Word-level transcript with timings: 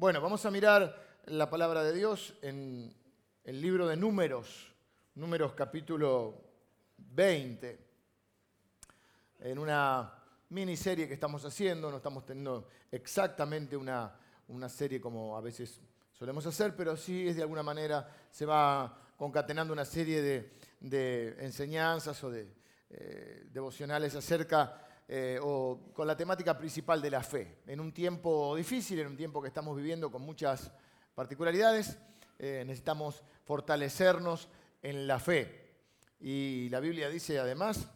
Bueno, 0.00 0.20
vamos 0.20 0.46
a 0.46 0.52
mirar 0.52 1.18
la 1.24 1.50
palabra 1.50 1.82
de 1.82 1.92
Dios 1.92 2.32
en 2.42 2.94
el 3.42 3.60
libro 3.60 3.84
de 3.88 3.96
Números, 3.96 4.72
Números 5.16 5.54
capítulo 5.54 6.40
20, 6.98 7.78
en 9.40 9.58
una 9.58 10.22
miniserie 10.50 11.08
que 11.08 11.14
estamos 11.14 11.44
haciendo, 11.44 11.90
no 11.90 11.96
estamos 11.96 12.24
teniendo 12.24 12.68
exactamente 12.92 13.76
una, 13.76 14.14
una 14.46 14.68
serie 14.68 15.00
como 15.00 15.36
a 15.36 15.40
veces 15.40 15.80
solemos 16.12 16.46
hacer, 16.46 16.76
pero 16.76 16.96
sí 16.96 17.26
es 17.26 17.34
de 17.34 17.42
alguna 17.42 17.64
manera, 17.64 18.08
se 18.30 18.46
va 18.46 19.02
concatenando 19.16 19.72
una 19.72 19.84
serie 19.84 20.22
de, 20.80 21.36
enseñanzas 21.40 22.22
o 22.22 22.30
de 22.30 22.54
eh, 22.90 23.48
devocionales 23.50 24.14
acerca 24.14 24.80
eh, 25.10 25.38
o 25.42 25.90
con 25.94 26.06
la 26.06 26.14
temática 26.14 26.58
principal 26.58 27.00
de 27.00 27.10
la 27.10 27.22
fe. 27.22 27.60
En 27.66 27.80
un 27.80 27.92
tiempo 27.92 28.54
difícil, 28.54 28.98
en 28.98 29.06
un 29.06 29.16
tiempo 29.16 29.40
que 29.40 29.48
estamos 29.48 29.74
viviendo 29.74 30.10
con 30.12 30.20
muchas 30.20 30.70
particularidades, 31.14 31.96
eh, 32.38 32.62
necesitamos 32.66 33.24
fortalecernos 33.44 34.50
en 34.82 35.06
la 35.06 35.18
fe. 35.18 35.76
Y 36.20 36.68
la 36.68 36.80
Biblia 36.80 37.08
dice 37.08 37.38
además 37.38 37.88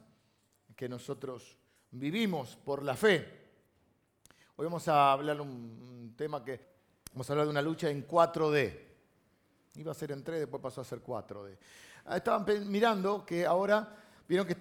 que 0.75 0.89
nosotros 0.89 1.59
vivimos 1.91 2.57
por 2.57 2.83
la 2.83 2.97
fe. 2.97 3.43
Hoy 4.57 4.65
vamos 4.65 4.89
a 4.89 5.13
hablar 5.13 5.37
de 5.37 5.43
un 5.43 6.15
tema 6.17 6.43
que 6.43 6.61
vamos 7.13 7.29
a 7.29 7.35
hablar 7.35 7.47
de 7.47 7.51
una 7.51 7.63
lucha 7.63 7.91
en 7.91 8.09
4D. 8.09 8.81
Iba 9.75 9.93
a 9.93 9.95
ser 9.95 10.13
en 10.13 10.25
3, 10.25 10.41
después 10.41 10.63
pasó 10.63 10.81
a 10.81 10.85
ser 10.85 11.03
4D. 11.03 11.59
Ah, 12.07 12.17
estaban 12.17 12.47
mirando 12.71 13.27
que 13.27 13.45
ahora 13.45 13.97
vieron 14.27 14.47
que 14.47 14.57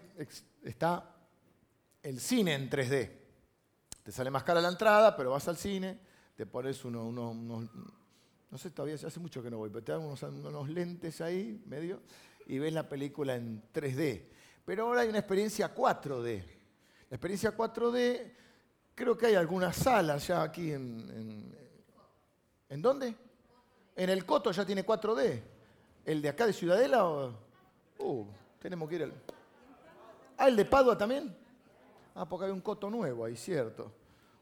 está 0.63 1.15
el 2.03 2.19
cine 2.19 2.55
en 2.55 2.69
3D. 2.69 3.11
Te 4.03 4.11
sale 4.11 4.31
más 4.31 4.43
cara 4.43 4.61
la 4.61 4.69
entrada, 4.69 5.15
pero 5.15 5.31
vas 5.31 5.47
al 5.47 5.57
cine, 5.57 5.99
te 6.35 6.45
pones 6.45 6.83
unos, 6.83 7.13
no 7.13 8.57
sé, 8.57 8.71
todavía 8.71 8.95
hace 8.95 9.19
mucho 9.19 9.43
que 9.43 9.51
no 9.51 9.57
voy, 9.57 9.69
pero 9.69 9.83
te 9.83 9.91
dan 9.91 10.01
unos, 10.01 10.21
unos 10.23 10.69
lentes 10.69 11.21
ahí, 11.21 11.61
medio, 11.65 12.01
y 12.47 12.59
ves 12.59 12.73
la 12.73 12.89
película 12.89 13.35
en 13.35 13.63
3D. 13.71 14.23
Pero 14.65 14.87
ahora 14.87 15.01
hay 15.01 15.09
una 15.09 15.19
experiencia 15.19 15.73
4D. 15.73 16.43
La 17.09 17.15
experiencia 17.15 17.55
4D, 17.55 18.31
creo 18.95 19.17
que 19.17 19.27
hay 19.27 19.35
algunas 19.35 19.75
salas 19.75 20.27
ya 20.27 20.41
aquí 20.43 20.71
en... 20.71 21.59
¿En, 22.69 22.81
dónde? 22.81 23.13
En 23.97 24.09
el 24.09 24.25
Coto 24.25 24.51
ya 24.51 24.65
tiene 24.65 24.85
4D. 24.85 25.41
¿El 26.05 26.21
de 26.21 26.29
acá 26.29 26.47
de 26.47 26.53
Ciudadela? 26.53 27.05
O, 27.05 27.33
uh, 27.99 28.25
tenemos 28.59 28.87
que 28.87 28.95
ir 28.95 29.03
al... 29.03 29.13
Ah, 30.37 30.47
el 30.47 30.55
de 30.55 30.63
Padua 30.63 30.97
también. 30.97 31.35
Ah, 32.13 32.27
porque 32.27 32.45
hay 32.45 32.51
un 32.51 32.61
coto 32.61 32.89
nuevo 32.89 33.25
ahí, 33.25 33.35
cierto. 33.35 33.91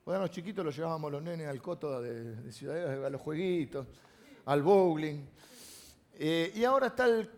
Cuando 0.03 0.23
los 0.23 0.31
chiquitos 0.31 0.65
los 0.65 0.75
llevábamos 0.75 1.11
los 1.11 1.21
nenes 1.21 1.47
al 1.47 1.61
coto 1.61 2.01
de, 2.01 2.51
Ciudadela, 2.51 3.07
a 3.07 3.09
los 3.11 3.21
jueguitos, 3.21 3.85
al 4.45 4.63
bowling. 4.63 5.23
Eh, 6.13 6.51
y 6.55 6.63
ahora 6.63 6.87
está 6.87 7.05
el, 7.05 7.29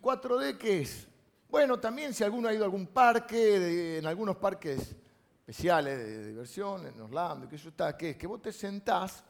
4D, 0.00 0.58
¿qué 0.58 0.82
es? 0.82 1.08
Bueno, 1.48 1.78
también 1.80 2.12
si 2.12 2.24
alguno 2.24 2.48
ha 2.48 2.52
ido 2.52 2.64
a 2.64 2.66
algún 2.66 2.88
parque, 2.88 3.98
en 3.98 4.06
algunos 4.06 4.36
parques 4.36 4.94
especiales 5.40 5.98
de, 5.98 6.26
diversión, 6.26 6.86
en 6.86 7.00
Orlando, 7.00 7.48
que 7.48 7.56
eso 7.56 7.70
está, 7.70 7.96
¿qué 7.96 8.10
es? 8.10 8.16
Que 8.16 8.26
vos 8.26 8.42
te 8.42 8.52
sentás 8.52 9.24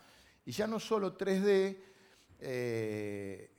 y 0.44 0.50
ya 0.50 0.66
no 0.66 0.80
solo 0.80 1.16
3D, 1.16 1.78
eh, 2.40 3.50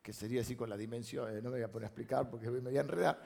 que 0.00 0.12
sería 0.12 0.40
así 0.40 0.56
con 0.56 0.70
la 0.70 0.76
dimensión, 0.76 1.30
eh, 1.36 1.42
no 1.42 1.50
me 1.50 1.56
voy 1.56 1.62
a 1.62 1.70
poner 1.70 1.84
a 1.84 1.88
explicar 1.88 2.30
porque 2.30 2.48
me 2.48 2.60
voy 2.60 2.78
a 2.78 2.80
enredar, 2.80 3.20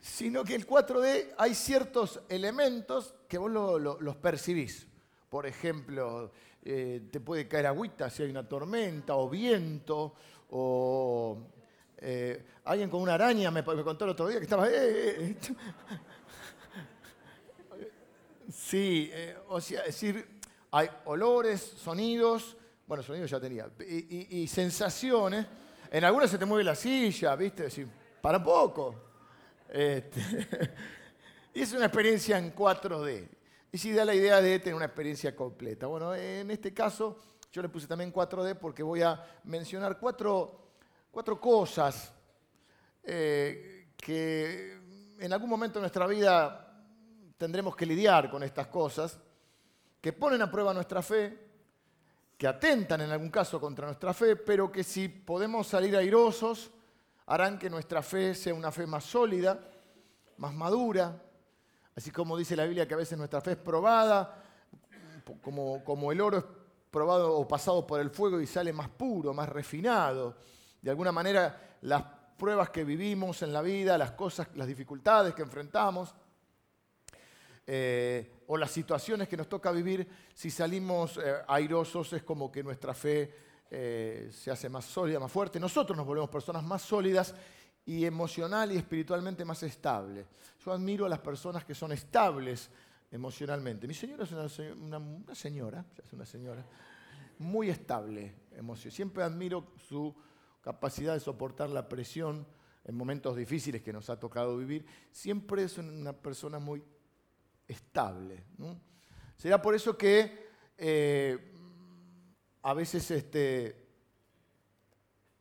sino 0.00 0.44
que 0.44 0.54
el 0.54 0.66
4D 0.66 1.34
hay 1.36 1.54
ciertos 1.54 2.20
elementos 2.28 3.14
que 3.28 3.38
vos 3.38 3.50
los 3.50 4.16
percibís. 4.16 4.86
Por 5.28 5.46
ejemplo, 5.46 6.32
eh, 6.62 7.08
te 7.10 7.20
puede 7.20 7.46
caer 7.46 7.66
agüita 7.66 8.10
si 8.10 8.22
hay 8.22 8.30
una 8.30 8.46
tormenta, 8.48 9.16
o 9.16 9.28
viento, 9.28 10.14
o 10.50 11.38
eh, 11.98 12.44
alguien 12.64 12.88
con 12.88 13.02
una 13.02 13.14
araña 13.14 13.50
me, 13.50 13.64
contó 13.64 14.04
el 14.04 14.10
otro 14.10 14.28
día 14.28 14.38
que 14.38 14.44
estaba... 14.44 14.68
Eh, 14.70 15.36
sí, 18.52 19.10
o 19.48 19.60
sea, 19.60 19.80
es 19.80 19.86
decir, 19.86 20.40
hay 20.70 20.88
olores, 21.06 21.60
sonidos, 21.60 22.56
bueno, 22.86 23.02
sonidos 23.02 23.30
ya 23.30 23.40
tenía, 23.40 23.70
y, 23.80 24.46
sensaciones. 24.48 25.46
En 25.90 26.04
algunas 26.04 26.30
se 26.30 26.38
te 26.38 26.44
mueve 26.46 26.64
la 26.64 26.74
silla, 26.74 27.36
¿viste? 27.36 27.64
Decir, 27.64 27.88
para 28.20 28.42
poco. 28.42 29.07
Este, 29.68 30.20
y 31.54 31.60
es 31.62 31.72
una 31.72 31.86
experiencia 31.86 32.38
en 32.38 32.54
4D. 32.54 33.28
Y 33.70 33.78
si 33.78 33.92
da 33.92 34.04
la 34.04 34.14
idea 34.14 34.40
de 34.40 34.58
tener 34.60 34.74
una 34.74 34.86
experiencia 34.86 35.36
completa. 35.36 35.86
Bueno, 35.86 36.14
en 36.14 36.50
este 36.50 36.72
caso 36.72 37.18
yo 37.52 37.62
le 37.62 37.68
puse 37.68 37.86
también 37.86 38.12
4D 38.12 38.56
porque 38.56 38.82
voy 38.82 39.02
a 39.02 39.22
mencionar 39.44 39.98
cuatro, 39.98 40.70
cuatro 41.10 41.40
cosas 41.40 42.12
eh, 43.02 43.88
que 43.96 44.78
en 45.18 45.32
algún 45.32 45.50
momento 45.50 45.78
de 45.78 45.82
nuestra 45.82 46.06
vida 46.06 46.64
tendremos 47.36 47.76
que 47.76 47.86
lidiar 47.86 48.30
con 48.30 48.42
estas 48.42 48.68
cosas, 48.68 49.18
que 50.00 50.12
ponen 50.12 50.42
a 50.42 50.50
prueba 50.50 50.72
nuestra 50.72 51.02
fe, 51.02 51.46
que 52.36 52.46
atentan 52.46 53.00
en 53.00 53.10
algún 53.10 53.30
caso 53.30 53.60
contra 53.60 53.86
nuestra 53.86 54.14
fe, 54.14 54.36
pero 54.36 54.70
que 54.70 54.84
si 54.84 55.08
podemos 55.08 55.66
salir 55.66 55.96
airosos, 55.96 56.70
harán 57.28 57.58
que 57.58 57.68
nuestra 57.68 58.02
fe 58.02 58.34
sea 58.34 58.54
una 58.54 58.72
fe 58.72 58.86
más 58.86 59.04
sólida, 59.04 59.60
más 60.38 60.54
madura, 60.54 61.22
así 61.94 62.10
como 62.10 62.38
dice 62.38 62.56
la 62.56 62.64
Biblia 62.64 62.88
que 62.88 62.94
a 62.94 62.98
veces 62.98 63.18
nuestra 63.18 63.42
fe 63.42 63.52
es 63.52 63.56
probada, 63.58 64.42
como, 65.42 65.84
como 65.84 66.10
el 66.10 66.22
oro 66.22 66.38
es 66.38 66.44
probado 66.90 67.36
o 67.36 67.46
pasado 67.46 67.86
por 67.86 68.00
el 68.00 68.08
fuego 68.08 68.40
y 68.40 68.46
sale 68.46 68.72
más 68.72 68.88
puro, 68.88 69.34
más 69.34 69.46
refinado. 69.48 70.38
De 70.80 70.88
alguna 70.88 71.12
manera 71.12 71.76
las 71.82 72.02
pruebas 72.38 72.70
que 72.70 72.82
vivimos 72.82 73.42
en 73.42 73.52
la 73.52 73.60
vida, 73.60 73.98
las 73.98 74.12
cosas, 74.12 74.48
las 74.54 74.66
dificultades 74.66 75.34
que 75.34 75.42
enfrentamos, 75.42 76.14
eh, 77.66 78.44
o 78.46 78.56
las 78.56 78.70
situaciones 78.70 79.28
que 79.28 79.36
nos 79.36 79.50
toca 79.50 79.70
vivir, 79.70 80.08
si 80.32 80.50
salimos 80.50 81.18
eh, 81.18 81.34
airosos 81.46 82.10
es 82.14 82.22
como 82.22 82.50
que 82.50 82.62
nuestra 82.62 82.94
fe 82.94 83.47
eh, 83.70 84.30
se 84.32 84.50
hace 84.50 84.68
más 84.68 84.84
sólida, 84.84 85.20
más 85.20 85.30
fuerte. 85.30 85.60
Nosotros 85.60 85.96
nos 85.96 86.06
volvemos 86.06 86.30
personas 86.30 86.64
más 86.64 86.82
sólidas 86.82 87.34
y 87.84 88.04
emocional 88.04 88.72
y 88.72 88.76
espiritualmente 88.76 89.44
más 89.44 89.62
estables. 89.62 90.26
Yo 90.64 90.72
admiro 90.72 91.06
a 91.06 91.08
las 91.08 91.20
personas 91.20 91.64
que 91.64 91.74
son 91.74 91.92
estables 91.92 92.70
emocionalmente. 93.10 93.86
Mi 93.86 93.94
señora 93.94 94.24
es 94.24 94.32
una, 94.32 94.48
señora, 95.34 95.84
es 96.02 96.12
una 96.12 96.26
señora, 96.26 96.64
muy 97.38 97.70
estable 97.70 98.34
emocional. 98.56 98.94
Siempre 98.94 99.22
admiro 99.22 99.72
su 99.76 100.14
capacidad 100.60 101.14
de 101.14 101.20
soportar 101.20 101.70
la 101.70 101.88
presión 101.88 102.46
en 102.84 102.94
momentos 102.94 103.36
difíciles 103.36 103.82
que 103.82 103.92
nos 103.92 104.10
ha 104.10 104.18
tocado 104.18 104.56
vivir. 104.56 104.84
Siempre 105.10 105.62
es 105.62 105.78
una 105.78 106.12
persona 106.12 106.58
muy 106.58 106.82
estable. 107.66 108.44
Será 109.36 109.60
por 109.60 109.74
eso 109.74 109.96
que 109.96 110.48
eh, 110.76 111.54
a 112.62 112.74
veces 112.74 113.10
este, 113.10 113.88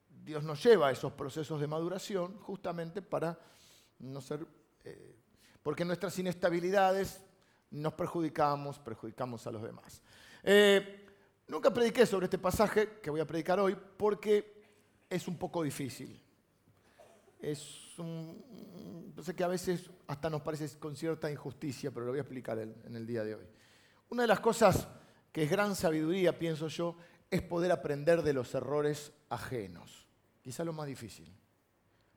Dios 0.10 0.44
nos 0.44 0.64
lleva 0.64 0.90
a 0.90 0.92
esos 0.92 1.14
procesos 1.14 1.60
de 1.60 1.68
maduración 1.68 2.38
justamente 2.40 3.02
para 3.02 3.40
no 4.00 4.22
ser... 4.22 4.46
Eh, 4.84 5.16
porque 5.64 5.84
nuestras 5.84 6.18
inestabilidades 6.20 7.22
nos 7.72 7.94
perjudicamos, 7.94 8.80
perjudicamos 8.80 9.46
a 9.48 9.52
los 9.52 9.62
demás. 9.64 10.02
Eh, 10.44 11.06
nunca 11.48 11.74
prediqué 11.74 12.06
sobre 12.06 12.26
este 12.26 12.38
pasaje 12.38 13.00
que 13.02 13.10
voy 13.10 13.20
a 13.20 13.28
predicar 13.28 13.60
hoy 13.60 13.78
porque 13.98 14.64
es 15.10 15.28
un 15.28 15.38
poco 15.38 15.64
difícil. 15.64 16.22
Es 17.40 17.98
un, 18.00 19.14
sé 19.22 19.36
que 19.36 19.44
a 19.44 19.48
veces 19.48 19.90
hasta 20.08 20.30
nos 20.30 20.42
parece 20.42 20.78
con 20.80 20.96
cierta 20.96 21.30
injusticia, 21.30 21.92
pero 21.92 22.06
lo 22.06 22.12
voy 22.12 22.20
a 22.20 22.22
explicar 22.22 22.60
en 22.60 22.96
el 22.96 23.06
día 23.06 23.24
de 23.24 23.36
hoy. 23.36 23.46
Una 24.10 24.24
de 24.24 24.28
las 24.28 24.40
cosas 24.40 24.88
que 25.38 25.44
es 25.44 25.52
gran 25.52 25.76
sabiduría, 25.76 26.40
pienso 26.40 26.68
yo, 26.68 26.96
es 27.30 27.44
poder 27.44 27.72
aprender 27.72 28.24
de 28.24 28.34
los 28.34 28.56
errores 28.56 29.14
ajenos. 29.30 30.08
Quizá 30.42 30.64
lo 30.64 30.74
más 30.74 30.88
difícil. 30.88 31.32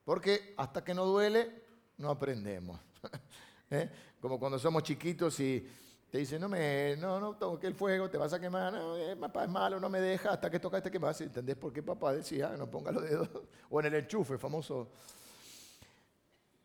Porque 0.05 0.55
hasta 0.57 0.83
que 0.83 0.95
no 0.95 1.05
duele, 1.05 1.53
no 1.99 2.09
aprendemos. 2.09 2.81
¿Eh? 3.71 3.91
Como 4.23 4.39
cuando 4.39 4.59
somos 4.59 4.85
chiquitos 4.85 5.39
y 5.39 5.69
te 6.11 6.17
dicen, 6.17 6.41
no, 6.41 6.49
me, 6.49 6.97
no, 6.97 7.21
no 7.21 7.37
toque 7.37 7.67
el 7.67 7.75
fuego, 7.75 8.09
te 8.09 8.17
vas 8.17 8.33
a 8.33 8.41
quemar, 8.41 8.73
no, 8.73 8.97
eh, 8.97 9.15
papá 9.17 9.45
es 9.45 9.51
malo, 9.51 9.79
no 9.79 9.91
me 9.91 10.01
deja, 10.01 10.31
hasta 10.31 10.49
que 10.49 10.59
tocaste 10.59 10.91
quemarse. 10.91 11.25
¿Entendés 11.25 11.57
por 11.57 11.75
qué 11.75 11.83
papá 11.83 12.15
decía, 12.15 12.55
no 12.57 12.71
ponga 12.71 12.91
los 12.91 13.03
dedos? 13.03 13.29
O 13.69 13.81
en 13.81 13.85
el 13.85 13.95
enchufe, 13.97 14.39
famoso. 14.39 14.89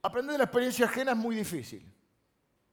Aprender 0.04 0.31
de 0.31 0.38
la 0.38 0.44
experiencia 0.46 0.86
ajena 0.86 1.12
es 1.12 1.18
muy 1.18 1.36
difícil, 1.36 1.86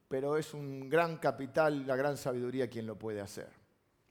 pero 0.07 0.37
es 0.37 0.53
un 0.53 0.87
gran 0.87 1.17
capital, 1.17 1.85
la 1.85 1.97
gran 1.97 2.15
sabiduría 2.15 2.69
quien 2.69 2.87
lo 2.87 2.97
puede 2.97 3.19
hacer. 3.19 3.61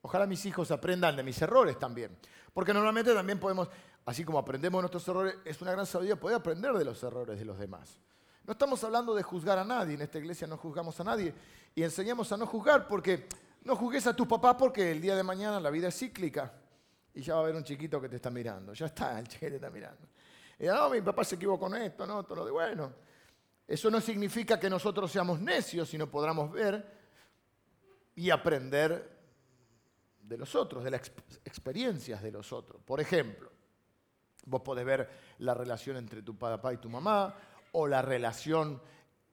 Ojalá 0.03 0.27
mis 0.27 0.45
hijos 0.47 0.71
aprendan 0.71 1.17
de 1.17 1.23
mis 1.23 1.41
errores 1.41 1.79
también. 1.79 2.17
Porque 2.53 2.75
normalmente 2.75 3.15
también 3.15 3.39
podemos, 3.39 3.69
así 4.05 4.25
como 4.25 4.39
aprendemos 4.39 4.81
de 4.81 4.83
nuestros 4.83 5.09
errores, 5.09 5.37
es 5.45 5.63
una 5.63 5.73
gran 5.73 5.87
sabiduría 5.87 6.19
poder 6.19 6.37
aprender 6.37 6.73
de 6.73 6.85
los 6.85 7.03
errores 7.03 7.39
de 7.39 7.45
los 7.45 7.59
demás. 7.59 8.01
No 8.45 8.53
estamos 8.53 8.83
hablando 8.83 9.15
de 9.15 9.23
juzgar 9.23 9.59
a 9.59 9.65
nadie, 9.65 9.95
en 9.95 10.03
esta 10.03 10.19
iglesia 10.19 10.49
no 10.49 10.57
juzgamos 10.57 10.99
a 10.99 11.05
nadie 11.05 11.33
y 11.77 11.83
enseñamos 11.85 12.33
a 12.33 12.37
no 12.37 12.47
juzgar 12.47 12.89
porque 12.89 13.29
no 13.63 13.77
juzgues 13.77 14.07
a 14.09 14.17
tus 14.17 14.27
papás 14.27 14.57
porque 14.59 14.91
el 14.91 15.01
día 15.01 15.15
de 15.15 15.23
mañana 15.23 15.61
la 15.61 15.71
vida 15.71 15.89
es 15.89 15.97
cíclica 15.97 16.53
y 17.15 17.23
ya 17.23 17.35
va 17.35 17.41
a 17.41 17.43
haber 17.45 17.55
un 17.55 17.63
chiquito 17.63 18.01
que 18.01 18.09
te 18.09 18.17
está 18.17 18.31
mirando. 18.31 18.73
Ya 18.73 18.87
está, 18.87 19.19
el 19.21 19.29
chiquito 19.29 19.51
te 19.51 19.57
está 19.57 19.71
mirando. 19.71 20.09
Y 20.59 20.67
no, 20.67 20.91
mi 20.91 21.01
papá 21.01 21.23
se 21.23 21.37
equivocó 21.37 21.67
con 21.67 21.77
esto, 21.77 22.05
no, 22.05 22.25
todo 22.25 22.37
lo 22.37 22.45
de 22.45 22.51
bueno. 22.51 22.93
Eso 23.69 23.91
no 23.91 24.01
significa 24.01 24.59
que 24.59 24.69
nosotros 24.69 25.11
seamos 25.11 25.41
necios, 25.41 25.89
sino 25.89 26.11
podamos 26.11 26.51
ver 26.51 26.85
y 28.17 28.31
aprender 28.31 29.12
de 30.33 30.39
los 30.39 30.55
otros, 30.55 30.83
de 30.83 30.91
las 30.91 31.13
experiencias 31.45 32.23
de 32.23 32.33
los 32.33 32.53
otros. 32.53 32.83
Por 32.83 33.01
ejemplo, 33.01 33.51
vos 34.47 34.63
podés 34.63 34.85
ver 34.85 35.09
la 35.39 35.55
relación 35.55 35.97
entre 35.99 36.23
tu 36.23 36.37
papá 36.37 36.73
y 36.73 36.79
tu 36.79 36.89
mamá, 36.89 37.35
o 37.73 37.87
la 37.87 38.03
relación 38.03 38.81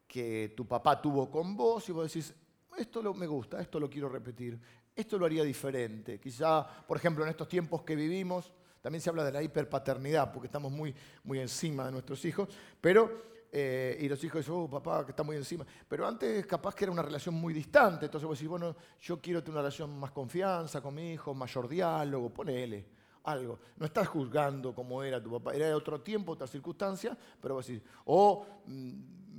que 0.08 0.54
tu 0.56 0.68
papá 0.68 1.02
tuvo 1.02 1.30
con 1.30 1.56
vos, 1.56 1.88
y 1.90 1.92
vos 1.92 2.12
decís, 2.12 2.34
esto 2.78 3.02
lo, 3.02 3.14
me 3.14 3.28
gusta, 3.28 3.62
esto 3.62 3.80
lo 3.80 3.90
quiero 3.90 4.10
repetir, 4.10 4.60
esto 4.96 5.18
lo 5.18 5.26
haría 5.26 5.44
diferente. 5.44 6.20
Quizá, 6.20 6.66
por 6.86 6.98
ejemplo, 6.98 7.24
en 7.24 7.30
estos 7.30 7.48
tiempos 7.48 7.84
que 7.84 7.96
vivimos, 7.96 8.52
también 8.82 9.02
se 9.02 9.10
habla 9.10 9.24
de 9.24 9.32
la 9.32 9.42
hiperpaternidad, 9.42 10.32
porque 10.32 10.48
estamos 10.48 10.72
muy, 10.72 10.94
muy 11.24 11.40
encima 11.40 11.86
de 11.86 11.92
nuestros 11.92 12.24
hijos, 12.26 12.50
pero, 12.82 13.24
eh, 13.52 13.98
y 14.00 14.08
los 14.08 14.24
hijos 14.24 14.48
oh, 14.50 14.70
papá, 14.70 15.06
que 15.06 15.12
está 15.12 15.24
muy 15.24 15.36
encima. 15.36 15.66
Pero 15.88 16.08
antes 16.08 16.46
capaz 16.46 16.76
que 16.76 16.86
era 16.86 16.92
una 16.92 17.02
relación 17.02 17.36
muy 17.36 17.54
distante, 17.54 18.06
entonces 18.06 18.28
vos 18.28 18.38
decís, 18.38 18.50
bueno, 18.50 18.76
yo 19.02 19.20
quiero 19.20 19.42
tener 19.42 19.54
una 19.54 19.62
relación 19.62 20.00
más 20.00 20.12
confianza 20.12 20.82
con 20.82 20.94
mi 20.96 21.14
hijo, 21.14 21.34
mayor 21.34 21.68
diálogo, 21.68 22.30
ponele 22.32 23.00
algo. 23.24 23.60
No 23.78 23.86
estás 23.86 24.08
juzgando 24.08 24.74
cómo 24.74 25.04
era 25.04 25.22
tu 25.22 25.32
papá, 25.32 25.54
era 25.54 25.68
de 25.68 25.74
otro 25.74 26.02
tiempo, 26.02 26.34
otra 26.34 26.48
circunstancia, 26.48 27.18
pero 27.42 27.56
vos 27.56 27.68
decís, 27.68 27.82
o 28.06 28.46
mm, 28.66 28.92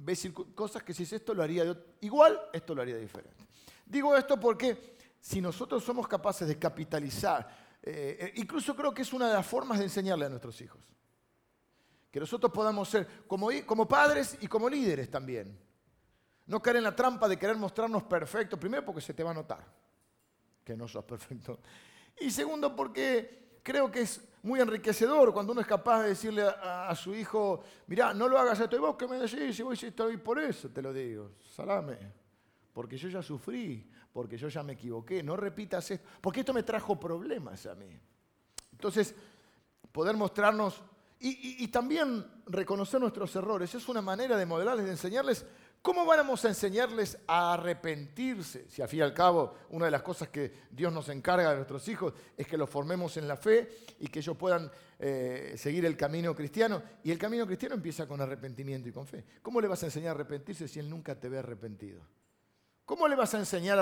ves 0.05 0.29
cosas 0.55 0.83
que 0.83 0.93
si 0.93 1.03
esto 1.03 1.35
lo 1.35 1.43
haría 1.43 1.77
igual, 2.01 2.41
esto 2.53 2.75
lo 2.75 2.83
haría 2.83 2.97
diferente. 2.97 3.47
Digo 3.87 4.17
esto 4.17 4.39
porque 4.39 4.97
si 5.21 5.41
nosotros 5.41 5.83
somos 5.85 6.07
capaces 6.09 6.49
de 6.49 6.59
capitalizar, 6.59 7.49
eh, 7.83 8.17
eh, 8.21 8.33
incluso 8.37 8.75
creo 8.75 8.93
que 8.93 9.03
es 9.03 9.13
una 9.13 9.29
de 9.29 9.35
las 9.35 9.47
formas 9.47 9.79
de 9.79 9.85
enseñarle 9.85 10.27
a 10.27 10.29
nuestros 10.29 10.61
hijos. 10.61 10.81
Que 12.11 12.21
nosotros 12.21 12.53
podamos 12.53 12.89
ser 12.89 13.07
como, 13.27 13.49
como 13.67 13.87
padres 13.87 14.37
y 14.41 14.47
como 14.47 14.69
líderes 14.69 15.11
también. 15.11 15.59
No 16.47 16.61
caer 16.61 16.77
en 16.77 16.85
la 16.85 16.97
trampa 16.97 17.29
de 17.29 17.39
querer 17.39 17.57
mostrarnos 17.57 18.03
perfectos, 18.03 18.59
primero 18.59 18.85
porque 18.85 19.01
se 19.01 19.15
te 19.15 19.23
va 19.23 19.31
a 19.31 19.35
notar 19.35 19.81
que 20.71 20.77
no 20.77 20.87
sos 20.87 21.05
perfecto. 21.05 21.59
Y 22.21 22.31
segundo 22.31 22.77
porque 22.77 23.59
creo 23.63 23.91
que 23.91 24.03
es 24.03 24.21
muy 24.43 24.61
enriquecedor 24.61 25.33
cuando 25.33 25.53
uno 25.53 25.61
es 25.61 25.67
capaz 25.67 26.03
de 26.03 26.11
decirle 26.11 26.43
a, 26.43 26.95
su 26.95 27.15
hijo, 27.15 27.63
mirá, 27.89 28.15
no 28.15 28.29
lo 28.29 28.39
hagas 28.39 28.61
esto, 28.61 28.77
y 28.77 28.79
vos 28.79 28.97
que 28.97 29.09
me 29.09 29.17
decís, 29.17 29.57
si 29.57 29.63
voy 29.63 29.77
estoy 29.81 30.17
por 30.19 30.39
eso, 30.39 30.71
te 30.71 30.81
lo 30.81 30.93
digo, 30.93 31.33
salame, 31.55 31.99
porque 32.73 32.97
yo 32.97 33.09
ya 33.09 33.21
sufrí, 33.21 33.91
porque 34.13 34.37
yo 34.39 34.49
ya 34.49 34.63
me 34.63 34.75
equivoqué, 34.75 35.23
no 35.23 35.37
repitas 35.37 35.91
esto, 35.91 36.07
porque 36.21 36.41
esto 36.41 36.55
me 36.55 36.63
trajo 36.63 36.99
problemas 36.99 37.67
a 37.67 37.75
mí. 37.75 37.99
Entonces, 38.73 39.15
poder 39.91 40.17
mostrarnos 40.17 40.83
y, 41.23 41.69
también 41.69 42.25
reconocer 42.47 42.99
nuestros 42.99 43.37
errores 43.37 43.75
es 43.75 43.87
una 43.91 44.01
manera 44.01 44.39
de 44.39 44.47
modelarles, 44.47 44.87
de 44.87 44.93
enseñarles 44.93 45.45
cómo 45.83 46.07
vamos 46.07 46.43
a 46.47 46.49
enseñarles 46.49 47.19
a 47.27 47.53
arrepentirse. 47.53 48.67
Si 48.71 48.81
al 48.81 48.89
fin 48.89 49.01
y 49.01 49.03
al 49.03 49.13
cabo 49.13 49.55
una 49.69 49.85
de 49.85 49.91
las 49.91 50.01
cosas 50.01 50.31
que 50.31 50.51
Dios 50.71 50.91
nos 50.91 51.11
encarga 51.11 51.51
de 51.51 51.57
nuestros 51.57 51.87
hijos 51.89 52.15
es 52.39 52.47
que 52.47 52.57
los 52.57 52.71
formemos 52.71 53.19
en 53.19 53.29
la 53.29 53.37
fe 53.37 53.69
y 53.99 54.09
que 54.09 54.21
ellos 54.21 54.35
puedan 54.35 54.71
eh, 54.99 55.55
seguir 55.59 55.85
el 55.85 55.95
camino 55.95 56.35
cristiano. 56.35 56.83
Y 57.05 57.11
el 57.11 57.19
camino 57.19 57.47
cristiano 57.47 57.75
empieza 57.75 58.09
con 58.09 58.19
arrepentimiento 58.23 58.89
y 58.89 58.93
con 58.93 59.07
fe. 59.07 59.23
¿Cómo 59.43 59.61
le 59.61 59.69
vas 59.69 59.83
a 59.83 59.87
enseñar 59.87 60.13
a 60.13 60.15
arrepentirse 60.15 60.69
si 60.69 60.81
él 60.81 60.89
nunca 60.89 61.21
te 61.21 61.29
ve 61.29 61.39
arrepentido? 61.39 62.01
¿Cómo 62.87 63.07
le 63.07 63.15
vas 63.15 63.35
a 63.35 63.39
enseñar 63.39 63.79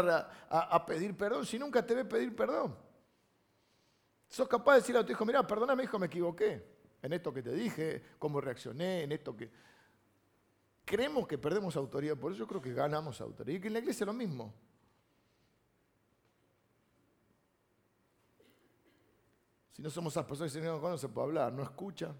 a, 0.50 0.86
pedir 0.86 1.16
perdón 1.16 1.46
si 1.46 1.56
nunca 1.56 1.86
te 1.86 1.94
ve 1.94 2.04
pedir 2.04 2.34
perdón? 2.34 2.76
¿Sos 4.28 4.48
capaz 4.48 4.72
de 4.72 4.80
decirle 4.80 5.00
a 5.00 5.06
tu 5.06 5.12
hijo, 5.12 5.24
mira, 5.24 5.46
perdóname 5.46 5.84
hijo, 5.84 6.00
me 6.00 6.06
equivoqué 6.06 6.78
en 7.02 7.12
esto 7.12 7.32
que 7.32 7.42
te 7.42 7.52
dije, 7.52 8.02
cómo 8.18 8.40
reaccioné, 8.40 9.02
en 9.02 9.12
esto 9.12 9.36
que... 9.36 9.50
Creemos 10.84 11.26
que 11.26 11.36
perdemos 11.36 11.76
autoridad, 11.76 12.16
por 12.16 12.32
eso 12.32 12.46
creo 12.46 12.62
que 12.62 12.72
ganamos 12.72 13.20
autoridad. 13.20 13.58
Y 13.58 13.60
que 13.60 13.66
en 13.66 13.74
la 13.74 13.78
iglesia 13.80 14.04
es 14.04 14.06
lo 14.06 14.14
mismo. 14.14 14.54
Si 19.72 19.82
no 19.82 19.90
somos 19.90 20.12
esas 20.14 20.24
personas 20.24 20.52
que 20.52 20.60
no 20.60 20.80
conoce, 20.80 21.08
puede 21.08 21.28
hablar, 21.28 21.52
no 21.52 21.62
escucha, 21.62 22.12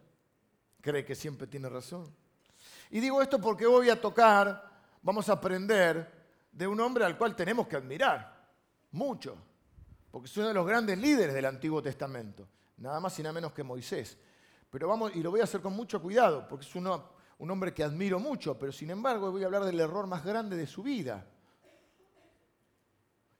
cree 0.80 1.04
que 1.04 1.14
siempre 1.14 1.46
tiene 1.46 1.68
razón. 1.68 2.14
Y 2.90 3.00
digo 3.00 3.20
esto 3.20 3.40
porque 3.40 3.66
voy 3.66 3.90
a 3.90 4.00
tocar, 4.00 4.70
vamos 5.02 5.28
a 5.28 5.32
aprender 5.32 6.08
de 6.52 6.66
un 6.66 6.78
hombre 6.78 7.04
al 7.04 7.18
cual 7.18 7.34
tenemos 7.34 7.66
que 7.66 7.76
admirar, 7.76 8.48
mucho, 8.92 9.36
porque 10.10 10.26
es 10.26 10.36
uno 10.36 10.48
de 10.48 10.54
los 10.54 10.66
grandes 10.66 10.98
líderes 10.98 11.34
del 11.34 11.46
Antiguo 11.46 11.82
Testamento, 11.82 12.46
nada 12.76 13.00
más 13.00 13.18
y 13.18 13.22
nada 13.22 13.32
menos 13.32 13.52
que 13.52 13.62
Moisés. 13.62 14.18
Pero 14.70 14.88
vamos, 14.88 15.14
y 15.14 15.22
lo 15.22 15.30
voy 15.30 15.40
a 15.40 15.44
hacer 15.44 15.60
con 15.60 15.72
mucho 15.72 16.00
cuidado, 16.00 16.46
porque 16.48 16.66
es 16.66 16.74
un 16.74 17.50
hombre 17.50 17.72
que 17.72 17.82
admiro 17.82 18.18
mucho, 18.18 18.58
pero 18.58 18.70
sin 18.72 18.90
embargo 18.90 19.30
voy 19.30 19.42
a 19.42 19.46
hablar 19.46 19.64
del 19.64 19.80
error 19.80 20.06
más 20.06 20.24
grande 20.24 20.56
de 20.56 20.66
su 20.66 20.82
vida. 20.82 21.26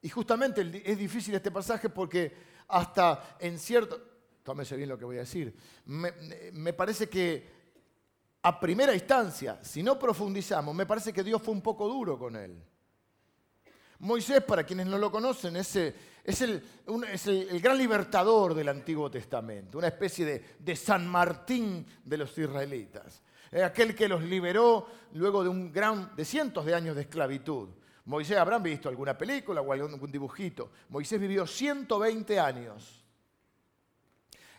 Y 0.00 0.08
justamente 0.08 0.82
es 0.84 0.96
difícil 0.96 1.34
este 1.34 1.50
pasaje 1.50 1.88
porque 1.88 2.32
hasta 2.68 3.36
en 3.40 3.58
cierto, 3.58 4.00
tómese 4.42 4.76
bien 4.76 4.88
lo 4.88 4.96
que 4.96 5.04
voy 5.04 5.16
a 5.16 5.20
decir, 5.20 5.54
me 5.86 6.72
parece 6.72 7.08
que 7.08 7.58
a 8.40 8.58
primera 8.60 8.94
instancia, 8.94 9.62
si 9.62 9.82
no 9.82 9.98
profundizamos, 9.98 10.74
me 10.74 10.86
parece 10.86 11.12
que 11.12 11.24
Dios 11.24 11.42
fue 11.42 11.52
un 11.52 11.60
poco 11.60 11.88
duro 11.88 12.18
con 12.18 12.36
él. 12.36 12.62
Moisés, 14.00 14.42
para 14.42 14.64
quienes 14.64 14.86
no 14.86 14.96
lo 14.98 15.10
conocen, 15.10 15.56
es, 15.56 15.74
el, 15.76 16.62
gran 17.60 17.76
libertador 17.76 18.54
del 18.54 18.68
Antiguo 18.68 19.10
Testamento, 19.10 19.78
una 19.78 19.88
especie 19.88 20.44
de, 20.58 20.76
San 20.76 21.06
Martín 21.06 21.84
de 22.04 22.16
los 22.16 22.36
israelitas. 22.38 23.22
Aquel 23.64 23.94
que 23.94 24.08
los 24.08 24.22
liberó 24.22 24.86
luego 25.14 25.42
de, 25.42 25.48
un 25.48 25.72
gran, 25.72 26.14
de 26.14 26.24
cientos 26.24 26.64
de 26.64 26.74
años 26.74 26.94
de 26.94 27.02
esclavitud. 27.02 27.70
Moisés, 28.04 28.36
habrán 28.36 28.62
visto 28.62 28.88
alguna 28.88 29.16
película 29.18 29.60
o 29.60 29.72
algún 29.72 30.12
dibujito. 30.12 30.70
Moisés 30.90 31.20
vivió 31.20 31.46
120 31.46 32.38
años 32.38 33.04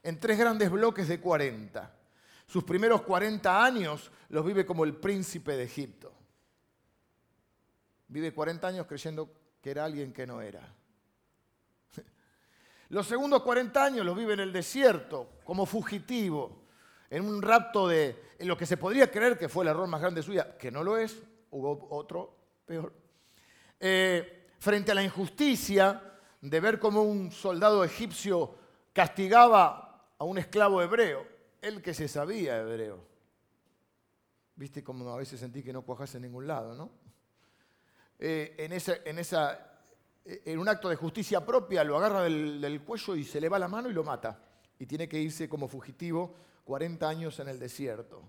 en 0.04 0.20
tres 0.20 0.38
grandes 0.38 0.70
bloques 0.70 1.08
de 1.08 1.20
40. 1.20 1.96
Sus 2.46 2.64
primeros 2.64 3.04
40 3.04 3.64
años 3.64 4.12
los 4.30 4.46
vive 4.46 4.66
como 4.66 4.84
el 4.84 4.96
príncipe 4.96 5.56
de 5.56 5.64
Egipto. 5.64 6.19
Vive 8.10 8.34
40 8.34 8.68
años 8.68 8.88
creyendo 8.88 9.32
que 9.62 9.72
era 9.72 9.86
alguien 9.86 10.12
que 10.12 10.28
no 10.28 10.42
era. 10.42 10.76
Los 12.90 13.08
segundos 13.08 13.42
40 13.44 13.84
años 13.84 14.06
los 14.06 14.18
vive 14.18 14.34
en 14.34 14.42
el 14.42 14.52
desierto, 14.52 15.40
como 15.44 15.66
fugitivo, 15.66 16.64
en 17.10 17.24
un 17.24 17.42
rapto 17.42 17.88
de 17.88 18.30
en 18.40 18.48
lo 18.48 18.58
que 18.58 18.66
se 18.66 18.78
podría 18.78 19.12
creer 19.12 19.38
que 19.38 19.50
fue 19.50 19.66
el 19.66 19.70
error 19.70 19.88
más 19.88 20.00
grande 20.00 20.22
de 20.22 20.26
su 20.26 20.32
vida, 20.32 20.58
que 20.58 20.72
no 20.72 20.84
lo 20.84 20.98
es, 20.98 21.22
hubo 21.52 21.88
otro 21.92 22.36
peor. 22.66 22.94
Eh, 23.80 24.48
frente 24.60 24.92
a 24.92 24.96
la 24.96 25.04
injusticia 25.04 26.02
de 26.42 26.60
ver 26.60 26.80
cómo 26.80 27.04
un 27.04 27.32
soldado 27.32 27.84
egipcio 27.84 28.56
castigaba 28.94 30.08
a 30.18 30.24
un 30.24 30.38
esclavo 30.38 30.82
hebreo, 30.82 31.28
él 31.62 31.82
que 31.82 31.94
se 31.94 32.08
sabía 32.08 32.60
hebreo. 32.60 33.06
Viste 34.56 34.84
como 34.84 35.10
a 35.10 35.18
veces 35.18 35.40
sentí 35.40 35.62
que 35.62 35.74
no 35.74 35.82
cuajase 35.82 36.18
en 36.18 36.24
ningún 36.24 36.48
lado, 36.48 36.76
¿no? 36.76 36.92
Eh, 38.22 38.56
en, 38.58 39.18
en, 40.46 40.60
un 40.60 40.68
acto 40.68 40.90
de 40.90 40.98
justicia 40.98 41.46
propia, 41.46 41.86
lo 41.86 41.98
agarra 41.98 42.24
del, 42.24 42.82
cuello 42.86 43.16
y 43.16 43.24
se 43.24 43.40
le 43.40 43.48
va 43.48 43.58
la 43.58 43.70
mano 43.70 43.90
y 43.90 43.94
lo 43.94 44.04
mata. 44.04 44.44
Y 44.78 44.86
tiene 44.86 45.08
que 45.08 45.20
irse 45.20 45.48
como 45.48 45.70
fugitivo 45.70 46.36
40 46.66 47.08
años 47.08 47.40
en 47.40 47.48
el 47.48 47.58
desierto, 47.58 48.22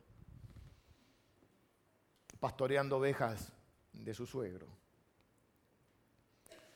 pastoreando 2.39 2.99
ovejas 2.99 3.53
de 3.93 4.15
su 4.15 4.27
suegro. 4.27 4.69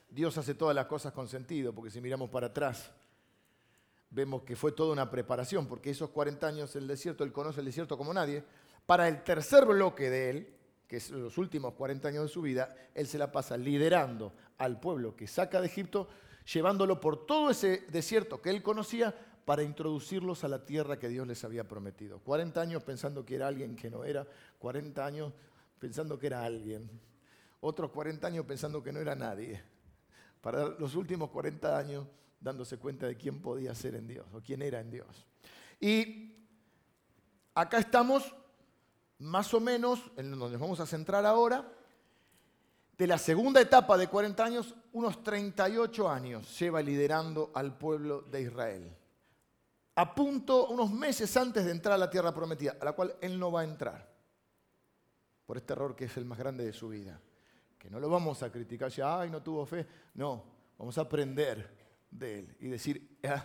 Dios 0.09 0.37
hace 0.37 0.53
todas 0.53 0.75
las 0.75 0.85
cosas 0.85 1.13
con 1.13 1.27
sentido, 1.27 1.73
porque 1.73 1.91
si 1.91 2.01
miramos 2.01 2.29
para 2.29 2.47
atrás, 2.47 2.91
vemos 4.09 4.43
que 4.43 4.55
fue 4.55 4.73
toda 4.73 4.93
una 4.93 5.09
preparación, 5.09 5.67
porque 5.67 5.89
esos 5.89 6.09
40 6.09 6.47
años 6.47 6.75
en 6.75 6.83
el 6.83 6.87
desierto, 6.89 7.23
Él 7.23 7.31
conoce 7.31 7.61
el 7.61 7.65
desierto 7.65 7.97
como 7.97 8.13
nadie. 8.13 8.43
Para 8.85 9.07
el 9.07 9.23
tercer 9.23 9.65
bloque 9.65 10.09
de 10.09 10.29
Él, 10.29 10.54
que 10.87 10.97
es 10.97 11.09
los 11.09 11.37
últimos 11.37 11.73
40 11.73 12.07
años 12.07 12.23
de 12.23 12.29
su 12.29 12.41
vida, 12.41 12.75
él 12.93 13.07
se 13.07 13.17
la 13.17 13.31
pasa 13.31 13.57
liderando 13.57 14.33
al 14.57 14.79
pueblo 14.79 15.15
que 15.15 15.27
saca 15.27 15.59
de 15.59 15.67
Egipto, 15.67 16.07
llevándolo 16.51 16.99
por 16.99 17.25
todo 17.25 17.49
ese 17.49 17.85
desierto 17.89 18.41
que 18.41 18.49
él 18.49 18.61
conocía 18.61 19.15
para 19.45 19.63
introducirlos 19.63 20.43
a 20.43 20.47
la 20.47 20.65
tierra 20.65 20.97
que 20.97 21.09
Dios 21.09 21.27
les 21.27 21.43
había 21.43 21.67
prometido. 21.67 22.19
40 22.19 22.59
años 22.61 22.83
pensando 22.83 23.25
que 23.25 23.35
era 23.35 23.47
alguien 23.47 23.75
que 23.75 23.89
no 23.89 24.03
era, 24.03 24.27
40 24.59 25.05
años 25.05 25.33
pensando 25.79 26.17
que 26.17 26.27
era 26.27 26.43
alguien, 26.43 26.89
otros 27.61 27.91
40 27.91 28.27
años 28.27 28.45
pensando 28.45 28.83
que 28.83 28.91
no 28.91 28.99
era 28.99 29.15
nadie, 29.15 29.61
para 30.41 30.69
los 30.69 30.95
últimos 30.95 31.29
40 31.29 31.77
años 31.77 32.07
dándose 32.39 32.77
cuenta 32.77 33.07
de 33.07 33.15
quién 33.15 33.41
podía 33.41 33.73
ser 33.73 33.95
en 33.95 34.07
Dios 34.07 34.25
o 34.33 34.41
quién 34.41 34.61
era 34.61 34.79
en 34.79 34.91
Dios. 34.91 35.25
Y 35.79 36.35
acá 37.53 37.79
estamos 37.79 38.35
más 39.19 39.53
o 39.53 39.59
menos, 39.59 39.99
en 40.17 40.31
donde 40.31 40.51
nos 40.51 40.61
vamos 40.61 40.79
a 40.79 40.85
centrar 40.85 41.25
ahora, 41.25 41.71
de 42.97 43.07
la 43.07 43.17
segunda 43.17 43.59
etapa 43.59 43.97
de 43.97 44.07
40 44.07 44.43
años, 44.43 44.75
unos 44.93 45.21
38 45.23 46.09
años 46.09 46.59
lleva 46.59 46.81
liderando 46.81 47.51
al 47.53 47.77
pueblo 47.77 48.21
de 48.21 48.41
Israel. 48.41 48.95
A 49.95 50.13
punto, 50.13 50.67
unos 50.67 50.91
meses 50.91 51.35
antes 51.37 51.65
de 51.65 51.71
entrar 51.71 51.95
a 51.95 51.97
la 51.97 52.09
tierra 52.09 52.33
prometida, 52.33 52.77
a 52.79 52.85
la 52.85 52.93
cual 52.93 53.15
él 53.21 53.39
no 53.39 53.51
va 53.51 53.61
a 53.61 53.65
entrar, 53.65 54.09
por 55.45 55.57
este 55.57 55.73
error 55.73 55.95
que 55.95 56.05
es 56.05 56.17
el 56.17 56.25
más 56.25 56.37
grande 56.37 56.65
de 56.65 56.73
su 56.73 56.89
vida. 56.89 57.19
Que 57.77 57.89
no 57.89 57.99
lo 57.99 58.09
vamos 58.09 58.41
a 58.43 58.51
criticar, 58.51 58.89
ya, 58.89 59.21
ay, 59.21 59.29
no 59.29 59.43
tuvo 59.43 59.65
fe. 59.65 59.85
No, 60.15 60.43
vamos 60.77 60.97
a 60.97 61.01
aprender 61.01 61.69
de 62.09 62.39
él 62.39 62.57
y 62.59 62.67
decir, 62.67 63.19
ah, 63.23 63.43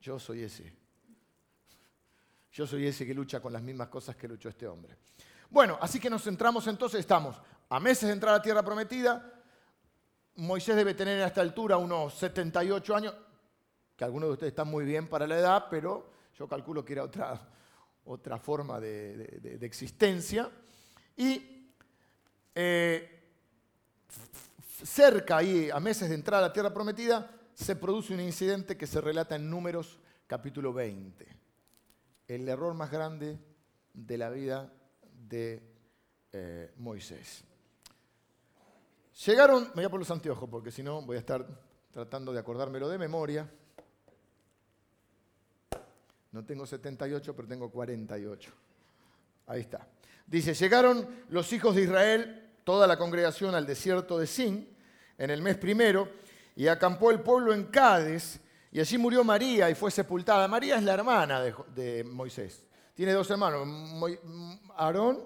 yo 0.00 0.18
soy 0.18 0.42
ese. 0.42 0.74
Yo 2.58 2.66
soy 2.66 2.88
ese 2.88 3.06
que 3.06 3.14
lucha 3.14 3.38
con 3.38 3.52
las 3.52 3.62
mismas 3.62 3.86
cosas 3.86 4.16
que 4.16 4.26
luchó 4.26 4.48
este 4.48 4.66
hombre. 4.66 4.96
Bueno, 5.48 5.78
así 5.80 6.00
que 6.00 6.10
nos 6.10 6.24
centramos 6.24 6.66
entonces, 6.66 6.98
estamos 6.98 7.40
a 7.68 7.78
meses 7.78 8.08
de 8.08 8.12
entrar 8.12 8.34
a 8.34 8.42
tierra 8.42 8.64
prometida. 8.64 9.32
Moisés 10.34 10.74
debe 10.74 10.94
tener 10.94 11.22
a 11.22 11.28
esta 11.28 11.40
altura 11.40 11.76
unos 11.76 12.14
78 12.14 12.96
años, 12.96 13.14
que 13.96 14.02
algunos 14.02 14.30
de 14.30 14.32
ustedes 14.32 14.50
están 14.50 14.66
muy 14.66 14.84
bien 14.84 15.06
para 15.06 15.24
la 15.28 15.38
edad, 15.38 15.66
pero 15.70 16.10
yo 16.36 16.48
calculo 16.48 16.84
que 16.84 16.94
era 16.94 17.04
otra, 17.04 17.40
otra 18.06 18.38
forma 18.38 18.80
de, 18.80 19.56
existencia. 19.62 20.50
Y 21.16 21.70
eh, 22.56 23.22
cerca 24.84 25.36
ahí, 25.36 25.70
a 25.70 25.78
meses 25.78 26.08
de 26.08 26.16
entrar 26.16 26.42
a 26.42 26.48
la 26.48 26.52
tierra 26.52 26.74
prometida, 26.74 27.30
se 27.54 27.76
produce 27.76 28.14
un 28.14 28.20
incidente 28.20 28.76
que 28.76 28.88
se 28.88 29.00
relata 29.00 29.36
en 29.36 29.48
Números 29.48 30.00
capítulo 30.26 30.72
20. 30.72 31.38
El 32.28 32.48
error 32.48 32.74
más 32.74 32.90
grande 32.90 33.38
de 33.92 34.18
la 34.18 34.30
vida 34.30 34.72
de 35.28 35.62
eh, 36.30 36.72
Moisés. 36.76 37.42
Llegaron, 39.26 39.64
me 39.68 39.74
voy 39.76 39.84
a 39.84 39.88
poner 39.88 40.00
los 40.06 40.10
anteojos 40.10 40.48
porque 40.48 40.70
si 40.70 40.82
no 40.82 41.02
voy 41.02 41.16
a 41.16 41.20
estar 41.20 41.44
tratando 41.90 42.32
de 42.32 42.38
acordármelo 42.38 42.88
de 42.88 42.98
memoria. 42.98 43.50
No 46.30 46.44
tengo 46.44 46.66
78, 46.66 47.34
pero 47.34 47.48
tengo 47.48 47.70
48. 47.70 48.52
Ahí 49.46 49.62
está. 49.62 49.88
Dice, 50.26 50.52
llegaron 50.52 51.24
los 51.30 51.52
hijos 51.52 51.74
de 51.74 51.82
Israel, 51.82 52.52
toda 52.62 52.86
la 52.86 52.98
congregación 52.98 53.54
al 53.54 53.66
desierto 53.66 54.18
de 54.18 54.26
Sin, 54.26 54.76
en 55.16 55.30
el 55.30 55.40
mes 55.40 55.56
primero, 55.56 56.08
y 56.54 56.68
acampó 56.68 57.10
el 57.10 57.20
pueblo 57.20 57.54
en 57.54 57.64
Cádiz, 57.64 58.40
y 58.70 58.80
allí 58.80 58.98
murió 58.98 59.24
María 59.24 59.70
y 59.70 59.74
fue 59.74 59.90
sepultada. 59.90 60.46
María 60.46 60.76
es 60.76 60.82
la 60.82 60.94
hermana 60.94 61.40
de, 61.40 62.04
Moisés. 62.04 62.66
Tiene 62.94 63.12
dos 63.12 63.30
hermanos, 63.30 63.66
Aarón 64.76 65.22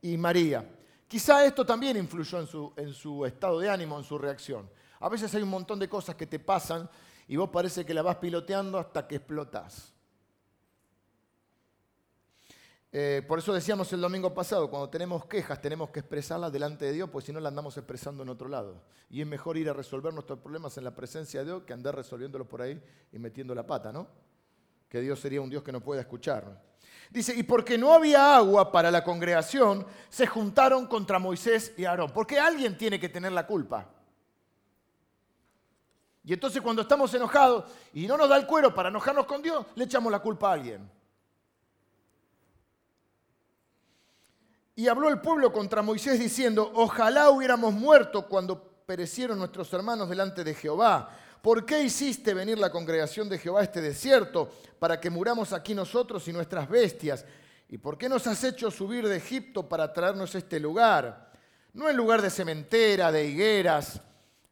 y 0.00 0.16
María. 0.16 0.68
Quizá 1.06 1.44
esto 1.44 1.64
también 1.64 1.96
influyó 1.96 2.40
en 2.40 2.46
su, 2.46 2.72
en 2.76 2.92
su 2.92 3.24
estado 3.26 3.60
de 3.60 3.68
ánimo, 3.68 3.98
en 3.98 4.04
su 4.04 4.18
reacción. 4.18 4.68
A 4.98 5.08
veces 5.08 5.34
hay 5.34 5.42
un 5.42 5.50
montón 5.50 5.78
de 5.78 5.88
cosas 5.88 6.16
que 6.16 6.26
te 6.26 6.38
pasan 6.38 6.88
y 7.28 7.36
vos 7.36 7.50
parece 7.50 7.84
que 7.84 7.94
la 7.94 8.02
vas 8.02 8.16
piloteando 8.16 8.78
hasta 8.78 9.06
que 9.06 9.16
explotas. 9.16 9.91
Eh, 12.94 13.22
por 13.26 13.38
eso 13.38 13.54
decíamos 13.54 13.90
el 13.94 14.02
domingo 14.02 14.34
pasado, 14.34 14.68
cuando 14.68 14.90
tenemos 14.90 15.24
quejas 15.24 15.62
tenemos 15.62 15.88
que 15.88 16.00
expresarlas 16.00 16.52
delante 16.52 16.84
de 16.84 16.92
Dios, 16.92 17.08
porque 17.08 17.26
si 17.26 17.32
no 17.32 17.40
la 17.40 17.48
andamos 17.48 17.74
expresando 17.78 18.22
en 18.22 18.28
otro 18.28 18.48
lado. 18.48 18.82
Y 19.08 19.22
es 19.22 19.26
mejor 19.26 19.56
ir 19.56 19.70
a 19.70 19.72
resolver 19.72 20.12
nuestros 20.12 20.38
problemas 20.40 20.76
en 20.76 20.84
la 20.84 20.94
presencia 20.94 21.40
de 21.40 21.46
Dios 21.46 21.62
que 21.62 21.72
andar 21.72 21.96
resolviéndolos 21.96 22.46
por 22.46 22.60
ahí 22.60 22.82
y 23.10 23.18
metiendo 23.18 23.54
la 23.54 23.66
pata, 23.66 23.92
¿no? 23.92 24.08
Que 24.90 25.00
Dios 25.00 25.18
sería 25.18 25.40
un 25.40 25.48
Dios 25.48 25.62
que 25.62 25.72
no 25.72 25.80
pueda 25.80 26.02
escuchar. 26.02 26.60
Dice, 27.08 27.34
y 27.34 27.42
porque 27.44 27.78
no 27.78 27.94
había 27.94 28.36
agua 28.36 28.70
para 28.70 28.90
la 28.90 29.02
congregación, 29.02 29.86
se 30.10 30.26
juntaron 30.26 30.86
contra 30.86 31.18
Moisés 31.18 31.72
y 31.78 31.86
Aarón. 31.86 32.10
Porque 32.12 32.38
alguien 32.38 32.76
tiene 32.76 33.00
que 33.00 33.08
tener 33.08 33.32
la 33.32 33.46
culpa. 33.46 33.88
Y 36.24 36.34
entonces 36.34 36.60
cuando 36.60 36.82
estamos 36.82 37.12
enojados 37.14 37.72
y 37.94 38.06
no 38.06 38.18
nos 38.18 38.28
da 38.28 38.36
el 38.36 38.46
cuero 38.46 38.74
para 38.74 38.90
enojarnos 38.90 39.24
con 39.24 39.40
Dios, 39.40 39.64
le 39.74 39.84
echamos 39.84 40.12
la 40.12 40.20
culpa 40.20 40.50
a 40.50 40.52
alguien. 40.52 41.01
Y 44.74 44.88
habló 44.88 45.08
el 45.08 45.20
pueblo 45.20 45.52
contra 45.52 45.82
Moisés 45.82 46.18
diciendo, 46.18 46.70
ojalá 46.74 47.30
hubiéramos 47.30 47.74
muerto 47.74 48.26
cuando 48.26 48.62
perecieron 48.86 49.38
nuestros 49.38 49.72
hermanos 49.72 50.08
delante 50.08 50.42
de 50.44 50.54
Jehová 50.54 51.10
¿por 51.42 51.66
qué 51.66 51.82
hiciste 51.82 52.32
venir 52.32 52.58
la 52.58 52.70
congregación 52.70 53.28
de 53.28 53.36
Jehová 53.36 53.60
a 53.60 53.64
este 53.64 53.80
desierto 53.80 54.50
para 54.78 55.00
que 55.00 55.10
muramos 55.10 55.52
aquí 55.52 55.74
nosotros 55.74 56.26
y 56.28 56.32
nuestras 56.32 56.68
bestias? 56.68 57.26
¿Y 57.68 57.78
por 57.78 57.98
qué 57.98 58.08
nos 58.08 58.26
has 58.26 58.42
hecho 58.44 58.70
subir 58.70 59.06
de 59.08 59.16
Egipto 59.16 59.68
para 59.68 59.92
traernos 59.92 60.34
este 60.34 60.60
lugar? 60.60 61.32
No 61.72 61.90
en 61.90 61.96
lugar 61.96 62.22
de 62.22 62.30
cementera, 62.30 63.10
de 63.10 63.26
higueras, 63.26 64.00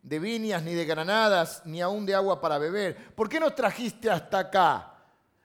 de 0.03 0.19
viñas, 0.19 0.62
ni 0.62 0.75
de 0.75 0.85
granadas, 0.85 1.62
ni 1.65 1.81
aún 1.81 2.05
de 2.07 2.15
agua 2.15 2.41
para 2.41 2.59
beber. 2.59 3.15
¿Por 3.15 3.29
qué 3.29 3.39
nos 3.39 3.55
trajiste 3.55 4.11
hasta 4.11 4.41
acá? 4.41 4.95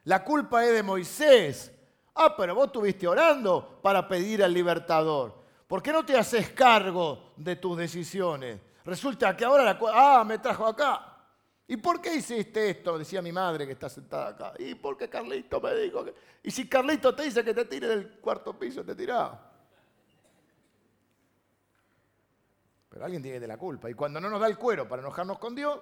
La 0.05 0.23
culpa 0.23 0.65
es 0.65 0.73
de 0.73 0.83
Moisés. 0.83 1.71
Ah, 2.15 2.33
pero 2.35 2.55
vos 2.55 2.67
estuviste 2.67 3.07
orando 3.07 3.79
para 3.81 4.07
pedir 4.07 4.41
al 4.43 4.53
libertador. 4.53 5.33
¿Por 5.67 5.83
qué 5.83 5.91
no 5.91 6.05
te 6.05 6.17
haces 6.17 6.51
cargo 6.51 7.33
de 7.35 7.57
tus 7.57 7.77
decisiones? 7.77 8.59
Resulta 8.85 9.35
que 9.35 9.43
ahora 9.43 9.63
la... 9.63 9.77
Ah, 9.93 10.23
me 10.23 10.37
trajo 10.39 10.65
acá. 10.65 11.11
¿Y 11.67 11.77
por 11.77 11.99
qué 11.99 12.15
hiciste 12.15 12.69
esto? 12.69 12.97
Decía 12.97 13.21
mi 13.21 13.31
madre 13.31 13.65
que 13.65 13.73
está 13.73 13.89
sentada 13.89 14.29
acá. 14.29 14.53
¿Y 14.59 14.75
por 14.75 14.95
qué 14.95 15.09
Carlito 15.09 15.59
me 15.59 15.73
dijo 15.75 16.05
que.? 16.05 16.13
Y 16.43 16.51
si 16.51 16.69
Carlito 16.69 17.13
te 17.15 17.23
dice 17.23 17.43
que 17.43 17.53
te 17.53 17.65
tire 17.65 17.87
del 17.87 18.19
cuarto 18.19 18.57
piso, 18.57 18.85
te 18.85 18.95
tiraba. 18.95 19.51
Pero 22.87 23.03
alguien 23.03 23.23
tiene 23.23 23.39
de 23.39 23.47
la 23.47 23.57
culpa. 23.57 23.89
Y 23.89 23.95
cuando 23.95 24.21
no 24.21 24.29
nos 24.29 24.39
da 24.39 24.47
el 24.47 24.57
cuero 24.57 24.87
para 24.87 25.01
enojarnos 25.01 25.39
con 25.39 25.55
Dios, 25.55 25.81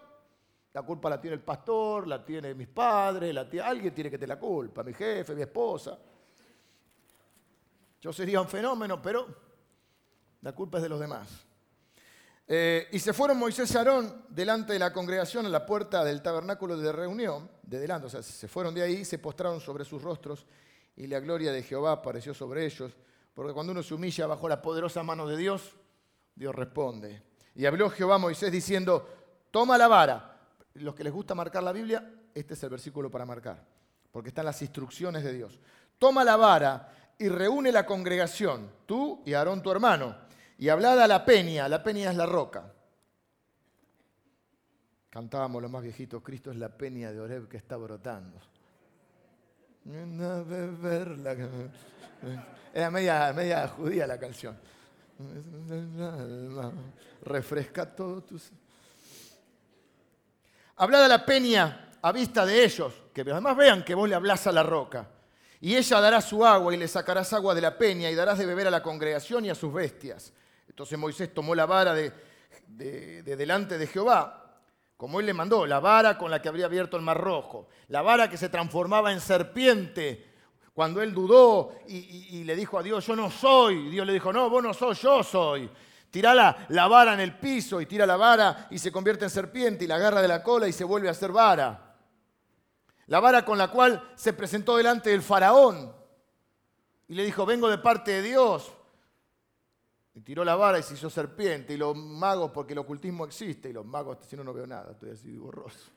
la 0.71 0.81
culpa 0.81 1.09
la 1.09 1.19
tiene 1.19 1.35
el 1.35 1.43
pastor, 1.43 2.07
la 2.07 2.23
tiene 2.25 2.55
mis 2.55 2.69
padres, 2.69 3.33
la 3.33 3.47
tiene... 3.47 3.67
alguien 3.67 3.93
tiene 3.93 4.09
que 4.09 4.17
tener 4.17 4.29
la 4.29 4.39
culpa, 4.39 4.81
mi 4.83 4.93
jefe, 4.93 5.35
mi 5.35 5.41
esposa. 5.41 5.99
Yo 8.03 8.11
sería 8.11 8.41
un 8.41 8.49
fenómeno, 8.49 9.01
pero 9.01 9.25
la 10.41 10.51
culpa 10.51 10.77
es 10.77 10.83
de 10.83 10.89
los 10.89 10.99
demás. 10.99 11.29
Eh, 12.45 12.89
y 12.91 12.99
se 12.99 13.13
fueron 13.13 13.39
Moisés 13.39 13.73
y 13.73 13.77
Aarón 13.77 14.25
delante 14.27 14.73
de 14.73 14.79
la 14.79 14.91
congregación 14.91 15.45
a 15.45 15.49
la 15.49 15.65
puerta 15.65 16.03
del 16.03 16.21
tabernáculo 16.21 16.75
de 16.75 16.91
reunión, 16.91 17.49
de 17.61 17.79
delante, 17.79 18.07
o 18.07 18.09
sea, 18.09 18.21
se 18.21 18.49
fueron 18.49 18.75
de 18.75 18.81
ahí, 18.81 19.05
se 19.05 19.19
postraron 19.19 19.61
sobre 19.61 19.85
sus 19.85 20.01
rostros 20.01 20.45
y 20.97 21.07
la 21.07 21.21
gloria 21.21 21.53
de 21.53 21.63
Jehová 21.63 21.93
apareció 21.93 22.33
sobre 22.33 22.65
ellos, 22.65 22.91
porque 23.33 23.53
cuando 23.53 23.71
uno 23.71 23.81
se 23.81 23.93
humilla 23.93 24.27
bajo 24.27 24.49
la 24.49 24.61
poderosa 24.61 25.01
mano 25.01 25.25
de 25.25 25.37
Dios, 25.37 25.73
Dios 26.35 26.53
responde. 26.53 27.23
Y 27.55 27.65
habló 27.65 27.89
Jehová 27.89 28.15
a 28.15 28.17
Moisés 28.17 28.51
diciendo, 28.51 29.07
toma 29.49 29.77
la 29.77 29.87
vara. 29.87 30.41
Los 30.73 30.93
que 30.93 31.05
les 31.05 31.13
gusta 31.13 31.35
marcar 31.35 31.63
la 31.63 31.71
Biblia, 31.71 32.13
este 32.35 32.55
es 32.55 32.63
el 32.63 32.69
versículo 32.69 33.09
para 33.09 33.25
marcar, 33.25 33.65
porque 34.11 34.27
están 34.27 34.43
las 34.43 34.61
instrucciones 34.61 35.23
de 35.23 35.31
Dios. 35.31 35.57
Toma 35.97 36.25
la 36.25 36.35
vara 36.35 37.02
y 37.23 37.29
reúne 37.29 37.71
la 37.71 37.85
congregación, 37.85 38.69
tú 38.85 39.23
y 39.25 39.33
Aarón 39.33 39.63
tu 39.63 39.71
hermano 39.71 40.13
y 40.57 40.67
hablada 40.67 41.07
la 41.07 41.23
peña, 41.23 41.69
la 41.69 41.81
peña 41.81 42.11
es 42.11 42.17
la 42.17 42.25
roca. 42.25 42.69
Cantábamos 45.09 45.61
los 45.61 45.71
más 45.71 45.83
viejitos, 45.83 46.21
Cristo 46.21 46.51
es 46.51 46.57
la 46.57 46.67
peña 46.67 47.13
de 47.13 47.21
Oreb 47.21 47.47
que 47.47 47.55
está 47.55 47.77
brotando. 47.77 48.41
Era 52.73 52.91
media, 52.91 53.31
media 53.33 53.69
judía 53.69 54.05
la 54.05 54.19
canción. 54.19 54.59
Refresca 57.21 57.85
todo 57.95 58.21
tus... 58.21 58.51
Hablada 60.75 61.07
la 61.07 61.25
peña 61.25 61.89
a 62.01 62.11
vista 62.11 62.45
de 62.45 62.65
ellos, 62.65 62.93
que 63.13 63.21
además 63.21 63.55
vean 63.55 63.85
que 63.85 63.95
vos 63.95 64.09
le 64.09 64.15
hablás 64.15 64.45
a 64.45 64.51
la 64.51 64.63
roca. 64.63 65.07
Y 65.63 65.77
ella 65.77 66.01
dará 66.01 66.19
su 66.19 66.45
agua 66.45 66.73
y 66.73 66.77
le 66.77 66.89
sacarás 66.89 67.31
agua 67.31 67.55
de 67.55 67.61
la 67.61 67.77
peña 67.77 68.11
y 68.11 68.15
darás 68.15 68.37
de 68.37 68.45
beber 68.45 68.67
a 68.67 68.69
la 68.69 68.83
congregación 68.83 69.45
y 69.45 69.49
a 69.49 69.55
sus 69.55 69.73
bestias. 69.73 70.33
Entonces 70.67 70.99
Moisés 70.99 71.33
tomó 71.33 71.55
la 71.55 71.65
vara 71.65 71.93
de, 71.93 72.11
delante 73.23 73.77
de 73.77 73.87
Jehová, 73.87 74.57
como 74.97 75.21
él 75.21 75.25
le 75.25 75.33
mandó, 75.33 75.65
la 75.65 75.79
vara 75.79 76.17
con 76.17 76.29
la 76.29 76.41
que 76.41 76.49
habría 76.49 76.65
abierto 76.65 76.97
el 76.97 77.03
mar 77.03 77.17
rojo, 77.17 77.69
la 77.87 78.01
vara 78.01 78.29
que 78.29 78.35
se 78.35 78.49
transformaba 78.49 79.13
en 79.13 79.21
serpiente. 79.21 80.33
Cuando 80.73 81.01
él 81.01 81.13
dudó 81.13 81.71
y, 81.87 82.43
le 82.43 82.57
dijo 82.57 82.77
a 82.77 82.83
Dios, 82.83 83.07
yo 83.07 83.15
no 83.15 83.31
soy, 83.31 83.89
Dios 83.89 84.05
le 84.05 84.11
dijo, 84.11 84.33
no, 84.33 84.49
vos 84.49 84.61
no 84.61 84.73
sos, 84.73 85.01
yo 85.01 85.23
soy. 85.23 85.71
Tira 86.11 86.35
la, 86.35 86.65
la, 86.67 86.89
vara 86.89 87.13
en 87.13 87.21
el 87.21 87.37
piso 87.37 87.79
y 87.79 87.85
tira 87.85 88.05
la 88.05 88.17
vara 88.17 88.67
y 88.69 88.79
se 88.79 88.91
convierte 88.91 89.23
en 89.23 89.31
serpiente 89.31 89.85
y 89.85 89.87
la 89.87 89.95
agarra 89.95 90.21
de 90.21 90.27
la 90.27 90.43
cola 90.43 90.67
y 90.67 90.73
se 90.73 90.83
vuelve 90.83 91.07
a 91.07 91.13
ser 91.13 91.31
vara. 91.31 91.92
La 93.13 93.19
vara 93.19 93.45
con 93.45 93.59
la 93.59 93.67
cual 93.67 94.11
se 94.15 94.33
presentó 94.33 94.75
delante 94.75 95.11
del 95.11 95.21
faraón 95.21 95.93
y 97.07 97.13
le 97.13 97.23
dijo, 97.23 97.45
vengo 97.45 97.69
de 97.69 97.77
parte 97.77 98.09
de 98.09 98.23
Dios. 98.23 98.73
Y 100.15 100.21
tiró 100.21 100.43
la 100.43 100.55
vara 100.55 100.79
y 100.79 100.81
se 100.81 100.95
hizo 100.95 101.11
serpiente. 101.11 101.75
Y 101.75 101.77
los 101.77 101.95
magos, 101.95 102.49
porque 102.49 102.73
el 102.73 102.79
ocultismo 102.79 103.25
existe, 103.25 103.69
y 103.69 103.73
los 103.73 103.85
magos, 103.85 104.17
si 104.27 104.35
no, 104.35 104.43
no 104.43 104.51
veo 104.51 104.65
nada, 104.65 104.93
estoy 104.93 105.11
así 105.11 105.37
borroso. 105.37 105.91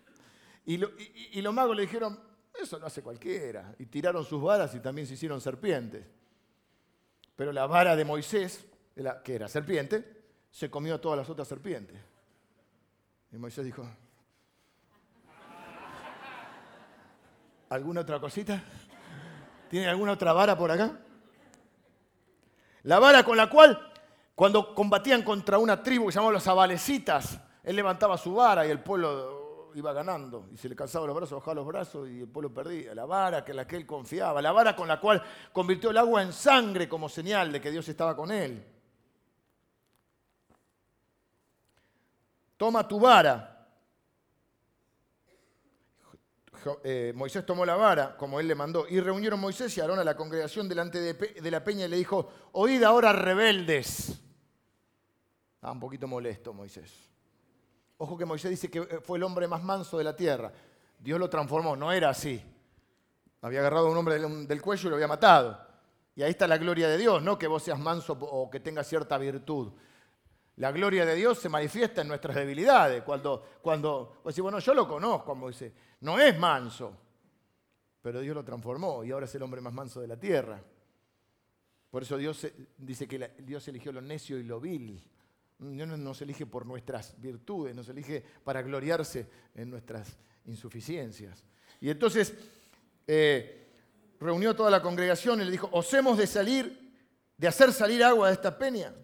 Y, 0.67 0.77
los 0.77 1.55
magos 1.55 1.75
le 1.75 1.85
dijeron, 1.85 2.21
eso 2.53 2.79
lo 2.79 2.85
hace 2.85 3.03
cualquiera. 3.03 3.75
Y 3.79 3.87
tiraron 3.87 4.23
sus 4.23 4.43
varas 4.43 4.75
y 4.75 4.81
también 4.81 5.07
se 5.07 5.15
hicieron 5.15 5.41
serpientes. 5.41 6.05
Pero 7.35 7.51
la 7.51 7.67
vara 7.67 7.97
de 7.97 8.05
Moisés, 8.05 8.67
que 9.25 9.35
era 9.35 9.49
serpiente, 9.49 10.23
se 10.51 10.69
comió 10.69 10.97
a 10.97 11.01
todas 11.01 11.17
las 11.17 11.31
otras 11.31 11.49
serpientes. 11.49 11.97
Y 13.33 13.39
Moisés 13.39 13.65
dijo, 13.65 13.89
¿alguna 17.69 18.03
otra 18.03 18.21
cosita? 18.21 18.63
¿Tiene 19.69 19.89
alguna 19.89 20.13
otra 20.13 20.33
vara 20.33 20.57
por 20.57 20.71
acá? 20.71 20.93
La 22.85 22.99
vara 22.99 23.25
con 23.25 23.37
la 23.37 23.51
cual, 23.51 23.93
cuando 24.35 24.75
combatían 24.75 25.23
contra 25.23 25.59
una 25.59 25.83
tribu 25.83 26.07
que 26.07 26.13
se 26.13 26.19
llamaba 26.19 26.35
los 26.35 26.47
abalecitas, 26.47 27.41
él 27.65 27.75
levantaba 27.75 28.17
su 28.17 28.35
vara 28.35 28.67
y 28.67 28.71
el 28.71 28.81
pueblo 28.81 29.73
iba 29.75 29.93
ganando. 29.93 30.47
Y 30.53 30.57
se 30.57 30.69
le 30.69 30.77
cansaba 30.77 31.07
los 31.07 31.17
brazos, 31.17 31.41
bajaba 31.41 31.55
los 31.57 31.67
brazos 31.67 32.09
y 32.09 32.21
el 32.21 32.29
pueblo 32.29 32.55
perdía. 32.55 32.95
La 32.95 33.05
vara 33.05 33.45
que 33.45 33.53
la 33.53 33.67
que 33.67 33.77
él 33.77 33.85
confiaba, 33.85 34.41
la 34.41 34.53
vara 34.53 34.77
con 34.77 34.87
la 34.87 35.01
cual 35.01 35.23
convirtió 35.53 35.91
el 35.91 35.97
agua 35.99 36.23
en 36.23 36.33
sangre 36.33 36.89
como 36.89 37.09
señal 37.09 37.51
de 37.51 37.61
que 37.61 37.71
Dios 37.73 37.89
estaba 37.89 38.15
con 38.15 38.31
él. 38.31 38.65
Toma 42.57 42.87
tu 42.87 43.01
vara 43.01 43.56
Eh, 46.85 47.13
Moisés 47.15 47.45
tomó 47.45 47.65
la 47.65 47.77
vara, 47.77 48.17
como 48.17 48.41
él 48.41 48.49
le 48.49 48.55
mandó, 48.55 48.87
y 48.89 49.01
reunieron 49.01 49.39
Moisés 49.41 49.77
y 49.77 49.81
Aarón 49.81 49.99
a 49.99 50.05
la 50.05 50.17
congregación 50.17 50.69
delante 50.69 51.01
de, 51.01 51.51
la 51.51 51.63
peña 51.63 51.87
y 51.87 51.89
le 51.89 51.97
dijo, 51.97 52.29
oíd 52.53 52.83
ahora 52.83 53.13
rebeldes. 53.13 54.21
Estaba 55.55 55.73
un 55.73 55.81
poquito 55.81 56.07
molesto 56.07 56.53
Moisés. 56.53 56.93
Ojo 57.99 58.19
que 58.19 58.25
Moisés 58.25 58.51
dice 58.51 58.71
que 58.71 59.01
fue 59.01 59.19
el 59.19 59.25
hombre 59.25 59.49
más 59.49 59.63
manso 59.63 59.99
de 59.99 60.05
la 60.05 60.15
tierra. 60.15 60.53
Dios 60.99 61.19
lo 61.19 61.31
transformó, 61.31 61.77
no 61.77 61.93
era 61.93 62.11
así. 62.11 62.43
Había 63.43 63.61
agarrado 63.61 63.89
a 63.89 63.91
un 63.91 63.97
hombre 63.97 64.19
del, 64.19 64.63
cuello 64.63 64.89
y 64.89 64.91
lo 64.91 64.97
había 64.97 65.09
matado. 65.09 65.61
Y 66.15 66.23
ahí 66.23 66.31
está 66.31 66.47
la 66.47 66.59
gloria 66.59 66.89
de 66.89 66.99
Dios, 66.99 67.23
no 67.23 67.39
que 67.39 67.47
vos 67.47 67.63
seas 67.63 67.79
manso 67.79 68.15
o 68.15 68.51
que 68.51 68.61
tengas 68.61 68.87
cierta 68.87 69.19
virtud. 69.19 69.73
La 70.57 70.73
gloria 70.73 71.05
de 71.05 71.15
Dios 71.15 71.39
se 71.39 71.49
manifiesta 71.49 72.01
en 72.01 72.09
nuestras 72.09 72.35
debilidades. 72.35 73.03
Cuando, 73.03 73.45
cuando 73.61 74.21
pues, 74.23 74.39
bueno, 74.41 74.59
yo 74.59 74.73
lo 74.73 74.89
conozco, 74.89 75.27
como 75.27 75.49
dice, 75.49 75.73
no 76.01 76.19
es 76.19 76.39
manso, 76.39 76.97
pero 78.03 78.21
Dios 78.21 78.35
lo 78.35 78.45
transformó 78.45 79.05
y 79.05 79.11
ahora 79.11 79.27
es 79.27 79.35
el 79.35 79.43
hombre 79.43 79.61
más 79.61 79.73
manso 79.73 80.01
de 80.01 80.09
la 80.09 80.17
tierra. 80.17 80.63
Por 81.91 82.03
eso 82.03 82.17
Dios 82.17 82.47
dice 82.77 83.09
que 83.09 83.33
Dios 83.39 83.67
eligió 83.69 83.93
lo 83.93 84.01
necio 84.01 84.39
y 84.39 84.45
lo 84.45 84.61
vil. 84.61 85.03
Dios 85.59 85.89
no 85.89 85.97
nos 85.97 86.21
elige 86.21 86.45
por 86.45 86.67
nuestras 86.67 87.21
virtudes, 87.21 87.75
nos 87.75 87.89
elige 87.89 88.23
para 88.45 88.63
gloriarse 88.63 89.29
en 89.55 89.71
nuestras 89.71 90.17
insuficiencias. 90.45 91.43
Y 91.81 91.89
entonces 91.89 92.35
eh, 93.07 93.67
reunió 94.21 94.55
toda 94.55 94.71
la 94.71 94.83
congregación 94.83 95.41
y 95.41 95.45
le 95.45 95.51
dijo, 95.51 95.69
os 95.73 95.93
hemos 95.95 96.19
de 96.19 96.27
salir, 96.27 96.95
de 97.37 97.49
hacer 97.49 97.73
salir 97.73 98.05
agua 98.05 98.29
de 98.29 98.35
esta 98.35 98.57
peña. 98.57 98.95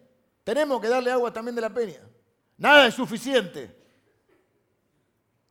Tenemos 0.44 0.80
que 0.80 0.88
darle 0.88 1.10
agua 1.10 1.32
también 1.32 1.54
de 1.54 1.62
la 1.62 1.72
peña. 1.72 2.00
Nada 2.58 2.86
es 2.86 2.94
suficiente. 2.94 3.81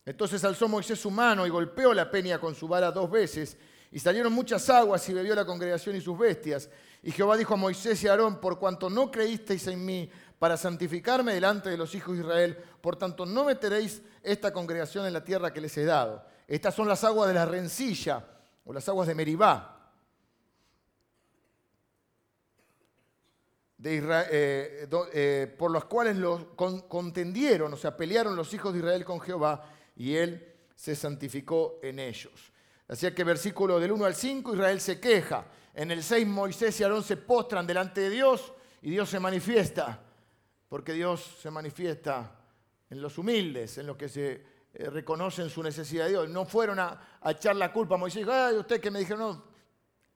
Entonces 0.05 0.43
alzó 0.43 0.67
Moisés 0.67 0.99
su 0.99 1.11
mano 1.11 1.45
y 1.45 1.49
golpeó 1.49 1.93
la 1.93 2.09
peña 2.09 2.39
con 2.39 2.55
su 2.55 2.67
vara 2.67 2.91
dos 2.91 3.09
veces, 3.09 3.57
y 3.91 3.99
salieron 3.99 4.31
muchas 4.31 4.69
aguas 4.69 5.07
y 5.09 5.13
bebió 5.13 5.35
la 5.35 5.45
congregación 5.45 5.95
y 5.95 6.01
sus 6.01 6.17
bestias. 6.17 6.69
Y 7.03 7.11
Jehová 7.11 7.35
dijo 7.35 7.53
a 7.53 7.57
Moisés 7.57 8.01
y 8.03 8.07
a 8.07 8.11
Aarón, 8.11 8.39
por 8.39 8.57
cuanto 8.57 8.89
no 8.89 9.11
creísteis 9.11 9.67
en 9.67 9.85
mí 9.85 10.09
para 10.39 10.57
santificarme 10.57 11.33
delante 11.33 11.69
de 11.69 11.77
los 11.77 11.93
hijos 11.93 12.15
de 12.15 12.23
Israel, 12.23 12.57
por 12.79 12.95
tanto 12.95 13.25
no 13.25 13.43
meteréis 13.43 14.01
esta 14.23 14.51
congregación 14.53 15.05
en 15.05 15.13
la 15.13 15.23
tierra 15.23 15.53
que 15.53 15.61
les 15.61 15.77
he 15.77 15.85
dado. 15.85 16.25
Estas 16.47 16.73
son 16.73 16.87
las 16.87 17.03
aguas 17.03 17.27
de 17.27 17.33
la 17.33 17.45
rencilla, 17.45 18.25
o 18.65 18.73
las 18.73 18.87
aguas 18.87 19.07
de 19.07 19.15
Meribá. 19.15 19.77
Eh, 23.83 24.87
eh, 25.13 25.55
por 25.57 25.71
las 25.71 25.85
cuales 25.85 26.17
contendieron, 26.87 27.73
o 27.73 27.77
sea, 27.77 27.97
pelearon 27.97 28.35
los 28.35 28.53
hijos 28.53 28.73
de 28.73 28.79
Israel 28.79 29.03
con 29.03 29.19
Jehová, 29.19 29.63
y 29.95 30.15
él 30.15 30.53
se 30.75 30.95
santificó 30.95 31.79
en 31.81 31.99
ellos. 31.99 32.51
Así 32.87 33.09
que 33.11 33.23
versículo 33.23 33.79
del 33.79 33.91
1 33.91 34.05
al 34.05 34.15
5, 34.15 34.53
Israel 34.53 34.81
se 34.81 34.99
queja. 34.99 35.45
En 35.73 35.91
el 35.91 36.03
6 36.03 36.27
Moisés 36.27 36.79
y 36.79 36.83
Aarón 36.83 37.03
se 37.03 37.17
postran 37.17 37.65
delante 37.65 38.01
de 38.01 38.09
Dios 38.09 38.51
y 38.81 38.89
Dios 38.89 39.09
se 39.09 39.19
manifiesta, 39.19 40.01
porque 40.67 40.93
Dios 40.93 41.37
se 41.41 41.49
manifiesta 41.51 42.37
en 42.89 43.01
los 43.01 43.17
humildes, 43.17 43.77
en 43.77 43.87
los 43.87 43.95
que 43.95 44.09
se 44.09 44.43
eh, 44.73 44.89
reconocen 44.89 45.49
su 45.49 45.63
necesidad 45.63 46.05
de 46.05 46.11
Dios. 46.11 46.29
No 46.29 46.45
fueron 46.45 46.79
a, 46.79 47.19
echar 47.25 47.55
la 47.55 47.71
culpa 47.71 47.95
a 47.95 47.97
Moisés, 47.97 48.27
ay, 48.27 48.57
usted 48.57 48.81
que 48.81 48.91
me 48.91 48.99
dijeron, 48.99 49.19
no, 49.19 49.43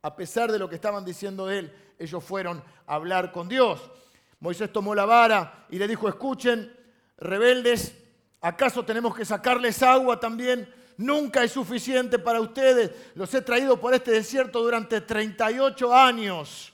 a 0.02 0.16
pesar 0.16 0.52
de 0.52 0.60
lo 0.60 0.68
que 0.68 0.76
estaban 0.76 1.06
diciendo 1.06 1.50
él, 1.50 1.74
ellos 1.98 2.24
fueron 2.24 2.62
a 2.86 2.96
hablar 2.96 3.32
con 3.32 3.48
Dios. 3.48 3.90
Moisés 4.40 4.72
tomó 4.72 4.94
la 4.94 5.06
vara 5.06 5.66
y 5.70 5.80
le 5.80 5.88
dijo, 5.88 6.10
escuchen, 6.10 6.76
rebeldes, 7.18 7.96
¿Acaso 8.46 8.86
tenemos 8.86 9.16
que 9.16 9.26
sacarles 9.26 9.82
agua 9.82 10.20
también? 10.20 10.72
Nunca 10.98 11.44
es 11.44 11.52
suficiente 11.52 12.20
para 12.20 12.40
ustedes. 12.40 12.92
Los 13.16 13.34
he 13.34 13.42
traído 13.42 13.82
por 13.82 13.96
este 13.96 14.12
desierto 14.12 14.62
durante 14.62 15.02
38 15.02 15.92
años. 15.92 16.72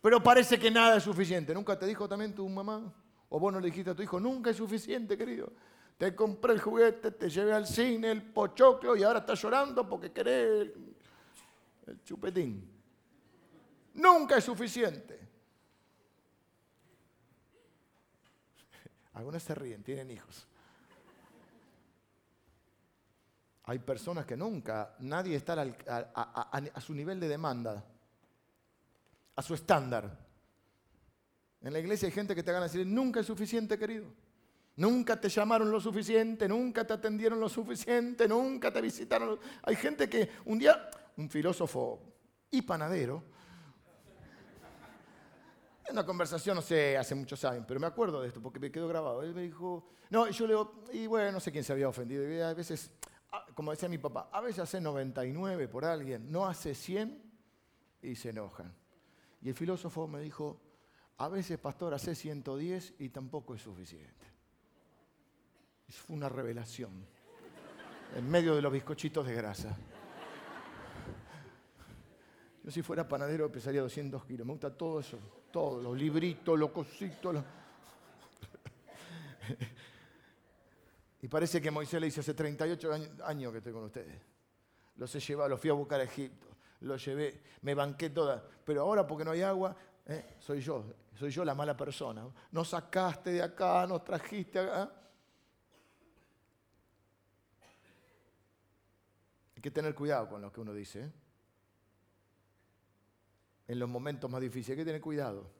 Pero 0.00 0.20
parece 0.20 0.58
que 0.58 0.72
nada 0.72 0.96
es 0.96 1.04
suficiente. 1.04 1.54
¿Nunca 1.54 1.78
te 1.78 1.86
dijo 1.86 2.08
también 2.08 2.34
tu 2.34 2.48
mamá? 2.48 2.92
¿O 3.28 3.38
vos 3.38 3.52
no 3.52 3.60
le 3.60 3.66
dijiste 3.66 3.90
a 3.90 3.94
tu 3.94 4.02
hijo? 4.02 4.18
Nunca 4.18 4.50
es 4.50 4.56
suficiente, 4.56 5.16
querido. 5.16 5.52
Te 5.98 6.16
compré 6.16 6.52
el 6.52 6.60
juguete, 6.60 7.12
te 7.12 7.30
llevé 7.30 7.52
al 7.52 7.68
cine, 7.68 8.10
el 8.10 8.32
pochoclo 8.32 8.96
y 8.96 9.04
ahora 9.04 9.20
estás 9.20 9.40
llorando 9.40 9.88
porque 9.88 10.10
querés 10.10 10.72
el 11.86 12.02
chupetín. 12.02 12.68
Nunca 13.94 14.38
es 14.38 14.44
suficiente. 14.44 15.20
Algunos 19.12 19.44
se 19.44 19.54
ríen, 19.54 19.84
tienen 19.84 20.10
hijos. 20.10 20.48
Hay 23.66 23.78
personas 23.78 24.26
que 24.26 24.36
nunca, 24.36 24.94
nadie 25.00 25.36
está 25.36 25.54
a, 26.14 26.80
su 26.80 26.94
nivel 26.94 27.18
de 27.18 27.28
demanda, 27.28 27.82
a 29.34 29.42
su 29.42 29.54
estándar. 29.54 30.18
En 31.62 31.72
la 31.72 31.78
iglesia 31.78 32.06
hay 32.06 32.12
gente 32.12 32.34
que 32.34 32.42
te 32.42 32.52
van 32.52 32.60
a 32.60 32.64
decir, 32.66 32.86
nunca 32.86 33.20
es 33.20 33.26
suficiente, 33.26 33.78
querido. 33.78 34.06
Nunca 34.76 35.18
te 35.18 35.28
llamaron 35.30 35.70
lo 35.70 35.80
suficiente, 35.80 36.46
nunca 36.46 36.86
te 36.86 36.92
atendieron 36.92 37.40
lo 37.40 37.48
suficiente, 37.48 38.28
nunca 38.28 38.70
te 38.70 38.82
visitaron. 38.82 39.38
Hay 39.62 39.76
gente 39.76 40.10
que 40.10 40.28
un 40.44 40.58
día, 40.58 40.90
un 41.16 41.30
filósofo 41.30 42.02
y 42.50 42.60
panadero, 42.60 43.22
en 45.86 45.92
una 45.92 46.04
conversación, 46.04 46.56
no 46.56 46.62
sé, 46.62 46.98
hace 46.98 47.14
muchos 47.14 47.42
años, 47.44 47.64
pero 47.66 47.78
me 47.78 47.86
acuerdo 47.86 48.20
de 48.20 48.28
esto 48.28 48.42
porque 48.42 48.58
me 48.58 48.70
quedó 48.70 48.88
grabado. 48.88 49.22
Él 49.22 49.34
me 49.34 49.42
dijo, 49.42 49.88
no, 50.10 50.28
y 50.28 50.32
yo 50.32 50.46
le 50.46 50.52
digo, 50.52 50.84
y 50.92 51.06
bueno, 51.06 51.32
no 51.32 51.40
sé 51.40 51.52
quién 51.52 51.64
se 51.64 51.72
había 51.72 51.88
ofendido. 51.88 52.28
Y 52.28 52.40
a 52.40 52.52
veces 52.52 52.90
como 53.54 53.70
decía 53.70 53.88
mi 53.88 53.98
papá, 53.98 54.28
a 54.32 54.40
veces 54.40 54.60
hace 54.60 54.80
99 54.80 55.68
por 55.68 55.84
alguien, 55.84 56.30
no 56.30 56.46
hace 56.46 56.74
100 56.74 57.22
y 58.02 58.14
se 58.14 58.30
enojan. 58.30 58.72
Y 59.42 59.48
el 59.48 59.54
filósofo 59.54 60.06
me 60.06 60.20
dijo, 60.20 60.60
a 61.18 61.28
veces, 61.28 61.58
pastor, 61.58 61.94
hace 61.94 62.14
110 62.14 62.94
y 62.98 63.08
tampoco 63.10 63.54
es 63.54 63.62
suficiente. 63.62 64.26
Fue 65.88 66.16
una 66.16 66.28
revelación 66.28 67.06
en 68.16 68.30
medio 68.30 68.54
de 68.54 68.62
los 68.62 68.72
bizcochitos 68.72 69.26
de 69.26 69.34
grasa. 69.34 69.76
Yo 72.62 72.70
si 72.70 72.82
fuera 72.82 73.06
panadero 73.06 73.52
pesaría 73.52 73.82
200 73.82 74.24
kilos. 74.24 74.46
Me 74.46 74.52
gusta 74.54 74.74
todo 74.74 75.00
eso, 75.00 75.18
todo, 75.52 75.82
los 75.82 75.96
libritos, 75.96 76.58
los 76.58 76.70
cositos. 76.70 77.34
Los... 77.34 77.44
Y 81.24 81.28
parece 81.28 81.58
que 81.58 81.70
Moisés 81.70 81.98
le 81.98 82.04
dice, 82.08 82.20
hace 82.20 82.34
38 82.34 82.92
años 83.24 83.50
que 83.50 83.56
estoy 83.56 83.72
con 83.72 83.84
ustedes. 83.84 84.20
Los 84.96 85.14
he 85.14 85.20
llevado, 85.20 85.48
los 85.48 85.58
fui 85.58 85.70
a 85.70 85.72
buscar 85.72 85.98
a 85.98 86.04
Egipto, 86.04 86.48
los 86.80 87.02
llevé, 87.02 87.40
me 87.62 87.74
banqué 87.74 88.10
toda. 88.10 88.46
Pero 88.62 88.82
ahora 88.82 89.06
porque 89.06 89.24
no 89.24 89.30
hay 89.30 89.40
agua, 89.40 89.74
eh, 90.04 90.36
soy 90.38 90.60
yo, 90.60 90.84
soy 91.14 91.30
yo 91.30 91.42
la 91.42 91.54
mala 91.54 91.74
persona. 91.74 92.28
Nos 92.50 92.68
sacaste 92.68 93.30
de 93.30 93.42
acá, 93.42 93.86
nos 93.86 94.04
trajiste 94.04 94.58
acá. 94.58 94.92
Hay 99.56 99.62
que 99.62 99.70
tener 99.70 99.94
cuidado 99.94 100.28
con 100.28 100.42
lo 100.42 100.52
que 100.52 100.60
uno 100.60 100.74
dice. 100.74 101.04
¿eh? 101.04 101.12
En 103.68 103.78
los 103.78 103.88
momentos 103.88 104.30
más 104.30 104.42
difíciles, 104.42 104.76
hay 104.76 104.76
que 104.76 104.84
tener 104.84 105.00
cuidado. 105.00 105.50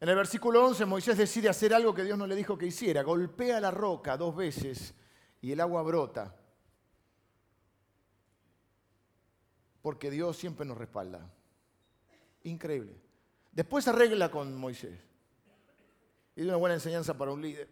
En 0.00 0.08
el 0.08 0.16
versículo 0.16 0.64
11 0.64 0.86
Moisés 0.86 1.18
decide 1.18 1.50
hacer 1.50 1.74
algo 1.74 1.94
que 1.94 2.04
Dios 2.04 2.16
no 2.16 2.26
le 2.26 2.34
dijo 2.34 2.56
que 2.56 2.66
hiciera. 2.66 3.02
Golpea 3.02 3.60
la 3.60 3.70
roca 3.70 4.16
dos 4.16 4.34
veces 4.34 4.94
y 5.42 5.52
el 5.52 5.60
agua 5.60 5.82
brota. 5.82 6.34
Porque 9.82 10.10
Dios 10.10 10.38
siempre 10.38 10.64
nos 10.64 10.78
respalda. 10.78 11.30
Increíble. 12.44 12.96
Después 13.52 13.86
arregla 13.88 14.30
con 14.30 14.56
Moisés. 14.56 14.98
Y 16.34 16.40
es 16.40 16.46
una 16.46 16.56
buena 16.56 16.74
enseñanza 16.74 17.16
para 17.16 17.32
un 17.32 17.42
líder 17.42 17.68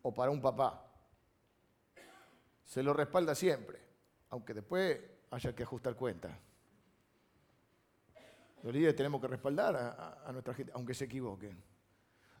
o 0.00 0.14
para 0.14 0.30
un 0.30 0.40
papá. 0.40 0.90
Se 2.64 2.82
lo 2.82 2.94
respalda 2.94 3.34
siempre, 3.34 3.78
aunque 4.30 4.54
después 4.54 4.98
haya 5.30 5.54
que 5.54 5.62
ajustar 5.62 5.94
cuentas. 5.94 6.32
Los 8.62 8.96
tenemos 8.96 9.20
que 9.20 9.28
respaldar 9.28 9.76
a, 9.76 10.32
nuestra 10.32 10.54
gente, 10.54 10.72
aunque 10.74 10.94
se 10.94 11.04
equivoquen. 11.04 11.62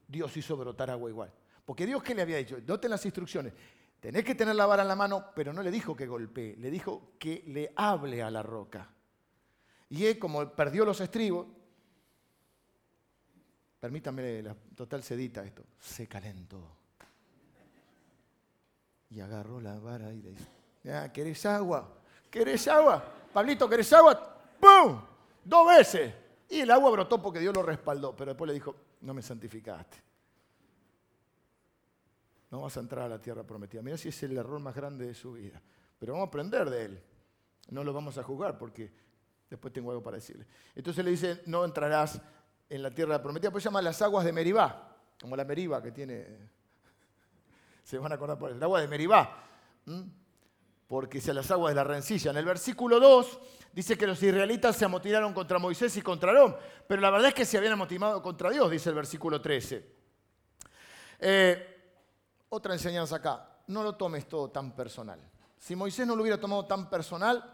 Dios 0.06 0.36
hizo 0.36 0.56
brotar 0.56 0.90
agua 0.90 1.10
igual. 1.10 1.32
Porque 1.64 1.86
Dios, 1.86 2.02
¿qué 2.02 2.14
le 2.14 2.22
había 2.22 2.38
dicho? 2.38 2.60
Doten 2.60 2.90
las 2.90 3.04
instrucciones. 3.04 3.52
Tenés 4.00 4.24
que 4.24 4.34
tener 4.34 4.54
la 4.54 4.66
vara 4.66 4.82
en 4.82 4.88
la 4.88 4.96
mano, 4.96 5.26
pero 5.34 5.52
no 5.52 5.62
le 5.62 5.70
dijo 5.70 5.94
que 5.94 6.06
golpee, 6.06 6.56
le 6.56 6.70
dijo 6.70 7.12
que 7.18 7.44
le 7.46 7.72
hable 7.76 8.22
a 8.22 8.30
la 8.30 8.42
roca. 8.42 8.88
Y 9.90 10.06
él, 10.06 10.18
como 10.18 10.48
perdió 10.50 10.84
los 10.84 11.00
estribos, 11.00 11.46
permítame 13.80 14.42
la 14.42 14.54
total 14.54 15.02
sedita 15.02 15.44
esto, 15.44 15.64
se 15.78 16.06
calentó. 16.06 16.76
Y 19.10 19.20
agarró 19.20 19.60
la 19.60 19.78
vara 19.78 20.12
y 20.12 20.22
le 20.22 20.30
dice, 20.30 20.48
ah, 20.92 21.10
¿querés 21.12 21.44
agua? 21.46 21.96
¿Querés 22.30 22.68
agua? 22.68 23.02
Pablito, 23.32 23.68
¿querés 23.68 23.92
agua? 23.92 24.36
¡Pum! 24.60 25.00
Dos 25.48 25.66
veces. 25.66 26.14
Y 26.50 26.60
el 26.60 26.70
agua 26.70 26.90
brotó 26.90 27.22
porque 27.22 27.40
Dios 27.40 27.56
lo 27.56 27.62
respaldó, 27.62 28.14
pero 28.14 28.32
después 28.32 28.48
le 28.48 28.54
dijo, 28.54 28.76
no 29.00 29.14
me 29.14 29.22
santificaste. 29.22 29.96
No 32.50 32.60
vas 32.60 32.76
a 32.76 32.80
entrar 32.80 33.06
a 33.06 33.08
la 33.08 33.20
tierra 33.20 33.44
prometida. 33.44 33.80
Mira 33.80 33.96
si 33.96 34.10
es 34.10 34.22
el 34.22 34.36
error 34.36 34.60
más 34.60 34.74
grande 34.74 35.06
de 35.06 35.14
su 35.14 35.32
vida. 35.32 35.60
Pero 35.98 36.12
vamos 36.12 36.26
a 36.26 36.28
aprender 36.28 36.68
de 36.68 36.84
él. 36.84 37.02
No 37.70 37.82
lo 37.82 37.94
vamos 37.94 38.18
a 38.18 38.22
juzgar 38.22 38.58
porque 38.58 38.92
después 39.48 39.72
tengo 39.72 39.90
algo 39.90 40.02
para 40.02 40.16
decirle. 40.16 40.46
Entonces 40.74 41.02
le 41.02 41.12
dice, 41.12 41.42
no 41.46 41.64
entrarás 41.64 42.20
en 42.68 42.82
la 42.82 42.90
tierra 42.90 43.22
prometida. 43.22 43.50
Pues 43.50 43.62
se 43.62 43.68
llama 43.68 43.80
las 43.80 44.02
aguas 44.02 44.26
de 44.26 44.32
Meribá, 44.32 44.96
como 45.18 45.34
la 45.34 45.44
Meribá 45.44 45.82
que 45.82 45.92
tiene... 45.92 46.26
Se 47.84 47.96
van 47.96 48.12
a 48.12 48.16
acordar 48.16 48.38
por 48.38 48.50
el 48.50 48.62
agua 48.62 48.82
de 48.82 48.88
Meribá. 48.88 49.44
Porque 50.86 51.22
se 51.22 51.32
las 51.32 51.50
aguas 51.50 51.70
de 51.70 51.76
la 51.76 51.84
rencilla. 51.84 52.32
En 52.32 52.36
el 52.36 52.44
versículo 52.44 53.00
2 53.00 53.40
dice 53.72 53.96
que 53.96 54.06
los 54.06 54.22
israelitas 54.22 54.76
se 54.76 54.84
amotinaron 54.84 55.32
contra 55.32 55.58
Moisés 55.58 55.96
y 55.96 56.02
contra 56.02 56.32
Aarón. 56.32 56.56
Pero 56.86 57.00
la 57.00 57.10
verdad 57.10 57.28
es 57.28 57.34
que 57.34 57.44
se 57.44 57.58
habían 57.58 57.74
amotinado 57.74 58.22
contra 58.22 58.50
Dios, 58.50 58.70
dice 58.70 58.88
el 58.88 58.94
versículo 58.94 59.40
13. 59.40 59.98
Eh, 61.20 61.78
otra 62.50 62.74
enseñanza 62.74 63.16
acá, 63.16 63.48
no 63.68 63.82
lo 63.82 63.94
tomes 63.94 64.26
todo 64.26 64.50
tan 64.50 64.74
personal. 64.74 65.20
Si 65.58 65.74
Moisés 65.76 66.06
no 66.06 66.14
lo 66.14 66.22
hubiera 66.22 66.40
tomado 66.40 66.64
tan 66.64 66.88
personal, 66.88 67.44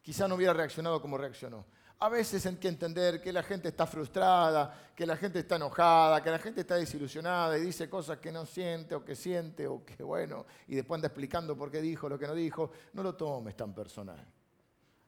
quizá 0.00 0.26
no 0.26 0.34
hubiera 0.34 0.52
reaccionado 0.52 1.00
como 1.00 1.18
reaccionó. 1.18 1.64
A 2.00 2.08
veces 2.08 2.44
hay 2.46 2.56
que 2.56 2.66
entender 2.66 3.22
que 3.22 3.32
la 3.32 3.44
gente 3.44 3.68
está 3.68 3.86
frustrada, 3.86 4.92
que 4.96 5.06
la 5.06 5.16
gente 5.16 5.38
está 5.38 5.54
enojada, 5.54 6.20
que 6.20 6.30
la 6.30 6.40
gente 6.40 6.62
está 6.62 6.74
desilusionada 6.74 7.56
y 7.56 7.60
dice 7.60 7.88
cosas 7.88 8.18
que 8.18 8.32
no 8.32 8.44
siente 8.44 8.96
o 8.96 9.04
que 9.04 9.14
siente 9.14 9.68
o 9.68 9.84
que 9.84 10.02
bueno, 10.02 10.44
y 10.66 10.74
después 10.74 10.98
anda 10.98 11.06
explicando 11.06 11.56
por 11.56 11.70
qué 11.70 11.80
dijo 11.80 12.08
lo 12.08 12.18
que 12.18 12.26
no 12.26 12.34
dijo. 12.34 12.72
No 12.94 13.04
lo 13.04 13.14
tomes 13.14 13.56
tan 13.56 13.72
personal. 13.72 14.26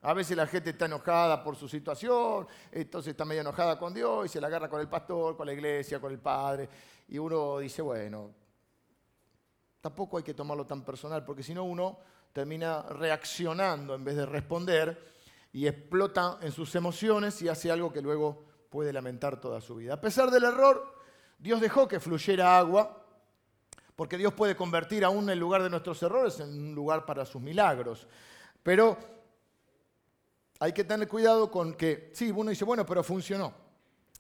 A 0.05 0.12
veces 0.12 0.37
la 0.37 0.47
gente 0.47 0.71
está 0.71 0.85
enojada 0.85 1.43
por 1.43 1.57
su 1.57 1.67
situación, 1.67 2.47
entonces 2.71 3.12
está 3.12 3.25
medio 3.25 3.40
enojada 3.40 3.79
con 3.79 3.95
Dios 3.95 4.27
y 4.27 4.29
se 4.29 4.38
la 4.38 4.49
agarra 4.49 4.69
con 4.69 4.79
el 4.83 4.88
pastor, 4.88 5.35
con 5.35 5.47
la 5.47 5.55
iglesia, 5.55 5.99
con 5.99 6.12
el 6.12 6.19
padre. 6.19 6.69
Y 7.09 7.17
uno 7.17 7.59
dice, 7.59 7.81
bueno, 7.81 8.31
tampoco 9.81 10.19
hay 10.19 10.23
que 10.23 10.35
tomarlo 10.35 10.67
tan 10.67 10.85
personal, 10.85 11.25
porque 11.25 11.43
si 11.43 11.55
no 11.55 11.64
uno 11.64 11.99
termina 12.35 12.83
reaccionando 12.83 13.95
en 13.95 14.05
vez 14.05 14.17
de 14.17 14.27
responder 14.27 15.14
y 15.55 15.67
explota 15.67 16.37
en 16.43 16.53
sus 16.53 16.75
emociones 16.75 17.40
y 17.40 17.49
hace 17.49 17.71
algo 17.71 17.90
que 17.90 18.03
luego 18.03 18.45
puede 18.69 18.93
lamentar 18.93 19.40
toda 19.40 19.62
su 19.62 19.77
vida. 19.77 19.95
A 19.95 20.01
pesar 20.03 20.31
del 20.31 20.45
error, 20.45 20.97
Dios 21.38 21.62
dejó 21.62 21.88
que 21.88 21.99
fluyera 21.99 22.59
agua, 22.59 23.07
porque 23.97 24.19
Dios 24.19 24.35
puede 24.35 24.55
convertir 24.55 25.03
aún 25.03 25.31
el 25.31 25.38
lugar 25.38 25.62
de 25.62 25.71
nuestros 25.71 26.03
errores 26.03 26.40
en 26.40 26.51
un 26.51 26.75
lugar 26.75 27.07
para 27.07 27.25
sus 27.25 27.40
milagros. 27.40 28.07
Pero 28.62 29.13
hay 30.61 30.73
que 30.73 30.85
tener 30.85 31.09
cuidado 31.09 31.51
con 31.51 31.75
que, 31.75 32.11
sí, 32.14 32.31
uno 32.31 32.51
dice, 32.51 32.64
bueno, 32.64 32.87
pero 32.87 33.03
funcionó. 33.03 33.55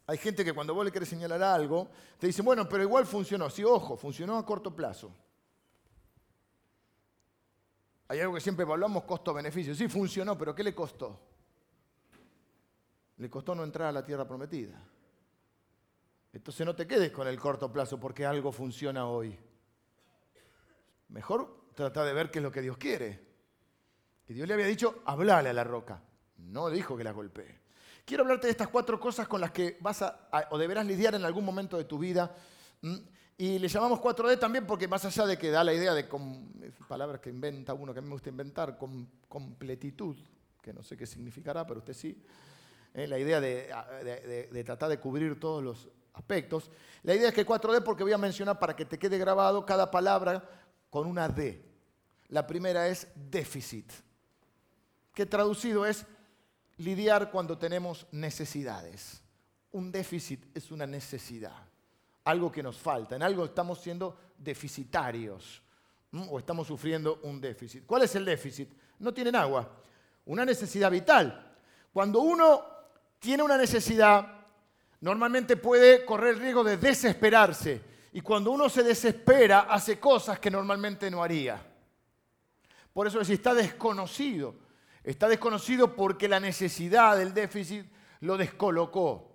Hay 0.06 0.18
gente 0.18 0.44
que 0.44 0.52
cuando 0.52 0.74
vos 0.74 0.84
le 0.84 0.92
querés 0.92 1.08
señalar 1.08 1.42
algo, 1.42 1.88
te 2.18 2.26
dice, 2.26 2.42
bueno, 2.42 2.68
pero 2.68 2.82
igual 2.82 3.06
funcionó. 3.06 3.48
Sí, 3.48 3.64
ojo, 3.64 3.96
funcionó 3.96 4.36
a 4.36 4.44
corto 4.44 4.74
plazo. 4.74 5.14
Hay 8.08 8.20
algo 8.20 8.34
que 8.34 8.40
siempre 8.40 8.66
hablamos, 8.70 9.04
costo-beneficio. 9.04 9.74
Sí, 9.74 9.88
funcionó, 9.88 10.36
pero 10.36 10.54
¿qué 10.54 10.62
le 10.62 10.74
costó? 10.74 11.20
Le 13.16 13.30
costó 13.30 13.54
no 13.54 13.64
entrar 13.64 13.88
a 13.88 13.92
la 13.92 14.04
tierra 14.04 14.26
prometida. 14.26 14.78
Entonces 16.32 16.66
no 16.66 16.74
te 16.74 16.86
quedes 16.86 17.10
con 17.12 17.26
el 17.26 17.38
corto 17.38 17.72
plazo 17.72 17.98
porque 17.98 18.26
algo 18.26 18.52
funciona 18.52 19.06
hoy. 19.06 19.38
Mejor 21.08 21.68
trata 21.74 22.04
de 22.04 22.12
ver 22.12 22.30
qué 22.30 22.40
es 22.40 22.42
lo 22.42 22.50
que 22.50 22.60
Dios 22.60 22.76
quiere. 22.76 23.24
Y 24.28 24.34
Dios 24.34 24.48
le 24.48 24.54
había 24.54 24.66
dicho, 24.66 25.02
hablale 25.06 25.48
a 25.48 25.52
la 25.52 25.64
roca. 25.64 26.02
No 26.46 26.70
dijo 26.70 26.96
que 26.96 27.04
la 27.04 27.12
golpee. 27.12 27.64
Quiero 28.04 28.22
hablarte 28.22 28.46
de 28.46 28.50
estas 28.50 28.68
cuatro 28.68 29.00
cosas 29.00 29.26
con 29.26 29.40
las 29.40 29.50
que 29.50 29.78
vas 29.80 30.02
a, 30.02 30.28
o 30.50 30.58
deberás 30.58 30.86
lidiar 30.86 31.14
en 31.14 31.24
algún 31.24 31.44
momento 31.44 31.78
de 31.78 31.84
tu 31.84 31.98
vida. 31.98 32.34
Y 33.36 33.58
le 33.58 33.66
llamamos 33.66 33.98
4D 33.98 34.38
también 34.38 34.66
porque 34.66 34.86
más 34.86 35.04
allá 35.04 35.26
de 35.26 35.38
que 35.38 35.50
da 35.50 35.64
la 35.64 35.72
idea 35.72 35.94
de, 35.94 36.06
palabras 36.86 37.20
que 37.20 37.30
inventa 37.30 37.72
uno 37.72 37.92
que 37.92 38.00
a 38.00 38.02
mí 38.02 38.08
me 38.08 38.14
gusta 38.14 38.28
inventar, 38.28 38.76
con, 38.76 39.08
completitud, 39.26 40.16
que 40.60 40.72
no 40.72 40.82
sé 40.82 40.96
qué 40.96 41.06
significará, 41.06 41.66
pero 41.66 41.78
usted 41.78 41.94
sí, 41.94 42.22
eh, 42.92 43.06
la 43.06 43.18
idea 43.18 43.40
de, 43.40 43.74
de, 44.52 44.64
tratar 44.64 44.90
de 44.90 45.00
cubrir 45.00 45.40
todos 45.40 45.64
los 45.64 45.88
aspectos. 46.12 46.70
La 47.02 47.14
idea 47.14 47.28
es 47.28 47.34
que 47.34 47.46
4D 47.46 47.82
porque 47.82 48.04
voy 48.04 48.12
a 48.12 48.18
mencionar 48.18 48.58
para 48.58 48.76
que 48.76 48.84
te 48.84 48.98
quede 48.98 49.18
grabado 49.18 49.64
cada 49.64 49.90
palabra 49.90 50.48
con 50.90 51.06
una 51.06 51.28
D. 51.28 51.64
La 52.28 52.46
primera 52.46 52.86
es 52.86 53.08
déficit, 53.14 53.90
que 55.12 55.26
traducido 55.26 55.86
es 55.86 56.06
lidiar 56.78 57.30
cuando 57.30 57.58
tenemos 57.58 58.06
necesidades. 58.12 59.22
Un 59.72 59.90
déficit 59.90 60.56
es 60.56 60.70
una 60.70 60.86
necesidad 60.86 61.74
algo 62.24 62.50
que 62.50 62.62
nos 62.62 62.76
falta, 62.78 63.16
en 63.16 63.22
algo 63.22 63.44
estamos 63.44 63.80
siendo 63.80 64.16
deficitarios 64.38 65.62
o 66.30 66.38
estamos 66.38 66.66
sufriendo 66.66 67.20
un 67.22 67.40
déficit. 67.40 67.84
¿Cuál 67.86 68.02
es 68.02 68.14
el 68.14 68.24
déficit? 68.24 68.70
No 68.98 69.12
tienen 69.12 69.36
agua. 69.36 69.68
Una 70.26 70.44
necesidad 70.44 70.90
vital. 70.90 71.54
Cuando 71.92 72.20
uno 72.20 72.64
tiene 73.18 73.42
una 73.42 73.58
necesidad, 73.58 74.26
normalmente 75.00 75.56
puede 75.56 76.04
correr 76.04 76.34
el 76.34 76.40
riesgo 76.40 76.64
de 76.64 76.76
desesperarse. 76.76 77.82
Y 78.12 78.20
cuando 78.20 78.52
uno 78.52 78.68
se 78.68 78.82
desespera, 78.82 79.60
hace 79.60 79.98
cosas 79.98 80.38
que 80.38 80.50
normalmente 80.50 81.10
no 81.10 81.22
haría. 81.22 81.60
Por 82.92 83.06
eso 83.06 83.22
si 83.24 83.34
está 83.34 83.52
desconocido. 83.52 84.54
Está 85.04 85.28
desconocido 85.28 85.94
porque 85.94 86.26
la 86.28 86.40
necesidad 86.40 87.16
del 87.16 87.34
déficit 87.34 87.86
lo 88.20 88.38
descolocó 88.38 89.34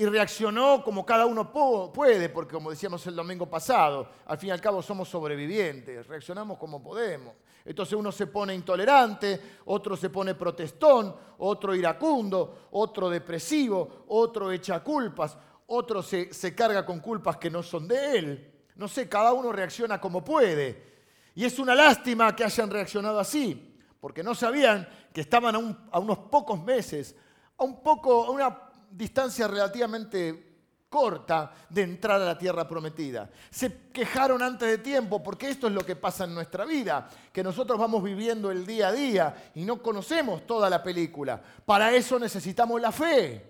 y 0.00 0.06
reaccionó 0.06 0.82
como 0.82 1.04
cada 1.04 1.26
uno 1.26 1.52
puede, 1.92 2.30
porque 2.30 2.54
como 2.54 2.70
decíamos 2.70 3.06
el 3.06 3.14
domingo 3.14 3.50
pasado, 3.50 4.08
al 4.24 4.38
fin 4.38 4.48
y 4.48 4.52
al 4.52 4.60
cabo 4.60 4.80
somos 4.80 5.10
sobrevivientes, 5.10 6.06
reaccionamos 6.06 6.56
como 6.56 6.82
podemos. 6.82 7.34
Entonces 7.66 7.92
uno 7.92 8.10
se 8.10 8.26
pone 8.26 8.54
intolerante, 8.54 9.58
otro 9.66 9.98
se 9.98 10.08
pone 10.08 10.34
protestón, 10.34 11.14
otro 11.36 11.74
iracundo, 11.74 12.68
otro 12.70 13.10
depresivo, 13.10 14.04
otro 14.08 14.50
echa 14.50 14.82
culpas, 14.82 15.36
otro 15.66 16.02
se, 16.02 16.32
se 16.32 16.54
carga 16.54 16.86
con 16.86 17.00
culpas 17.00 17.36
que 17.36 17.50
no 17.50 17.62
son 17.62 17.86
de 17.86 18.18
él. 18.18 18.52
No 18.76 18.88
sé, 18.88 19.06
cada 19.06 19.34
uno 19.34 19.52
reacciona 19.52 20.00
como 20.00 20.24
puede. 20.24 21.02
Y 21.34 21.44
es 21.44 21.58
una 21.58 21.74
lástima 21.74 22.34
que 22.34 22.44
hayan 22.44 22.70
reaccionado 22.70 23.20
así, 23.20 23.69
porque 24.00 24.22
no 24.22 24.34
sabían 24.34 24.88
que 25.12 25.20
estaban 25.20 25.54
a, 25.54 25.98
unos 25.98 26.18
pocos 26.30 26.62
meses, 26.62 27.14
a 27.58 27.64
un 27.64 27.82
poco, 27.82 28.24
a 28.24 28.30
una 28.30 28.58
distancia 28.90 29.46
relativamente 29.46 30.50
corta 30.88 31.52
de 31.68 31.82
entrar 31.82 32.20
a 32.20 32.24
la 32.24 32.38
tierra 32.38 32.66
prometida. 32.66 33.30
Se 33.50 33.90
quejaron 33.92 34.42
antes 34.42 34.68
de 34.68 34.78
tiempo 34.78 35.22
porque 35.22 35.50
esto 35.50 35.68
es 35.68 35.72
lo 35.72 35.86
que 35.86 35.94
pasa 35.94 36.24
en 36.24 36.34
nuestra 36.34 36.64
vida, 36.64 37.08
que 37.32 37.44
nosotros 37.44 37.78
vamos 37.78 38.02
viviendo 38.02 38.50
el 38.50 38.66
día 38.66 38.88
a 38.88 38.92
día 38.92 39.50
y 39.54 39.64
no 39.64 39.80
conocemos 39.80 40.46
toda 40.46 40.68
la 40.68 40.82
película. 40.82 41.40
Para 41.64 41.92
eso 41.94 42.18
necesitamos 42.18 42.80
la 42.80 42.90
fe. 42.90 43.46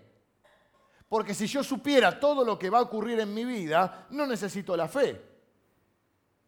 Porque 1.09 1.35
si 1.35 1.47
yo 1.47 1.65
supiera 1.65 2.21
todo 2.21 2.45
lo 2.45 2.59
que 2.59 2.71
va 2.71 2.79
a 2.79 2.83
ocurrir 2.83 3.19
en 3.19 3.33
mi 3.33 3.45
vida, 3.45 4.07
no 4.11 4.27
necesito 4.27 4.77
la 4.77 4.87
fe. 4.87 5.21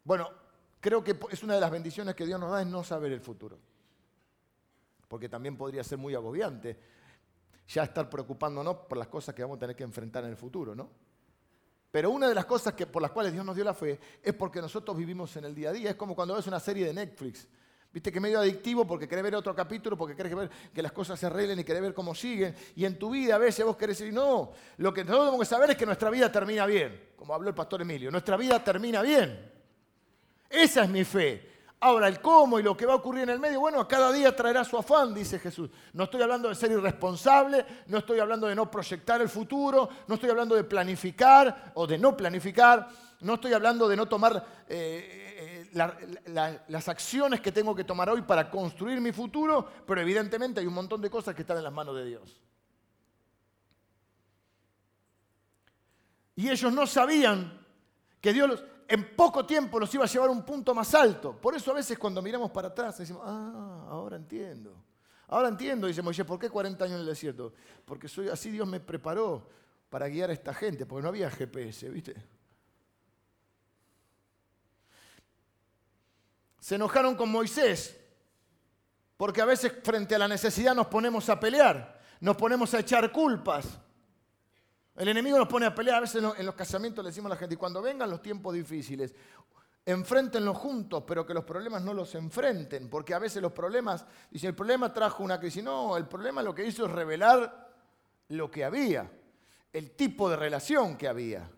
Bueno, 0.04 0.28
creo 0.78 1.02
que 1.02 1.18
es 1.30 1.42
una 1.42 1.54
de 1.54 1.60
las 1.60 1.70
bendiciones 1.70 2.14
que 2.14 2.26
Dios 2.26 2.38
nos 2.38 2.50
da 2.50 2.60
es 2.60 2.66
no 2.66 2.84
saber 2.84 3.12
el 3.12 3.20
futuro. 3.20 3.58
Porque 5.12 5.29
también 5.29 5.59
podría 5.59 5.85
ser 5.85 5.98
muy 5.98 6.14
agobiante 6.14 6.75
ya 7.68 7.83
estar 7.83 8.09
preocupándonos 8.09 8.77
por 8.88 8.96
las 8.96 9.09
cosas 9.09 9.35
que 9.35 9.42
vamos 9.42 9.59
a 9.59 9.61
tener 9.61 9.77
que 9.77 9.85
enfrentar 9.85 10.25
en 10.25 10.31
el 10.31 10.38
futuro, 10.38 10.75
¿no? 10.75 10.88
Pero 11.90 12.11
una 12.11 12.31
de 12.31 12.35
las 12.35 12.46
cosas 12.46 12.72
que, 12.72 12.87
por 12.87 13.03
las 13.03 13.11
cuales 13.11 13.31
Dios 13.31 13.44
nos 13.44 13.55
dio 13.55 13.62
la 13.62 13.75
fe 13.75 14.01
es 14.22 14.33
porque 14.33 14.62
nosotros 14.62 14.96
vivimos 14.96 15.37
en 15.37 15.44
el 15.44 15.55
día 15.55 15.68
a 15.68 15.72
día. 15.75 15.90
Es 15.90 15.96
como 15.96 16.16
cuando 16.16 16.35
ves 16.35 16.46
una 16.46 16.59
serie 16.59 16.87
de 16.87 16.94
Netflix. 16.94 17.46
Viste 17.92 18.11
que 18.11 18.20
es 18.20 18.22
medio 18.22 18.40
adictivo 18.40 18.87
porque 18.87 19.07
querés 19.07 19.22
ver 19.22 19.35
otro 19.35 19.55
capítulo, 19.55 19.98
porque 19.98 20.16
querés 20.16 20.35
ver 20.35 20.51
que 20.72 20.81
las 20.81 20.92
cosas 20.92 21.20
se 21.20 21.27
arreglen 21.27 21.59
y 21.59 21.64
querés 21.64 21.83
ver 21.83 21.92
cómo 21.92 22.14
siguen. 22.14 22.55
Y 22.75 22.87
en 22.87 22.98
tu 22.98 23.11
vida 23.11 23.35
a 23.35 23.38
veces 23.38 23.66
vos 23.66 23.77
querés 23.77 23.98
decir, 23.98 24.14
no, 24.14 24.51
lo 24.79 24.94
que 24.94 25.05
nosotros 25.05 25.27
tenemos 25.27 25.46
que 25.46 25.55
saber 25.55 25.70
es 25.72 25.77
que 25.77 25.85
nuestra 25.85 26.09
vida 26.09 26.33
termina 26.33 26.64
bien, 26.64 27.11
como 27.16 27.35
habló 27.35 27.51
el 27.51 27.55
pastor 27.55 27.83
Emilio. 27.83 28.11
Nuestra 28.11 28.38
vida 28.38 28.64
termina 28.64 29.03
bien. 29.03 29.53
Esa 30.48 30.85
es 30.85 30.88
mi 30.88 31.05
fe. 31.05 31.51
Ahora, 31.85 32.07
el 32.07 32.21
cómo 32.21 32.61
y 32.61 32.62
lo 32.62 32.77
que 32.77 32.87
va 32.87 32.92
a 32.92 32.97
ocurrir 32.97 33.25
en 33.25 33.31
el 33.31 33.40
medio, 33.40 33.59
bueno, 33.59 33.88
cada 33.88 34.12
día 34.12 34.37
traerá 34.37 34.62
su 34.62 34.79
afán, 34.79 35.12
dice 35.12 35.40
Jesús. 35.40 35.68
No 35.95 36.05
estoy 36.05 36.23
hablando 36.23 36.49
de 36.49 36.55
ser 36.55 36.71
irresponsable, 36.71 37.66
no 37.88 37.99
estoy 37.99 38.21
hablando 38.21 38.47
de 38.47 38.55
no 38.55 38.71
proyectar 38.71 39.21
el 39.21 39.29
futuro, 39.29 39.88
no 40.07 40.14
estoy 40.14 40.31
hablando 40.31 40.55
de 40.55 40.62
planificar 40.62 41.73
o 41.75 41.85
de 41.85 41.99
no 41.99 42.16
planificar, 42.16 42.88
no 43.23 43.35
estoy 43.35 43.53
hablando 43.53 43.88
de 43.88 43.97
no 43.97 44.07
tomar 44.07 44.47
eh, 44.68 45.66
eh, 45.75 46.62
las 46.68 46.88
acciones 46.88 47.40
que 47.40 47.51
tengo 47.51 47.75
que 47.75 47.83
tomar 47.83 48.09
hoy 48.11 48.23
para 48.23 48.49
construir 48.49 49.01
mi 49.01 49.11
futuro, 49.11 49.68
pero 49.85 50.01
evidentemente 50.01 50.61
hay 50.61 50.66
un 50.68 50.75
montón 50.75 51.03
de 51.03 51.11
cosas 51.11 51.35
que 51.35 51.42
están 51.42 51.57
en 51.57 51.64
las 51.64 51.73
manos 51.73 51.97
de 51.97 52.05
Dios. 52.05 52.40
Y 56.37 56.49
ellos 56.49 56.73
no 56.73 56.87
sabían 56.87 57.61
que 58.21 58.33
Dios 58.33 58.62
en 58.92 59.16
poco 59.16 59.46
tiempo 59.46 59.81
los 59.81 59.94
iba 59.94 60.05
a 60.05 60.07
llevar 60.07 60.28
a 60.28 60.33
un 60.33 60.44
punto 60.44 60.74
más 60.74 60.94
alto. 60.94 61.35
Por 61.40 61.55
eso 61.55 61.70
a 61.70 61.74
veces 61.74 61.98
cuando 61.98 62.20
miramos 62.20 62.50
para 62.50 62.68
atrás 62.68 62.98
decimos, 62.98 63.22
ah, 63.24 63.87
ahora 63.88 64.16
entiendo. 64.16 64.85
Ahora 65.28 65.48
entiendo, 65.48 65.87
dice 65.87 66.02
Moisés, 66.02 66.26
¿por 66.26 66.38
qué 66.38 66.50
40 66.50 66.85
años 66.85 66.96
en 66.96 67.00
el 67.00 67.07
desierto? 67.07 67.55
Porque 67.87 68.07
soy, 68.07 68.28
así 68.28 68.50
Dios 68.50 68.68
me 68.68 68.81
preparó 68.81 69.48
para 69.88 70.09
guiar 70.09 70.28
a 70.28 70.35
esta 70.35 70.52
gente, 70.52 70.85
porque 70.85 71.05
no 71.05 71.09
había 71.09 71.31
GPS, 71.31 71.88
¿viste? 71.88 72.14
Se 76.61 76.74
enojaron 76.74 77.14
con 77.14 77.31
Moisés, 77.31 77.98
porque 79.16 79.40
a 79.40 79.46
veces 79.46 79.72
frente 79.83 80.16
a 80.16 80.18
la 80.18 80.28
necesidad 80.28 80.74
nos 80.74 80.88
ponemos 80.88 81.31
a 81.31 81.40
pelear, 81.40 81.98
nos 82.20 82.37
ponemos 82.37 82.74
a 82.74 82.81
echar 82.81 83.11
culpas. 83.11 83.78
El 84.96 85.09
enemigo 85.09 85.38
nos 85.38 85.48
pone 85.48 85.66
a 85.66 85.74
pelear, 85.74 85.96
a 85.96 86.00
veces 86.00 86.22
en 86.37 86.46
los 86.46 86.55
casamientos 86.55 87.02
le 87.02 87.11
decimos 87.11 87.31
a 87.31 87.35
la 87.35 87.38
gente, 87.38 87.55
y 87.55 87.59
cuando 87.59 87.81
vengan 87.81 88.11
los 88.11 88.20
tiempos 88.20 88.55
difíciles, 88.55 89.14
enfréntenlos 89.87 90.57
juntos, 90.57 91.02
pero 91.07 91.26
que 91.26 91.33
los 91.33 91.44
problemas 91.44 91.83
no 91.83 91.94
los 91.94 92.14
enfrenten, 92.14 92.90
porque 92.90 93.14
a 93.14 93.18
veces 93.18 93.40
los 93.40 93.52
problemas, 93.52 94.05
dice, 94.31 94.46
el 94.46 94.55
problema 94.55 94.92
trajo 94.92 95.24
una 95.24 95.40
crisis, 95.40 95.64
no, 95.64 95.96
el 95.96 96.07
problema 96.07 96.42
lo 96.42 96.55
que 96.55 96.66
hizo 96.66 96.87
es 96.87 96.92
revelar 96.92 97.70
lo 98.28 98.50
que 98.50 98.64
había, 98.64 99.11
el 99.72 99.92
tipo 99.92 100.28
de 100.28 100.37
relación 100.37 100.96
que 100.96 101.09
había. 101.09 101.50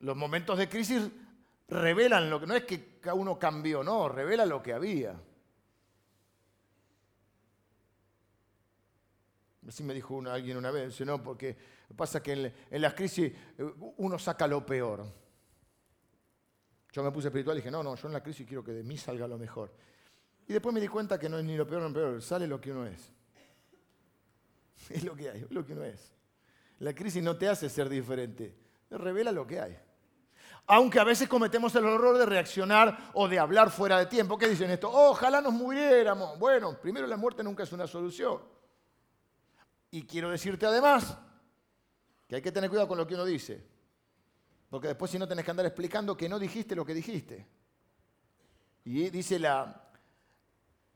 Los 0.00 0.16
momentos 0.16 0.56
de 0.56 0.68
crisis 0.68 1.02
revelan 1.68 2.30
lo 2.30 2.40
que, 2.40 2.46
no 2.46 2.54
es 2.54 2.64
que 2.64 2.98
uno 3.12 3.38
cambió, 3.38 3.84
no, 3.84 4.08
revela 4.08 4.46
lo 4.46 4.62
que 4.62 4.72
había. 4.72 5.20
Así 9.68 9.84
me 9.84 9.92
dijo 9.92 10.22
alguien 10.26 10.56
una 10.56 10.70
vez, 10.70 10.98
no, 11.02 11.22
porque 11.22 11.54
pasa 11.94 12.22
que 12.22 12.32
en, 12.32 12.54
en, 12.70 12.82
las 12.82 12.94
crisis 12.94 13.30
eh, 13.58 13.72
uno 13.98 14.18
saca 14.18 14.46
lo 14.46 14.64
peor. 14.64 15.06
Yo 16.90 17.02
me 17.02 17.12
puse 17.12 17.28
espiritual 17.28 17.58
y 17.58 17.60
dije, 17.60 17.70
no, 17.70 17.82
no, 17.82 17.94
yo 17.94 18.08
en 18.08 18.14
la 18.14 18.22
crisis 18.22 18.46
quiero 18.46 18.64
que 18.64 18.72
de 18.72 18.82
mí 18.82 18.96
salga 18.96 19.28
lo 19.28 19.36
mejor. 19.36 19.70
Y 20.46 20.54
después 20.54 20.74
me 20.74 20.80
di 20.80 20.88
cuenta 20.88 21.18
que 21.18 21.28
no 21.28 21.38
es 21.38 21.44
ni 21.44 21.54
lo 21.54 21.66
peor 21.66 21.82
ni 21.82 21.88
lo 21.88 21.94
peor, 21.94 22.22
sale 22.22 22.46
lo 22.46 22.58
que 22.58 22.72
uno 22.72 22.86
es. 22.86 23.12
Es 24.90 25.04
lo 25.04 25.14
que 25.14 25.28
hay, 25.28 25.42
es 25.42 25.50
lo 25.50 25.66
que 25.66 25.74
uno 25.74 25.84
es. 25.84 26.14
La 26.78 26.94
crisis 26.94 27.22
no 27.22 27.36
te 27.36 27.48
hace 27.48 27.68
ser 27.68 27.88
diferente, 27.90 28.56
revela 28.90 29.32
lo 29.32 29.46
que 29.46 29.60
hay. 29.60 29.78
Aunque 30.68 31.00
a 31.00 31.04
veces 31.04 31.28
cometemos 31.28 31.74
el 31.74 31.84
error 31.84 32.16
de 32.16 32.24
reaccionar 32.24 33.10
o 33.14 33.28
de 33.28 33.38
hablar 33.38 33.70
fuera 33.70 33.98
de 33.98 34.06
tiempo. 34.06 34.38
¿Qué 34.38 34.48
dicen 34.48 34.70
esto? 34.70 34.90
ojalá 34.90 35.40
nos 35.40 35.52
muriéramos. 35.52 36.38
Bueno, 36.38 36.78
primero 36.80 37.06
la 37.06 37.16
muerte 37.16 37.42
nunca 37.42 37.64
es 37.64 37.72
una 37.72 37.86
solución. 37.86 38.40
Y 39.90 40.02
quiero 40.02 40.30
decirte 40.30 40.66
además 40.66 41.16
que 42.26 42.36
hay 42.36 42.42
que 42.42 42.52
tener 42.52 42.68
cuidado 42.68 42.88
con 42.88 42.98
lo 42.98 43.06
que 43.06 43.14
uno 43.14 43.24
dice. 43.24 43.64
Porque 44.68 44.88
después 44.88 45.10
si 45.10 45.18
no 45.18 45.26
tenés 45.26 45.44
que 45.44 45.50
andar 45.50 45.66
explicando 45.66 46.16
que 46.16 46.28
no 46.28 46.38
dijiste 46.38 46.74
lo 46.74 46.84
que 46.84 46.94
dijiste. 46.94 47.46
Y 48.84 49.10
dice 49.10 49.38
la, 49.38 49.90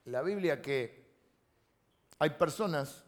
la 0.05 0.23
Biblia 0.23 0.61
que 0.61 1.03
hay 2.19 2.31
personas 2.31 3.05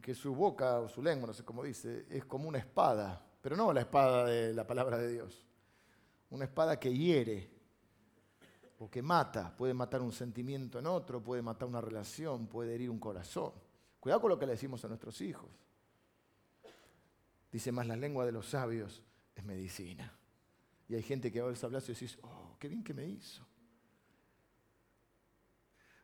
que 0.00 0.14
su 0.14 0.34
boca 0.34 0.80
o 0.80 0.88
su 0.88 1.02
lengua, 1.02 1.28
no 1.28 1.34
sé 1.34 1.44
cómo 1.44 1.62
dice, 1.62 2.06
es 2.08 2.24
como 2.24 2.48
una 2.48 2.58
espada, 2.58 3.24
pero 3.40 3.56
no 3.56 3.72
la 3.72 3.80
espada 3.80 4.24
de 4.24 4.54
la 4.54 4.66
palabra 4.66 4.98
de 4.98 5.12
Dios. 5.12 5.46
Una 6.30 6.44
espada 6.44 6.78
que 6.78 6.92
hiere 6.92 7.50
o 8.78 8.90
que 8.90 9.02
mata. 9.02 9.54
Puede 9.56 9.74
matar 9.74 10.00
un 10.00 10.12
sentimiento 10.12 10.78
en 10.78 10.86
otro, 10.86 11.22
puede 11.22 11.42
matar 11.42 11.68
una 11.68 11.80
relación, 11.80 12.46
puede 12.46 12.74
herir 12.74 12.90
un 12.90 12.98
corazón. 12.98 13.52
Cuidado 14.02 14.20
con 14.20 14.30
lo 14.30 14.38
que 14.38 14.46
le 14.46 14.52
decimos 14.54 14.84
a 14.84 14.88
nuestros 14.88 15.20
hijos. 15.20 15.48
Dice 17.52 17.70
más, 17.70 17.86
la 17.86 17.94
lengua 17.94 18.26
de 18.26 18.32
los 18.32 18.48
sabios 18.48 19.00
es 19.32 19.44
medicina. 19.44 20.12
Y 20.88 20.96
hay 20.96 21.04
gente 21.04 21.30
que 21.30 21.38
a 21.38 21.44
veces 21.44 21.62
hablas 21.62 21.88
y 21.88 21.92
decís, 21.92 22.18
oh, 22.22 22.56
qué 22.58 22.66
bien 22.66 22.82
que 22.82 22.92
me 22.92 23.06
hizo. 23.06 23.46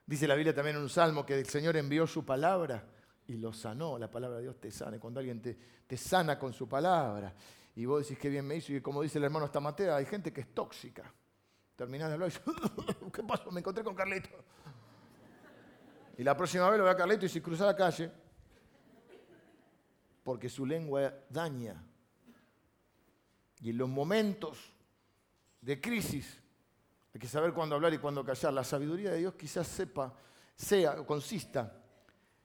Dice 0.07 0.29
la 0.29 0.37
Biblia 0.37 0.55
también 0.55 0.77
en 0.77 0.83
un 0.83 0.89
salmo 0.89 1.27
que 1.27 1.41
el 1.41 1.47
Señor 1.47 1.77
envió 1.77 2.07
su 2.07 2.25
palabra 2.25 2.89
y 3.27 3.37
lo 3.37 3.53
sanó. 3.53 3.99
La 3.99 4.09
palabra 4.09 4.37
de 4.37 4.45
Dios 4.45 4.61
te 4.61 4.71
sana. 4.71 5.01
Cuando 5.01 5.19
alguien 5.19 5.43
te, 5.43 5.59
te 5.85 5.97
sana 5.97 6.39
con 6.39 6.53
su 6.53 6.69
palabra 6.69 7.35
y 7.75 7.85
vos 7.85 8.03
decís 8.03 8.17
qué 8.17 8.29
bien 8.29 8.47
me 8.47 8.55
hizo, 8.55 8.73
y 8.73 8.81
como 8.81 9.03
dice 9.03 9.19
el 9.19 9.25
hermano 9.25 9.47
Estamatea, 9.47 9.97
hay 9.97 10.07
gente 10.07 10.33
que 10.33 10.43
es 10.43 10.55
tóxica. 10.55 11.13
Terminás 11.75 12.11
de 12.11 12.15
hablar 12.15 12.31
y 12.31 12.33
dices, 12.33 12.97
¿qué 13.13 13.25
pasó? 13.25 13.51
Me 13.51 13.59
encontré 13.59 13.83
con 13.83 13.97
Carlito. 13.97 14.31
Y 16.19 16.25
la 16.25 16.37
próxima 16.37 16.69
vez 16.69 16.79
lo 16.79 16.85
ve 16.85 16.91
a 16.91 16.97
Carleto 16.97 17.27
y 17.27 17.29
si 17.29 17.41
cruza 17.41 17.65
la 17.65 17.77
calle, 17.77 18.11
porque 20.25 20.49
su 20.49 20.67
lengua 20.67 21.15
daña. 21.31 21.81
Y 23.61 23.71
en 23.71 23.79
los 23.79 23.89
momentos 23.89 24.73
de 25.61 25.81
crisis 25.81 26.43
hay 27.15 27.21
que 27.21 27.29
saber 27.29 27.53
cuándo 27.53 27.77
hablar 27.77 27.95
y 27.95 27.99
cuándo 27.99 28.25
callar. 28.25 28.53
La 28.53 28.65
sabiduría 28.65 29.13
de 29.13 29.19
Dios 29.19 29.35
quizás 29.35 29.69
sepa, 29.69 30.13
sea, 30.57 30.97
consista 31.07 31.73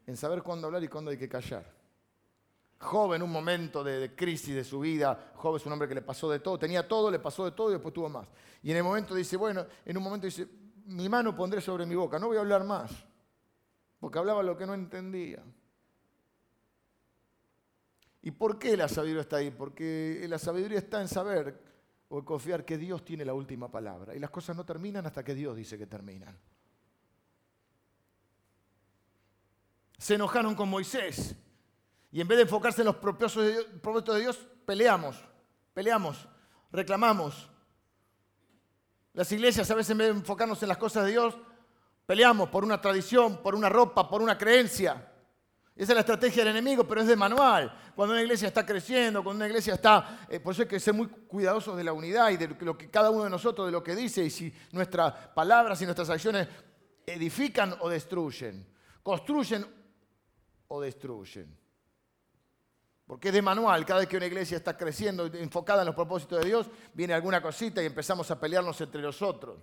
en 0.06 0.18
saber 0.18 0.44
cuándo 0.44 0.68
hablar 0.68 0.84
y 0.84 0.88
cuándo 0.88 1.10
hay 1.10 1.18
que 1.18 1.28
callar. 1.28 1.66
Job 2.78 3.16
en 3.16 3.24
un 3.24 3.32
momento 3.32 3.84
de, 3.84 3.98
de, 3.98 4.16
crisis 4.16 4.54
de 4.54 4.64
su 4.64 4.82
vida, 4.82 5.32
Job 5.36 5.56
es 5.56 5.66
un 5.66 5.74
hombre 5.74 5.88
que 5.88 5.96
le 5.96 6.04
pasó 6.04 6.30
de 6.30 6.42
todo, 6.42 6.60
tenía 6.60 6.88
todo, 6.88 7.10
le 7.10 7.18
pasó 7.18 7.46
de 7.46 7.52
todo 7.52 7.72
y 7.72 7.74
después 7.74 7.92
tuvo 7.92 8.08
más. 8.08 8.28
Y 8.62 8.70
en 8.70 8.78
el 8.78 8.84
momento 8.84 9.16
dice, 9.16 9.36
bueno, 9.36 9.66
en 9.84 9.98
un 9.98 10.04
momento 10.04 10.28
dice, 10.28 10.48
mi 10.86 11.10
mano 11.10 11.36
pondré 11.36 11.60
sobre 11.60 11.88
mi 11.88 11.96
boca, 11.96 12.20
no 12.20 12.28
voy 12.28 12.38
a 12.38 12.42
hablar 12.42 12.64
más 12.64 12.92
porque 14.04 14.20
hablaba 14.20 14.44
lo 14.44 14.58
que 14.58 14.66
no 14.66 14.74
entendía. 14.74 15.42
¿Y 18.22 18.32
por 18.32 18.60
qué 18.60 18.76
la 18.76 18.90
sabiduría 18.90 19.22
está 19.22 19.38
ahí? 19.38 19.50
Porque 19.50 20.26
la 20.28 20.38
sabiduría 20.38 20.80
está 20.80 21.00
en 21.00 21.08
saber 21.08 21.58
o 22.10 22.20
en 22.20 22.26
confiar 22.26 22.66
que 22.66 22.78
Dios 22.78 23.06
tiene 23.06 23.24
la 23.24 23.34
última 23.34 23.72
palabra. 23.72 24.14
Y 24.14 24.20
las 24.20 24.30
cosas 24.30 24.58
no 24.58 24.66
terminan 24.66 25.06
hasta 25.06 25.24
que 25.24 25.34
Dios 25.34 25.56
dice 25.56 25.78
que 25.78 25.88
terminan. 25.88 26.38
Se 29.98 30.16
enojaron 30.16 30.54
con 30.54 30.68
Moisés. 30.68 31.38
Y 32.12 32.20
en 32.20 32.28
vez 32.28 32.40
de 32.40 32.44
enfocarse 32.44 32.82
en 32.82 32.88
los 32.88 32.98
propósitos 32.98 34.16
de 34.16 34.20
Dios, 34.20 34.46
peleamos, 34.66 35.24
peleamos, 35.74 36.28
reclamamos. 36.74 37.50
Las 39.14 39.32
iglesias 39.32 39.72
a 39.72 39.76
veces 39.76 39.92
en 39.92 39.98
vez 40.00 40.08
de 40.08 40.20
enfocarnos 40.20 40.62
en 40.62 40.68
las 40.68 40.78
cosas 40.78 41.06
de 41.06 41.12
Dios, 41.12 41.38
Peleamos 42.14 42.50
por 42.50 42.64
una 42.64 42.80
tradición, 42.80 43.38
por 43.38 43.56
una 43.56 43.70
ropa, 43.70 44.08
por 44.08 44.22
una 44.22 44.38
creencia. 44.38 44.92
Esa 45.76 45.94
es 45.94 45.96
la 45.96 46.02
estrategia 46.02 46.44
del 46.44 46.56
enemigo, 46.56 46.88
pero 46.88 47.02
es 47.02 47.08
de 47.08 47.16
manual. 47.16 47.76
Cuando 47.96 48.14
una 48.14 48.22
iglesia 48.22 48.50
está 48.50 48.64
creciendo, 48.64 49.24
cuando 49.24 49.38
una 49.38 49.48
iglesia 49.48 49.74
está... 49.74 50.28
Eh, 50.30 50.40
por 50.40 50.54
eso 50.54 50.62
hay 50.62 50.68
que 50.68 50.80
ser 50.80 50.94
muy 50.94 51.08
cuidadosos 51.08 51.76
de 51.76 51.84
la 51.84 51.92
unidad 51.92 52.30
y 52.30 52.38
de 52.38 52.50
lo 52.50 52.78
que 52.78 52.92
cada 52.92 53.10
uno 53.10 53.24
de 53.24 53.32
nosotros, 53.32 53.66
de 53.66 53.72
lo 53.72 53.82
que 53.82 53.96
dice, 53.96 54.24
y 54.24 54.30
si 54.30 54.54
nuestras 54.74 55.12
palabras 55.30 55.82
y 55.82 55.86
nuestras 55.86 56.08
acciones 56.12 56.48
edifican 57.04 57.76
o 57.80 57.90
destruyen, 57.90 58.64
construyen 59.02 59.66
o 60.68 60.82
destruyen. 60.82 61.58
Porque 63.08 63.30
es 63.30 63.34
de 63.34 63.42
manual, 63.42 63.88
cada 63.88 64.02
vez 64.02 64.08
que 64.08 64.18
una 64.18 64.28
iglesia 64.28 64.58
está 64.58 64.78
creciendo, 64.78 65.26
enfocada 65.26 65.82
en 65.82 65.88
los 65.88 65.96
propósitos 65.96 66.42
de 66.42 66.46
Dios, 66.46 66.68
viene 66.94 67.16
alguna 67.16 67.42
cosita 67.42 67.82
y 67.82 67.88
empezamos 67.88 68.30
a 68.30 68.40
pelearnos 68.40 68.80
entre 68.82 69.02
nosotros. 69.02 69.58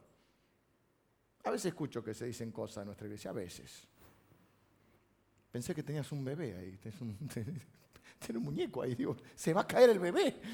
A 1.45 1.51
veces 1.51 1.67
escucho 1.67 2.03
que 2.05 2.15
se 2.15 2.27
dicen 2.27 2.53
cosas 2.53 2.83
en 2.83 2.87
nuestra 2.87 3.07
iglesia, 3.07 3.31
a 3.31 3.35
veces. 3.35 3.87
Pensé 5.51 5.75
que 5.75 5.83
tenías 5.83 6.13
un 6.13 6.25
bebé 6.25 6.57
ahí, 6.57 6.77
tienes 6.77 7.01
un, 7.01 7.19
un 8.35 8.43
muñeco 8.43 8.83
ahí, 8.83 8.95
digo, 8.95 9.17
se 9.35 9.53
va 9.53 9.63
a 9.63 9.67
caer 9.67 9.91
el 9.91 9.99
bebé. 9.99 10.37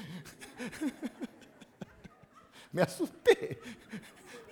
Me 2.71 2.81
asusté. 2.81 3.59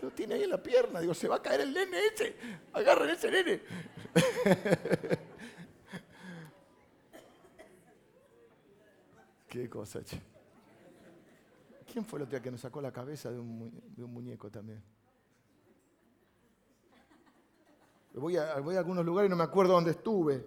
Lo 0.02 0.12
tiene 0.12 0.36
ahí 0.36 0.43
en 0.43 0.50
la 0.50 0.62
pierna, 0.62 1.00
digo, 1.00 1.13
se 1.13 1.28
va 1.28 1.38
a 1.38 1.41
caer 1.41 1.62
el 1.62 1.74
nene 1.74 1.98
ese. 2.13 2.36
Agarren 2.74 3.10
ese 3.10 3.32
nene. 3.32 3.62
Qué 9.50 9.69
cosa, 9.69 10.04
che. 10.04 10.21
¿Quién 11.91 12.06
fue 12.06 12.19
el 12.19 12.24
otro 12.24 12.41
que 12.41 12.52
nos 12.52 12.60
sacó 12.60 12.82
la 12.82 12.91
cabeza 12.91 13.32
de 13.32 13.39
un 13.39 14.13
muñeco 14.13 14.52
también? 14.52 14.84
Voy 18.15 18.38
a, 18.38 18.54
algunos 18.54 19.06
lugares 19.06 19.28
y 19.28 19.30
no 19.30 19.36
me 19.36 19.43
acuerdo 19.43 19.73
dónde 19.73 19.91
estuve. 19.91 20.45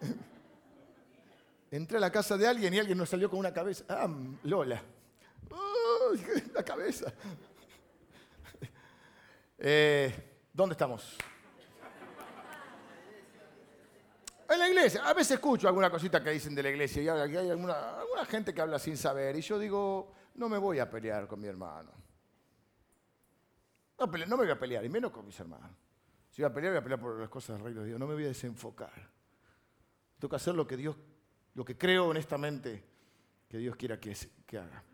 Entré 1.70 1.98
a 1.98 2.00
la 2.00 2.10
casa 2.10 2.36
de 2.36 2.46
alguien 2.46 2.74
y 2.74 2.78
alguien 2.78 2.98
nos 2.98 3.08
salió 3.08 3.30
con 3.30 3.38
una 3.38 3.52
cabeza. 3.52 3.84
Ah, 3.88 4.08
Lola. 4.42 4.82
la 6.54 6.62
cabeza. 6.64 7.12
Eh, 9.60 10.14
¿Dónde 10.52 10.74
estamos? 10.74 11.16
En 14.48 14.56
la 14.56 14.68
iglesia. 14.68 15.04
A 15.04 15.12
veces 15.12 15.32
escucho 15.32 15.66
alguna 15.66 15.90
cosita 15.90 16.22
que 16.22 16.30
dicen 16.30 16.54
de 16.54 16.62
la 16.62 16.70
iglesia 16.70 17.02
y 17.02 17.08
hay 17.08 17.50
alguna, 17.50 17.98
alguna 17.98 18.24
gente 18.24 18.54
que 18.54 18.60
habla 18.60 18.78
sin 18.78 18.96
saber. 18.96 19.34
Y 19.34 19.40
yo 19.40 19.58
digo, 19.58 20.12
no 20.36 20.48
me 20.48 20.58
voy 20.58 20.78
a 20.78 20.88
pelear 20.88 21.26
con 21.26 21.40
mi 21.40 21.48
hermano. 21.48 21.90
No, 23.98 24.06
no 24.06 24.36
me 24.36 24.44
voy 24.44 24.50
a 24.50 24.58
pelear, 24.60 24.84
y 24.84 24.88
menos 24.88 25.10
con 25.10 25.26
mis 25.26 25.40
hermanos. 25.40 25.87
Si 26.38 26.42
voy 26.42 26.52
a 26.52 26.54
pelear, 26.54 26.72
voy 26.72 26.78
a 26.78 26.82
pelear 26.84 27.00
por 27.00 27.18
las 27.18 27.28
cosas 27.28 27.56
del 27.56 27.64
reino 27.64 27.80
de 27.80 27.88
Dios. 27.88 27.98
No 27.98 28.06
me 28.06 28.14
voy 28.14 28.22
a 28.22 28.28
desenfocar. 28.28 28.92
Tengo 30.20 30.30
que 30.30 30.36
hacer 30.36 30.54
lo 30.54 30.68
que 30.68 30.76
Dios, 30.76 30.94
lo 31.54 31.64
que 31.64 31.76
creo 31.76 32.06
honestamente 32.06 32.84
que 33.48 33.58
Dios 33.58 33.74
quiera 33.74 33.98
que, 33.98 34.16
que 34.46 34.56
haga. 34.56 34.84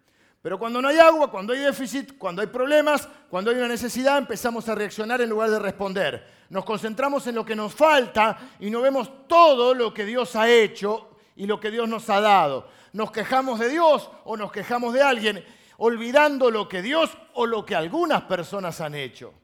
Pero 0.41 0.59
cuando 0.59 0.81
no 0.81 0.89
hay 0.89 0.97
agua, 0.97 1.31
cuando 1.31 1.53
hay 1.53 1.59
déficit, 1.59 2.17
cuando 2.17 2.41
hay 2.41 2.49
problemas, 2.49 3.07
cuando 3.29 3.51
hay 3.51 3.59
una 3.59 3.69
necesidad, 3.69 4.17
empezamos 4.17 4.71
a 4.71 4.75
reaccionar 4.75 5.21
en 5.21 5.29
lugar 5.29 5.51
de 5.51 5.59
responder. 5.59 6.27
Nos 6.49 6.65
concentramos 6.65 7.27
en 7.27 7.35
lo 7.35 7.45
que 7.45 7.55
nos 7.55 7.75
falta 7.75 8.39
y 8.59 8.71
no 8.71 8.81
vemos 8.81 9.29
todo 9.29 9.75
lo 9.75 9.93
que 9.93 10.07
Dios 10.07 10.37
ha 10.37 10.49
hecho 10.49 11.19
y 11.37 11.45
lo 11.45 11.61
que 11.61 11.71
Dios 11.71 11.87
nos 11.87 12.09
ha 12.09 12.23
dado. 12.23 12.71
Nos 12.95 13.13
quejamos 13.13 13.61
de 13.61 13.69
Dios 13.69 14.11
o 14.25 14.39
nos 14.39 14.51
quejamos 14.51 14.95
de 14.95 15.03
alguien, 15.03 15.45
olvidando 15.77 16.51
lo 16.51 16.67
que 16.71 16.81
Dios 16.81 17.15
o 17.35 17.45
lo 17.45 17.67
que 17.67 17.75
algunas 17.75 18.23
personas 18.23 18.81
han 18.81 18.95
hecho. 18.95 19.35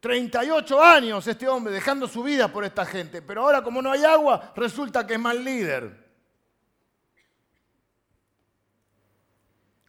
38 0.00 0.82
años 0.82 1.26
este 1.26 1.46
hombre 1.46 1.74
dejando 1.74 2.08
su 2.08 2.22
vida 2.22 2.48
por 2.48 2.64
esta 2.64 2.86
gente, 2.86 3.20
pero 3.20 3.42
ahora 3.42 3.62
como 3.62 3.82
no 3.82 3.92
hay 3.92 4.02
agua, 4.02 4.52
resulta 4.56 5.06
que 5.06 5.14
es 5.14 5.20
mal 5.20 5.44
líder. 5.44 6.10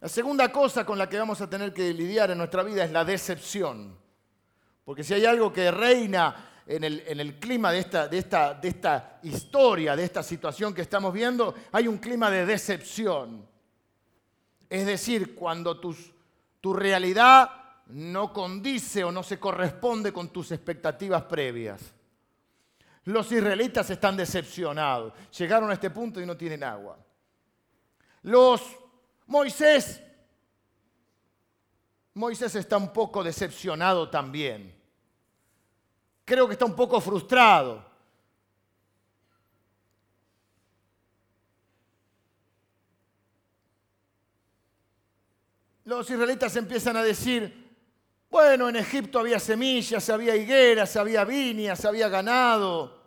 La 0.00 0.08
segunda 0.08 0.52
cosa 0.52 0.84
con 0.84 0.98
la 0.98 1.08
que 1.08 1.18
vamos 1.18 1.40
a 1.40 1.48
tener 1.48 1.72
que 1.72 1.94
lidiar 1.94 2.30
en 2.30 2.38
nuestra 2.38 2.62
vida 2.62 2.84
es 2.84 2.90
la 2.90 3.04
decepción. 3.04 3.96
Porque 4.84 5.04
si 5.04 5.14
hay 5.14 5.24
algo 5.24 5.52
que 5.52 5.70
reina 5.70 6.50
en 6.66 6.84
el, 6.84 7.38
clima 7.38 7.72
de 7.72 7.78
esta, 7.78 8.08
de, 8.08 8.18
esta, 8.18 8.52
de 8.52 8.68
esta 8.68 9.20
historia, 9.22 9.96
de 9.96 10.04
esta 10.04 10.22
situación 10.22 10.74
que 10.74 10.82
estamos 10.82 11.12
viendo, 11.12 11.54
hay 11.70 11.88
un 11.88 11.98
clima 11.98 12.30
de 12.30 12.44
decepción. 12.44 13.46
Es 14.68 14.84
decir, 14.84 15.34
cuando 15.34 15.78
tu 15.78 16.74
realidad 16.74 17.61
no 17.92 18.32
condice 18.32 19.04
o 19.04 19.12
no 19.12 19.22
se 19.22 19.38
corresponde 19.38 20.12
con 20.12 20.30
tus 20.30 20.50
expectativas 20.50 21.22
previas. 21.24 21.92
Los 23.04 23.30
israelitas 23.32 23.90
están 23.90 24.16
decepcionados. 24.16 25.12
Llegaron 25.36 25.70
a 25.70 25.74
este 25.74 25.90
punto 25.90 26.20
y 26.20 26.26
no 26.26 26.36
tienen 26.36 26.62
agua. 26.64 26.98
Los 28.22 28.62
Moisés, 29.26 30.00
Moisés 32.14 32.54
está 32.54 32.76
un 32.76 32.92
poco 32.92 33.22
decepcionado 33.22 34.08
también. 34.08 34.74
Creo 36.24 36.46
que 36.46 36.52
está 36.52 36.64
un 36.64 36.76
poco 36.76 37.00
frustrado. 37.00 37.92
Los 45.84 46.08
israelitas 46.08 46.54
empiezan 46.54 46.96
a 46.96 47.02
decir, 47.02 47.61
bueno, 48.32 48.70
en 48.70 48.76
Egipto 48.76 49.18
había 49.18 49.38
semillas, 49.38 50.08
había 50.08 50.34
higueras, 50.34 50.96
había 50.96 51.22
viñas, 51.22 51.84
había 51.84 52.08
ganado. 52.08 52.98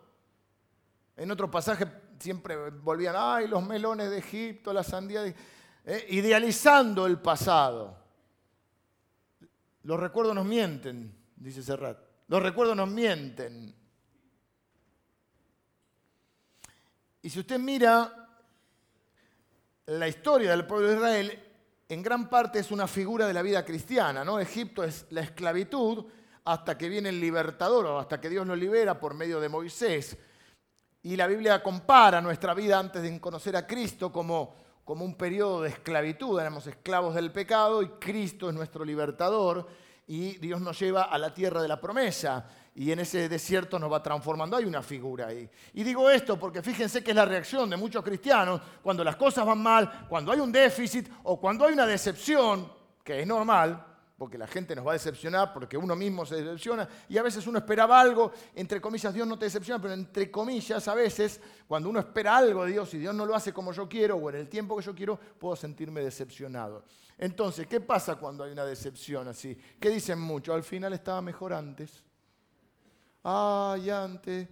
En 1.16 1.28
otro 1.32 1.50
pasaje 1.50 1.84
siempre 2.20 2.70
volvían, 2.70 3.16
ay, 3.18 3.48
los 3.48 3.66
melones 3.66 4.08
de 4.08 4.18
Egipto, 4.18 4.72
la 4.72 4.84
sandía 4.84 5.22
de... 5.22 5.34
Eh, 5.84 6.06
idealizando 6.10 7.06
el 7.06 7.18
pasado. 7.18 7.98
Los 9.82 9.98
recuerdos 9.98 10.32
nos 10.32 10.46
mienten, 10.46 11.12
dice 11.34 11.60
Serrat. 11.60 11.98
Los 12.28 12.40
recuerdos 12.40 12.76
nos 12.76 12.88
mienten. 12.88 13.74
Y 17.22 17.30
si 17.30 17.40
usted 17.40 17.58
mira 17.58 18.28
la 19.86 20.06
historia 20.06 20.52
del 20.52 20.68
pueblo 20.68 20.86
de 20.86 20.94
Israel, 20.94 21.45
en 21.88 22.02
gran 22.02 22.28
parte 22.28 22.58
es 22.58 22.70
una 22.70 22.86
figura 22.86 23.26
de 23.26 23.34
la 23.34 23.42
vida 23.42 23.64
cristiana. 23.64 24.24
¿no? 24.24 24.38
Egipto 24.38 24.84
es 24.84 25.06
la 25.10 25.20
esclavitud 25.20 26.06
hasta 26.44 26.76
que 26.78 26.88
viene 26.88 27.08
el 27.08 27.20
libertador 27.20 27.86
o 27.86 27.98
hasta 27.98 28.20
que 28.20 28.28
Dios 28.28 28.46
nos 28.46 28.58
libera 28.58 28.98
por 28.98 29.14
medio 29.14 29.40
de 29.40 29.48
Moisés. 29.48 30.16
Y 31.02 31.16
la 31.16 31.26
Biblia 31.26 31.62
compara 31.62 32.20
nuestra 32.20 32.54
vida 32.54 32.78
antes 32.78 33.02
de 33.02 33.20
conocer 33.20 33.56
a 33.56 33.66
Cristo 33.66 34.10
como 34.10 34.66
como 34.86 35.04
un 35.04 35.16
periodo 35.16 35.62
de 35.62 35.70
esclavitud, 35.70 36.38
éramos 36.38 36.68
esclavos 36.68 37.16
del 37.16 37.32
pecado 37.32 37.82
y 37.82 37.88
Cristo 37.98 38.48
es 38.48 38.54
nuestro 38.54 38.84
libertador 38.84 39.66
y 40.06 40.38
Dios 40.38 40.60
nos 40.60 40.78
lleva 40.78 41.02
a 41.02 41.18
la 41.18 41.34
tierra 41.34 41.60
de 41.60 41.66
la 41.66 41.80
promesa 41.80 42.48
y 42.76 42.92
en 42.92 43.00
ese 43.00 43.28
desierto 43.28 43.78
nos 43.78 43.90
va 43.90 44.02
transformando. 44.02 44.56
Hay 44.56 44.66
una 44.66 44.82
figura 44.82 45.28
ahí. 45.28 45.48
Y 45.72 45.82
digo 45.82 46.10
esto 46.10 46.38
porque 46.38 46.62
fíjense 46.62 47.02
que 47.02 47.10
es 47.10 47.16
la 47.16 47.24
reacción 47.24 47.68
de 47.70 47.76
muchos 47.76 48.04
cristianos 48.04 48.60
cuando 48.82 49.02
las 49.02 49.16
cosas 49.16 49.46
van 49.46 49.62
mal, 49.62 50.06
cuando 50.08 50.30
hay 50.30 50.40
un 50.40 50.52
déficit 50.52 51.08
o 51.24 51.40
cuando 51.40 51.64
hay 51.64 51.72
una 51.72 51.86
decepción, 51.86 52.70
que 53.02 53.20
es 53.20 53.26
normal, 53.26 53.82
porque 54.18 54.36
la 54.36 54.46
gente 54.46 54.74
nos 54.74 54.86
va 54.86 54.90
a 54.90 54.94
decepcionar, 54.94 55.52
porque 55.52 55.76
uno 55.76 55.94
mismo 55.94 56.24
se 56.26 56.36
decepciona, 56.36 56.88
y 57.08 57.18
a 57.18 57.22
veces 57.22 57.46
uno 57.46 57.58
esperaba 57.58 58.00
algo, 58.00 58.32
entre 58.54 58.80
comillas, 58.80 59.12
Dios 59.12 59.26
no 59.26 59.38
te 59.38 59.44
decepciona, 59.44 59.80
pero 59.80 59.94
entre 59.94 60.30
comillas, 60.30 60.88
a 60.88 60.94
veces, 60.94 61.40
cuando 61.68 61.90
uno 61.90 62.00
espera 62.00 62.36
algo 62.36 62.64
de 62.64 62.72
Dios 62.72 62.92
y 62.94 62.98
Dios 62.98 63.14
no 63.14 63.26
lo 63.26 63.34
hace 63.34 63.52
como 63.52 63.72
yo 63.72 63.88
quiero 63.88 64.16
o 64.16 64.30
en 64.30 64.36
el 64.36 64.48
tiempo 64.48 64.76
que 64.76 64.82
yo 64.82 64.94
quiero, 64.94 65.18
puedo 65.38 65.54
sentirme 65.54 66.00
decepcionado. 66.00 66.84
Entonces, 67.18 67.66
¿qué 67.66 67.80
pasa 67.80 68.16
cuando 68.16 68.44
hay 68.44 68.52
una 68.52 68.64
decepción 68.64 69.28
así? 69.28 69.56
¿Qué 69.78 69.88
dicen 69.90 70.18
mucho? 70.18 70.52
Al 70.52 70.62
final 70.62 70.92
estaba 70.92 71.22
mejor 71.22 71.52
antes. 71.52 72.05
Ay, 73.28 73.90
antes. 73.90 74.48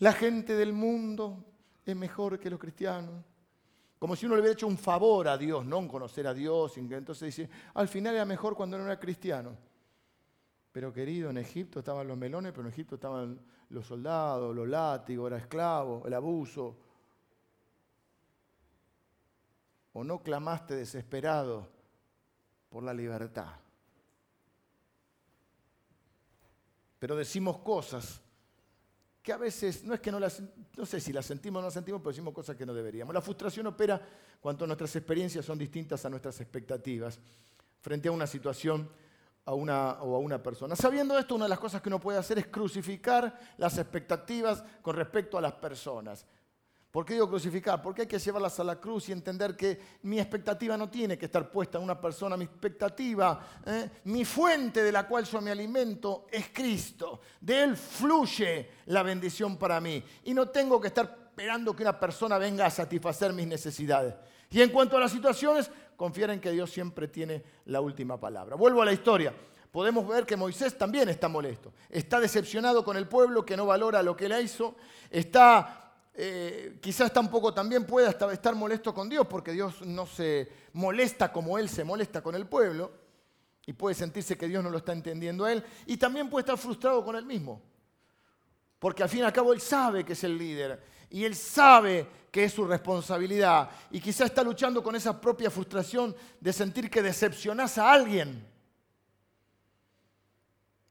La 0.00 0.12
gente 0.12 0.56
del 0.56 0.72
mundo 0.72 1.44
es 1.84 1.94
mejor 1.94 2.40
que 2.40 2.50
los 2.50 2.58
cristianos. 2.58 3.24
Como 4.00 4.16
si 4.16 4.26
uno 4.26 4.34
le 4.34 4.40
hubiera 4.40 4.54
hecho 4.54 4.66
un 4.66 4.76
favor 4.76 5.28
a 5.28 5.38
Dios, 5.38 5.64
no 5.64 5.78
en 5.78 5.86
conocer 5.86 6.26
a 6.26 6.34
Dios. 6.34 6.76
Entonces 6.76 7.36
dice, 7.36 7.48
al 7.74 7.86
final 7.86 8.16
era 8.16 8.24
mejor 8.24 8.56
cuando 8.56 8.76
no 8.78 8.84
era 8.84 8.98
cristiano. 8.98 9.56
Pero 10.72 10.92
querido, 10.92 11.30
en 11.30 11.38
Egipto 11.38 11.78
estaban 11.78 12.08
los 12.08 12.18
melones, 12.18 12.50
pero 12.50 12.62
en 12.62 12.72
Egipto 12.72 12.96
estaban 12.96 13.40
los 13.70 13.86
soldados, 13.86 14.54
los 14.56 14.66
látigos, 14.66 15.28
era 15.28 15.38
esclavo, 15.38 16.02
el 16.04 16.14
abuso. 16.14 16.76
¿O 19.92 20.02
no 20.02 20.20
clamaste 20.20 20.74
desesperado 20.74 21.68
por 22.68 22.82
la 22.82 22.92
libertad? 22.92 23.65
Pero 26.98 27.16
decimos 27.16 27.58
cosas 27.58 28.20
que 29.22 29.32
a 29.32 29.36
veces 29.36 29.82
no 29.84 29.92
es 29.92 30.00
que 30.00 30.12
no 30.12 30.20
las, 30.20 30.40
no 30.76 30.86
sé 30.86 31.00
si 31.00 31.12
las 31.12 31.26
sentimos 31.26 31.58
o 31.58 31.62
no 31.62 31.66
las 31.66 31.74
sentimos, 31.74 32.00
pero 32.00 32.12
decimos 32.12 32.32
cosas 32.32 32.56
que 32.56 32.64
no 32.64 32.72
deberíamos. 32.72 33.12
La 33.12 33.20
frustración 33.20 33.66
opera 33.66 34.00
cuando 34.40 34.66
nuestras 34.66 34.94
experiencias 34.94 35.44
son 35.44 35.58
distintas 35.58 36.04
a 36.04 36.10
nuestras 36.10 36.40
expectativas 36.40 37.18
frente 37.80 38.08
a 38.08 38.12
una 38.12 38.26
situación 38.26 38.88
a 39.46 39.54
una, 39.54 40.02
o 40.02 40.16
a 40.16 40.18
una 40.18 40.42
persona. 40.42 40.76
Sabiendo 40.76 41.18
esto, 41.18 41.34
una 41.34 41.44
de 41.46 41.50
las 41.50 41.58
cosas 41.58 41.80
que 41.80 41.88
uno 41.88 42.00
puede 42.00 42.18
hacer 42.18 42.38
es 42.38 42.48
crucificar 42.48 43.38
las 43.56 43.78
expectativas 43.78 44.62
con 44.82 44.96
respecto 44.96 45.38
a 45.38 45.40
las 45.40 45.52
personas. 45.54 46.26
¿Por 46.96 47.04
qué 47.04 47.12
digo 47.12 47.28
crucificar? 47.28 47.82
Porque 47.82 48.00
hay 48.00 48.08
que 48.08 48.18
llevarlas 48.18 48.58
a 48.58 48.64
la 48.64 48.80
cruz 48.80 49.10
y 49.10 49.12
entender 49.12 49.54
que 49.54 49.78
mi 50.04 50.18
expectativa 50.18 50.78
no 50.78 50.88
tiene 50.88 51.18
que 51.18 51.26
estar 51.26 51.50
puesta 51.50 51.76
en 51.76 51.84
una 51.84 52.00
persona. 52.00 52.38
Mi 52.38 52.46
expectativa, 52.46 53.38
¿eh? 53.66 53.90
mi 54.04 54.24
fuente 54.24 54.82
de 54.82 54.90
la 54.90 55.06
cual 55.06 55.26
yo 55.26 55.42
me 55.42 55.50
alimento 55.50 56.26
es 56.32 56.48
Cristo. 56.54 57.20
De 57.38 57.64
Él 57.64 57.76
fluye 57.76 58.70
la 58.86 59.02
bendición 59.02 59.58
para 59.58 59.78
mí. 59.78 60.02
Y 60.24 60.32
no 60.32 60.48
tengo 60.48 60.80
que 60.80 60.86
estar 60.86 61.28
esperando 61.28 61.76
que 61.76 61.82
una 61.82 62.00
persona 62.00 62.38
venga 62.38 62.64
a 62.64 62.70
satisfacer 62.70 63.34
mis 63.34 63.46
necesidades. 63.46 64.14
Y 64.48 64.62
en 64.62 64.70
cuanto 64.70 64.96
a 64.96 65.00
las 65.00 65.12
situaciones, 65.12 65.70
confiar 65.98 66.30
en 66.30 66.40
que 66.40 66.52
Dios 66.52 66.70
siempre 66.70 67.08
tiene 67.08 67.44
la 67.66 67.82
última 67.82 68.18
palabra. 68.18 68.56
Vuelvo 68.56 68.80
a 68.80 68.86
la 68.86 68.94
historia 68.94 69.34
podemos 69.70 70.08
ver 70.08 70.24
que 70.24 70.36
Moisés 70.36 70.78
también 70.78 71.10
está 71.10 71.28
molesto. 71.28 71.74
Está 71.90 72.18
decepcionado 72.18 72.82
con 72.82 72.96
el 72.96 73.06
pueblo 73.06 73.44
que 73.44 73.58
no 73.58 73.66
valora 73.66 74.02
lo 74.02 74.16
que 74.16 74.26
le 74.26 74.40
hizo. 74.40 74.74
Está 75.10 75.85
eh, 76.18 76.78
quizás 76.80 77.12
tampoco 77.12 77.52
también 77.52 77.84
pueda 77.84 78.08
estar 78.08 78.54
molesto 78.54 78.94
con 78.94 79.06
Dios, 79.06 79.26
porque 79.26 79.52
Dios 79.52 79.82
no 79.82 80.06
se 80.06 80.48
molesta 80.72 81.30
como 81.30 81.58
Él 81.58 81.68
se 81.68 81.84
molesta 81.84 82.22
con 82.22 82.34
el 82.34 82.46
pueblo, 82.46 82.90
y 83.66 83.74
puede 83.74 83.94
sentirse 83.94 84.38
que 84.38 84.48
Dios 84.48 84.64
no 84.64 84.70
lo 84.70 84.78
está 84.78 84.92
entendiendo 84.92 85.44
a 85.44 85.52
Él, 85.52 85.62
y 85.84 85.98
también 85.98 86.30
puede 86.30 86.40
estar 86.42 86.56
frustrado 86.56 87.04
con 87.04 87.16
Él 87.16 87.26
mismo, 87.26 87.60
porque 88.78 89.02
al 89.02 89.10
fin 89.10 89.20
y 89.20 89.22
al 89.24 89.32
cabo 89.32 89.52
Él 89.52 89.60
sabe 89.60 90.06
que 90.06 90.14
es 90.14 90.24
el 90.24 90.38
líder, 90.38 90.82
y 91.10 91.24
Él 91.24 91.34
sabe 91.34 92.06
que 92.30 92.44
es 92.44 92.52
su 92.54 92.64
responsabilidad, 92.64 93.68
y 93.90 94.00
quizás 94.00 94.30
está 94.30 94.42
luchando 94.42 94.82
con 94.82 94.96
esa 94.96 95.20
propia 95.20 95.50
frustración 95.50 96.16
de 96.40 96.52
sentir 96.54 96.88
que 96.88 97.02
decepcionás 97.02 97.76
a 97.76 97.92
alguien 97.92 98.55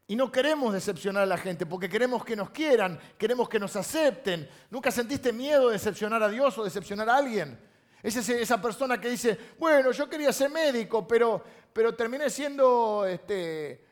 y 0.07 0.15
no 0.15 0.31
queremos 0.31 0.73
decepcionar 0.73 1.23
a 1.23 1.25
la 1.25 1.37
gente 1.37 1.65
porque 1.65 1.89
queremos 1.89 2.23
que 2.23 2.35
nos 2.35 2.51
quieran, 2.51 2.99
queremos 3.17 3.49
que 3.49 3.59
nos 3.59 3.75
acepten. 3.75 4.47
¿Nunca 4.69 4.91
sentiste 4.91 5.33
miedo 5.33 5.67
de 5.67 5.73
decepcionar 5.73 6.21
a 6.21 6.29
Dios 6.29 6.57
o 6.57 6.63
decepcionar 6.63 7.09
a 7.09 7.17
alguien? 7.17 7.59
Es 8.03 8.15
esa 8.15 8.61
persona 8.61 9.01
que 9.01 9.09
dice, 9.09 9.37
bueno, 9.57 9.91
yo 9.91 10.07
quería 10.07 10.31
ser 10.31 10.51
médico, 10.51 11.07
pero, 11.07 11.43
pero 11.73 11.95
terminé 11.95 12.29
siendo 12.29 13.03
este, 13.05 13.85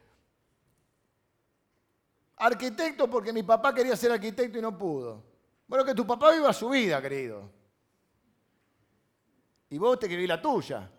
Arquitecto 2.43 3.09
porque 3.09 3.31
mi 3.31 3.43
papá 3.43 3.73
quería 3.73 3.95
ser 3.95 4.11
arquitecto 4.11 4.57
y 4.57 4.61
no 4.61 4.77
pudo. 4.77 5.23
Bueno, 5.65 5.85
que 5.85 5.95
tu 5.95 6.05
papá 6.05 6.31
viva 6.31 6.51
su 6.51 6.69
vida, 6.69 7.01
querido. 7.01 7.49
Y 9.69 9.77
vos 9.77 9.97
te 9.97 10.09
que 10.09 10.27
la 10.27 10.41
tuya. 10.41 10.91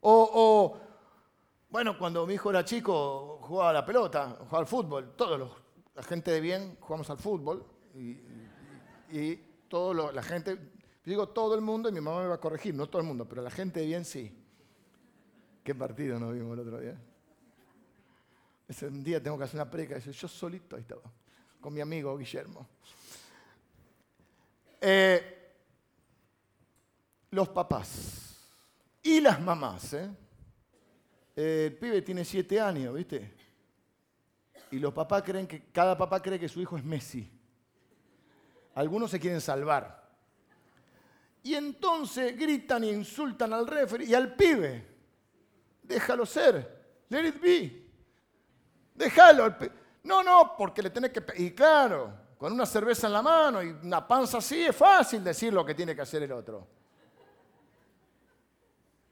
O, 0.00 0.78
bueno, 1.68 1.98
cuando 1.98 2.26
mi 2.26 2.34
hijo 2.34 2.50
era 2.50 2.64
chico, 2.64 3.40
jugaba 3.42 3.70
a 3.70 3.72
la 3.72 3.84
pelota, 3.84 4.36
jugaba 4.38 4.58
al 4.58 4.66
fútbol. 4.66 5.14
Todos 5.16 5.38
los, 5.38 5.50
la 5.94 6.02
gente 6.02 6.30
de 6.30 6.40
bien 6.40 6.76
jugamos 6.80 7.10
al 7.10 7.18
fútbol. 7.18 7.66
Y, 7.94 8.20
y, 9.10 9.42
todo 9.68 10.12
la 10.12 10.22
gente, 10.22 10.58
digo 11.04 11.30
todo 11.30 11.56
el 11.56 11.60
mundo 11.60 11.88
y 11.88 11.92
mi 11.92 12.00
mamá 12.00 12.20
me 12.20 12.28
va 12.28 12.36
a 12.36 12.40
corregir, 12.40 12.72
no 12.72 12.86
todo 12.86 13.02
el 13.02 13.08
mundo, 13.08 13.26
pero 13.28 13.42
la 13.42 13.50
gente 13.50 13.80
de 13.80 13.86
bien 13.86 14.04
sí. 14.04 14.32
¿Qué 15.64 15.74
partido 15.74 16.20
nos 16.20 16.32
vimos 16.32 16.52
el 16.54 16.60
otro 16.60 16.80
día? 16.80 16.96
Ese 18.68 18.88
día 18.90 19.20
tengo 19.20 19.36
que 19.36 19.44
hacer 19.44 19.60
una 19.60 19.68
predica, 19.68 19.98
yo 19.98 20.28
solito 20.28 20.76
ahí 20.76 20.82
estaba, 20.82 21.02
con 21.60 21.74
mi 21.74 21.80
amigo 21.80 22.16
Guillermo. 22.16 22.68
Eh, 24.80 25.36
los 27.30 27.48
papás 27.48 28.36
y 29.02 29.20
las 29.20 29.40
mamás. 29.40 29.94
¿eh? 29.94 30.08
El 31.36 31.76
pibe 31.76 32.00
tiene 32.00 32.24
siete 32.24 32.58
años, 32.58 32.94
¿viste? 32.94 33.34
Y 34.70 34.78
los 34.78 34.94
papás 34.94 35.22
creen 35.22 35.46
que, 35.46 35.66
cada 35.70 35.96
papá 35.96 36.20
cree 36.22 36.40
que 36.40 36.48
su 36.48 36.60
hijo 36.62 36.78
es 36.78 36.84
Messi. 36.84 37.30
Algunos 38.74 39.10
se 39.10 39.20
quieren 39.20 39.40
salvar. 39.40 40.06
Y 41.42 41.54
entonces 41.54 42.36
gritan 42.36 42.84
e 42.84 42.88
insultan 42.88 43.52
al 43.52 43.66
referee 43.66 44.06
y 44.06 44.14
al 44.14 44.34
pibe. 44.34 44.84
Déjalo 45.82 46.24
ser. 46.26 47.04
Let 47.10 47.28
it 47.28 47.40
be. 47.40 47.86
Déjalo. 48.94 49.54
No, 50.02 50.22
no, 50.22 50.54
porque 50.56 50.82
le 50.82 50.90
tenés 50.90 51.12
que... 51.12 51.22
Y 51.36 51.52
claro, 51.52 52.12
con 52.38 52.52
una 52.52 52.66
cerveza 52.66 53.06
en 53.06 53.12
la 53.12 53.22
mano 53.22 53.62
y 53.62 53.68
una 53.68 54.06
panza 54.06 54.38
así 54.38 54.64
es 54.64 54.74
fácil 54.74 55.22
decir 55.22 55.52
lo 55.52 55.64
que 55.64 55.74
tiene 55.74 55.94
que 55.94 56.02
hacer 56.02 56.22
el 56.22 56.32
otro. 56.32 56.66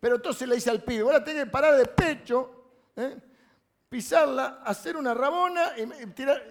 Pero 0.05 0.17
entonces 0.17 0.47
le 0.47 0.57
dice 0.57 0.69
al 0.69 0.83
pibe, 0.83 1.01
ahora 1.01 1.25
tenés 1.25 1.45
que 1.45 1.51
parar 1.51 1.79
de 1.79 1.87
pecho, 1.87 2.91
¿eh? 2.95 3.17
pisarla, 3.89 4.61
hacer 4.63 4.99
una 4.99 5.15
rabona 5.15 5.73
y 5.79 6.07
tirar... 6.09 6.43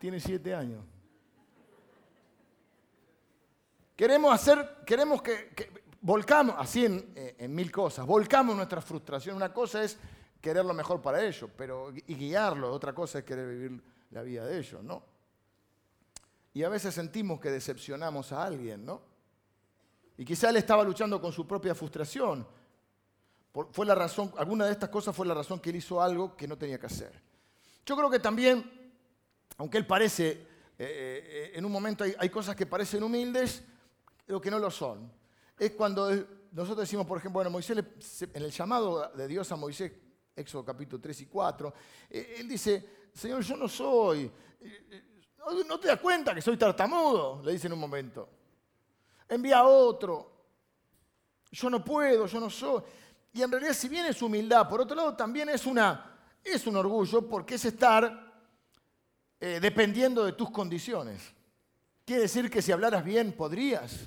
Tiene 0.00 0.18
siete 0.18 0.52
años. 0.52 0.84
Queremos 3.94 4.34
hacer, 4.34 4.78
queremos 4.84 5.22
que, 5.22 5.54
volcamos, 6.00 6.56
así 6.58 6.86
en, 6.86 7.12
eh, 7.14 7.36
en, 7.38 7.54
mil 7.54 7.70
cosas, 7.70 8.04
volcamos 8.04 8.56
nuestra 8.56 8.80
frustración. 8.80 9.36
Una 9.36 9.52
cosa 9.52 9.84
es 9.84 9.96
querer 10.40 10.64
lo 10.64 10.74
mejor 10.74 11.00
para 11.00 11.24
ellos, 11.24 11.48
pero 11.56 11.92
y 11.94 12.16
guiarlo, 12.16 12.72
otra 12.72 12.92
cosa 12.92 13.20
es 13.20 13.24
querer 13.24 13.46
vivir 13.46 13.80
la 14.10 14.22
vida 14.22 14.44
de 14.44 14.58
ellos, 14.58 14.82
¿no? 14.82 15.04
Y 16.52 16.64
a 16.64 16.68
veces 16.68 16.94
sentimos 16.94 17.38
que 17.38 17.52
decepcionamos 17.52 18.32
a 18.32 18.42
alguien, 18.42 18.84
¿no? 18.84 19.11
Y 20.16 20.24
quizá 20.24 20.50
él 20.50 20.56
estaba 20.56 20.84
luchando 20.84 21.20
con 21.20 21.32
su 21.32 21.46
propia 21.46 21.74
frustración. 21.74 22.46
Fue 23.70 23.86
alguna 23.90 24.66
de 24.66 24.72
estas 24.72 24.88
cosas 24.88 25.14
fue 25.14 25.26
la 25.26 25.34
razón 25.34 25.60
que 25.60 25.70
él 25.70 25.76
hizo 25.76 26.00
algo 26.00 26.36
que 26.36 26.48
no 26.48 26.56
tenía 26.56 26.78
que 26.78 26.86
hacer. 26.86 27.12
Yo 27.84 27.96
creo 27.96 28.08
que 28.08 28.18
también, 28.18 28.92
aunque 29.58 29.78
él 29.78 29.86
parece, 29.86 30.30
eh, 30.30 30.40
eh, 30.78 31.52
en 31.54 31.64
un 31.64 31.72
momento 31.72 32.04
hay, 32.04 32.30
cosas 32.30 32.56
que 32.56 32.64
parecen 32.64 33.02
humildes, 33.02 33.62
lo 34.26 34.40
que 34.40 34.50
no 34.50 34.58
lo 34.58 34.70
son. 34.70 35.12
Es 35.58 35.72
cuando 35.72 36.10
nosotros 36.52 36.78
decimos, 36.78 37.06
por 37.06 37.18
ejemplo, 37.18 37.38
bueno, 37.38 37.50
Moisés, 37.50 37.76
en 38.32 38.42
el 38.42 38.50
llamado 38.50 39.10
de 39.14 39.28
Dios 39.28 39.52
a 39.52 39.56
Moisés, 39.56 39.92
Éxodo 40.34 40.64
capítulo 40.64 41.02
3 41.02 41.20
y 41.20 41.26
4, 41.26 41.74
eh, 42.08 42.36
él 42.38 42.48
dice, 42.48 42.88
Señor, 43.12 43.42
yo 43.42 43.56
no 43.56 43.68
soy, 43.68 44.30
¿No 45.66 45.78
te 45.78 45.88
das 45.88 45.98
cuenta 45.98 46.34
que 46.34 46.40
soy 46.40 46.56
tartamudo? 46.56 47.42
Le 47.44 47.52
dice 47.52 47.66
en 47.66 47.72
un 47.72 47.80
momento. 47.80 48.28
Envía 49.32 49.60
a 49.60 49.64
otro. 49.64 50.30
Yo 51.50 51.70
no 51.70 51.82
puedo, 51.82 52.26
yo 52.26 52.38
no 52.38 52.50
soy. 52.50 52.82
Y 53.32 53.40
en 53.40 53.50
realidad, 53.50 53.72
si 53.72 53.88
bien 53.88 54.04
es 54.04 54.20
humildad, 54.20 54.68
por 54.68 54.82
otro 54.82 54.94
lado, 54.94 55.16
también 55.16 55.48
es, 55.48 55.64
una, 55.64 56.18
es 56.44 56.66
un 56.66 56.76
orgullo 56.76 57.26
porque 57.26 57.54
es 57.54 57.64
estar 57.64 58.30
eh, 59.40 59.58
dependiendo 59.58 60.22
de 60.26 60.32
tus 60.32 60.50
condiciones. 60.50 61.32
Quiere 62.04 62.22
decir 62.22 62.50
que 62.50 62.60
si 62.60 62.72
hablaras 62.72 63.02
bien, 63.02 63.32
podrías. 63.32 64.06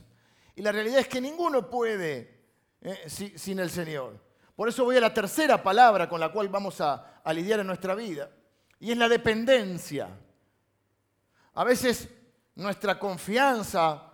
Y 0.56 0.62
la 0.62 0.72
realidad 0.72 1.00
es 1.00 1.08
que 1.08 1.20
ninguno 1.20 1.72
puede 1.72 2.44
eh, 2.82 3.10
sin 3.36 3.58
el 3.58 3.72
Señor. 3.72 4.24
Por 4.56 4.70
eso 4.70 4.84
voy 4.84 4.98
a 4.98 5.02
la 5.02 5.14
tercera 5.14 5.62
palabra 5.64 6.08
con 6.08 6.20
la 6.20 6.32
cual 6.32 6.50
vamos 6.50 6.80
a, 6.82 7.22
a 7.24 7.34
lidiar 7.34 7.62
en 7.62 7.68
nuestra 7.68 7.96
vida. 7.96 8.30
Y 8.80 8.92
es 8.92 8.98
la 8.98 9.10
dependencia. 9.10 10.08
A 11.56 11.64
veces 11.64 12.10
nuestra 12.54 13.00
confianza 13.00 14.12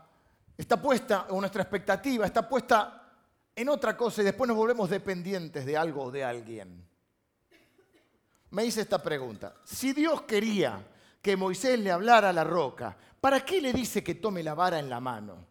está 0.58 0.82
puesta, 0.82 1.28
o 1.30 1.39
nuestra 1.39 1.64
expectativa 1.64 2.26
está 2.26 2.47
puesta 2.47 3.14
en 3.56 3.70
otra 3.70 3.95
cosa 3.97 4.22
y 4.22 4.26
después 4.26 4.47
nos 4.47 4.58
volvemos 4.58 4.89
dependientes 4.89 5.66
de 5.66 5.78
algo 5.78 6.04
o 6.04 6.12
de 6.12 6.24
alguien. 6.24 6.88
Me 8.52 8.66
hice 8.66 8.82
esta 8.82 9.02
pregunta. 9.02 9.56
Si 9.64 9.93
Dios 9.93 10.24
quería 10.24 10.86
que 11.22 11.38
Moisés 11.38 11.80
le 11.80 11.91
hablara 11.91 12.30
a 12.30 12.34
la 12.34 12.43
roca, 12.43 12.97
¿para 13.20 13.45
qué 13.45 13.62
le 13.62 13.72
dice 13.72 14.04
que 14.04 14.16
tome 14.16 14.43
la 14.43 14.54
vara 14.54 14.80
en 14.80 14.89
la 14.89 14.99
mano? 14.99 15.47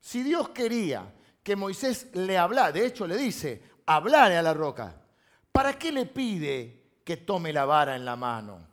Si 0.00 0.22
Dios 0.22 0.48
quería 0.48 1.12
que 1.42 1.54
Moisés 1.54 2.08
le 2.14 2.36
hablara, 2.38 2.72
de 2.72 2.86
hecho 2.86 3.06
le 3.06 3.16
dice, 3.16 3.62
hablare 3.86 4.36
a 4.36 4.42
la 4.42 4.54
roca, 4.54 5.00
¿para 5.52 5.78
qué 5.78 5.92
le 5.92 6.06
pide 6.06 6.82
que 7.04 7.18
tome 7.18 7.52
la 7.52 7.64
vara 7.64 7.96
en 7.96 8.04
la 8.04 8.16
mano. 8.16 8.66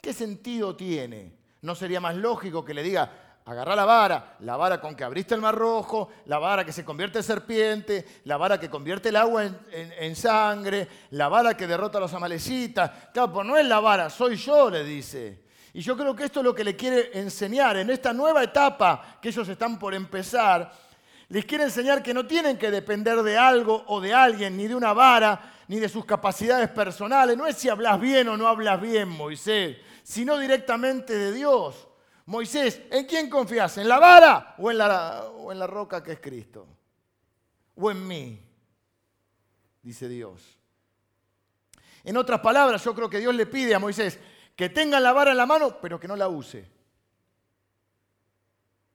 ¿Qué 0.00 0.12
sentido 0.12 0.76
tiene? 0.76 1.43
¿No 1.64 1.74
sería 1.74 1.98
más 1.98 2.14
lógico 2.14 2.62
que 2.62 2.74
le 2.74 2.82
diga, 2.82 3.10
agarra 3.46 3.74
la 3.74 3.86
vara, 3.86 4.36
la 4.40 4.54
vara 4.54 4.82
con 4.82 4.94
que 4.94 5.02
abriste 5.02 5.34
el 5.34 5.40
mar 5.40 5.54
rojo, 5.54 6.10
la 6.26 6.38
vara 6.38 6.62
que 6.62 6.72
se 6.72 6.84
convierte 6.84 7.20
en 7.20 7.24
serpiente, 7.24 8.20
la 8.24 8.36
vara 8.36 8.60
que 8.60 8.68
convierte 8.68 9.08
el 9.08 9.16
agua 9.16 9.46
en, 9.72 10.14
sangre, 10.14 10.86
la 11.12 11.30
vara 11.30 11.56
que 11.56 11.66
derrota 11.66 11.96
a 11.96 12.02
los 12.02 12.12
amalecitas? 12.12 12.90
Claro, 13.14 13.32
pues 13.32 13.46
no 13.46 13.56
es 13.56 13.66
la 13.66 13.80
vara, 13.80 14.10
soy 14.10 14.36
yo, 14.36 14.68
le 14.68 14.84
dice. 14.84 15.44
Y 15.72 15.80
yo 15.80 15.96
creo 15.96 16.14
que 16.14 16.24
esto 16.24 16.40
es 16.40 16.44
lo 16.44 16.54
que 16.54 16.64
le 16.64 16.76
quiere 16.76 17.18
enseñar 17.18 17.78
en 17.78 17.88
esta 17.88 18.12
nueva 18.12 18.44
etapa 18.44 19.16
que 19.22 19.30
ellos 19.30 19.48
están 19.48 19.78
por 19.78 19.94
empezar. 19.94 20.70
Les 21.30 21.46
quiere 21.46 21.64
enseñar 21.64 22.02
que 22.02 22.12
no 22.12 22.26
tienen 22.26 22.58
que 22.58 22.70
depender 22.70 23.22
de 23.22 23.38
algo 23.38 23.84
o 23.86 24.02
de 24.02 24.12
alguien, 24.12 24.54
ni 24.54 24.68
de 24.68 24.74
una 24.74 24.92
vara, 24.92 25.54
ni 25.68 25.78
de 25.80 25.88
sus 25.88 26.04
capacidades 26.04 26.68
personales. 26.68 27.38
No 27.38 27.46
es 27.46 27.56
si 27.56 27.70
hablas 27.70 27.98
bien 27.98 28.28
o 28.28 28.36
no 28.36 28.48
hablas 28.48 28.78
bien, 28.82 29.08
Moisés, 29.08 29.78
sino 30.04 30.38
directamente 30.38 31.16
de 31.16 31.32
Dios. 31.32 31.88
Moisés, 32.26 32.80
¿en 32.90 33.06
quién 33.06 33.28
confías? 33.28 33.76
¿En 33.78 33.88
la 33.88 33.98
vara 33.98 34.54
o 34.58 34.70
en 34.70 34.78
la, 34.78 35.66
roca 35.66 36.02
que 36.02 36.12
es 36.12 36.20
Cristo? 36.20 36.68
¿O 37.74 37.90
en 37.90 38.06
mí? 38.06 38.40
Dice 39.82 40.08
Dios. 40.08 40.58
En 42.04 42.16
otras 42.18 42.40
palabras, 42.40 42.84
yo 42.84 42.94
creo 42.94 43.08
que 43.08 43.18
Dios 43.18 43.34
le 43.34 43.46
pide 43.46 43.74
a 43.74 43.78
Moisés 43.78 44.20
que 44.54 44.68
tenga 44.68 45.00
la 45.00 45.12
vara 45.12 45.32
en 45.32 45.38
la 45.38 45.46
mano, 45.46 45.78
pero 45.80 45.98
que 45.98 46.06
no 46.06 46.16
la 46.16 46.28
use. 46.28 46.70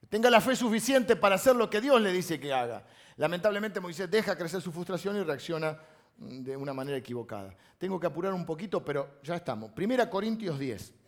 Tenga 0.07 0.29
la 0.29 0.41
fe 0.41 0.55
suficiente 0.55 1.15
para 1.15 1.35
hacer 1.35 1.55
lo 1.55 1.69
que 1.69 1.81
Dios 1.81 1.99
le 2.01 2.11
dice 2.11 2.39
que 2.39 2.53
haga. 2.53 2.85
Lamentablemente 3.17 3.79
Moisés 3.79 4.09
deja 4.09 4.37
crecer 4.37 4.61
su 4.61 4.71
frustración 4.71 5.17
y 5.17 5.23
reacciona 5.23 5.77
de 6.17 6.55
una 6.55 6.73
manera 6.73 6.97
equivocada. 6.97 7.55
Tengo 7.77 7.99
que 7.99 8.07
apurar 8.07 8.33
un 8.33 8.45
poquito, 8.45 8.83
pero 8.83 9.19
ya 9.23 9.35
estamos. 9.35 9.71
Primera 9.71 10.09
Corintios 10.09 10.57
10. 10.57 10.98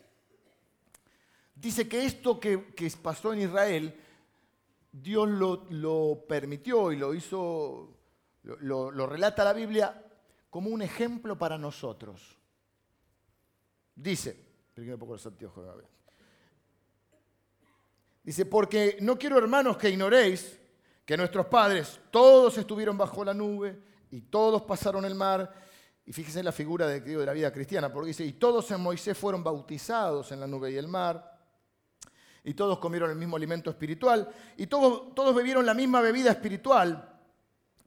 Dice 1.61 1.87
que 1.87 2.03
esto 2.03 2.39
que, 2.39 2.57
pasó 3.03 3.33
en 3.33 3.41
Israel, 3.41 3.95
Dios 4.91 5.29
lo, 5.29 6.25
permitió 6.27 6.91
y 6.91 6.97
lo 6.97 7.13
hizo, 7.13 7.99
lo, 8.41 9.05
relata 9.05 9.43
la 9.43 9.53
Biblia 9.53 10.03
como 10.49 10.71
un 10.71 10.81
ejemplo 10.81 11.37
para 11.37 11.59
nosotros. 11.59 12.35
Dice, 13.93 14.43
poco 14.97 15.13
los 15.13 15.29
Dice, 18.23 18.45
porque 18.47 18.97
no 18.99 19.15
quiero 19.19 19.37
hermanos 19.37 19.77
que 19.77 19.91
ignoréis 19.91 20.59
que 21.05 21.15
nuestros 21.15 21.45
padres 21.45 21.99
todos 22.09 22.57
estuvieron 22.57 22.97
bajo 22.97 23.23
la 23.23 23.35
nube 23.35 23.79
y 24.09 24.21
todos 24.21 24.63
pasaron 24.63 25.05
el 25.05 25.13
mar. 25.13 25.53
Y 26.07 26.11
fíjense 26.11 26.39
en 26.39 26.45
la 26.45 26.51
figura 26.51 26.87
de, 26.87 27.01
de 27.01 27.23
la 27.23 27.33
vida 27.33 27.53
cristiana, 27.53 27.93
porque 27.93 28.07
dice, 28.07 28.25
y 28.25 28.33
todos 28.33 28.71
en 28.71 28.81
Moisés 28.81 29.15
fueron 29.15 29.43
bautizados 29.43 30.31
en 30.31 30.39
la 30.39 30.47
nube 30.47 30.71
y 30.71 30.77
el 30.77 30.87
mar, 30.87 31.30
y 32.43 32.53
todos 32.53 32.79
comieron 32.79 33.11
el 33.11 33.17
mismo 33.17 33.37
alimento 33.37 33.69
espiritual, 33.69 34.29
y 34.57 34.67
todos, 34.67 35.13
todos 35.13 35.35
bebieron 35.35 35.65
la 35.65 35.73
misma 35.73 36.01
bebida 36.01 36.31
espiritual, 36.31 37.19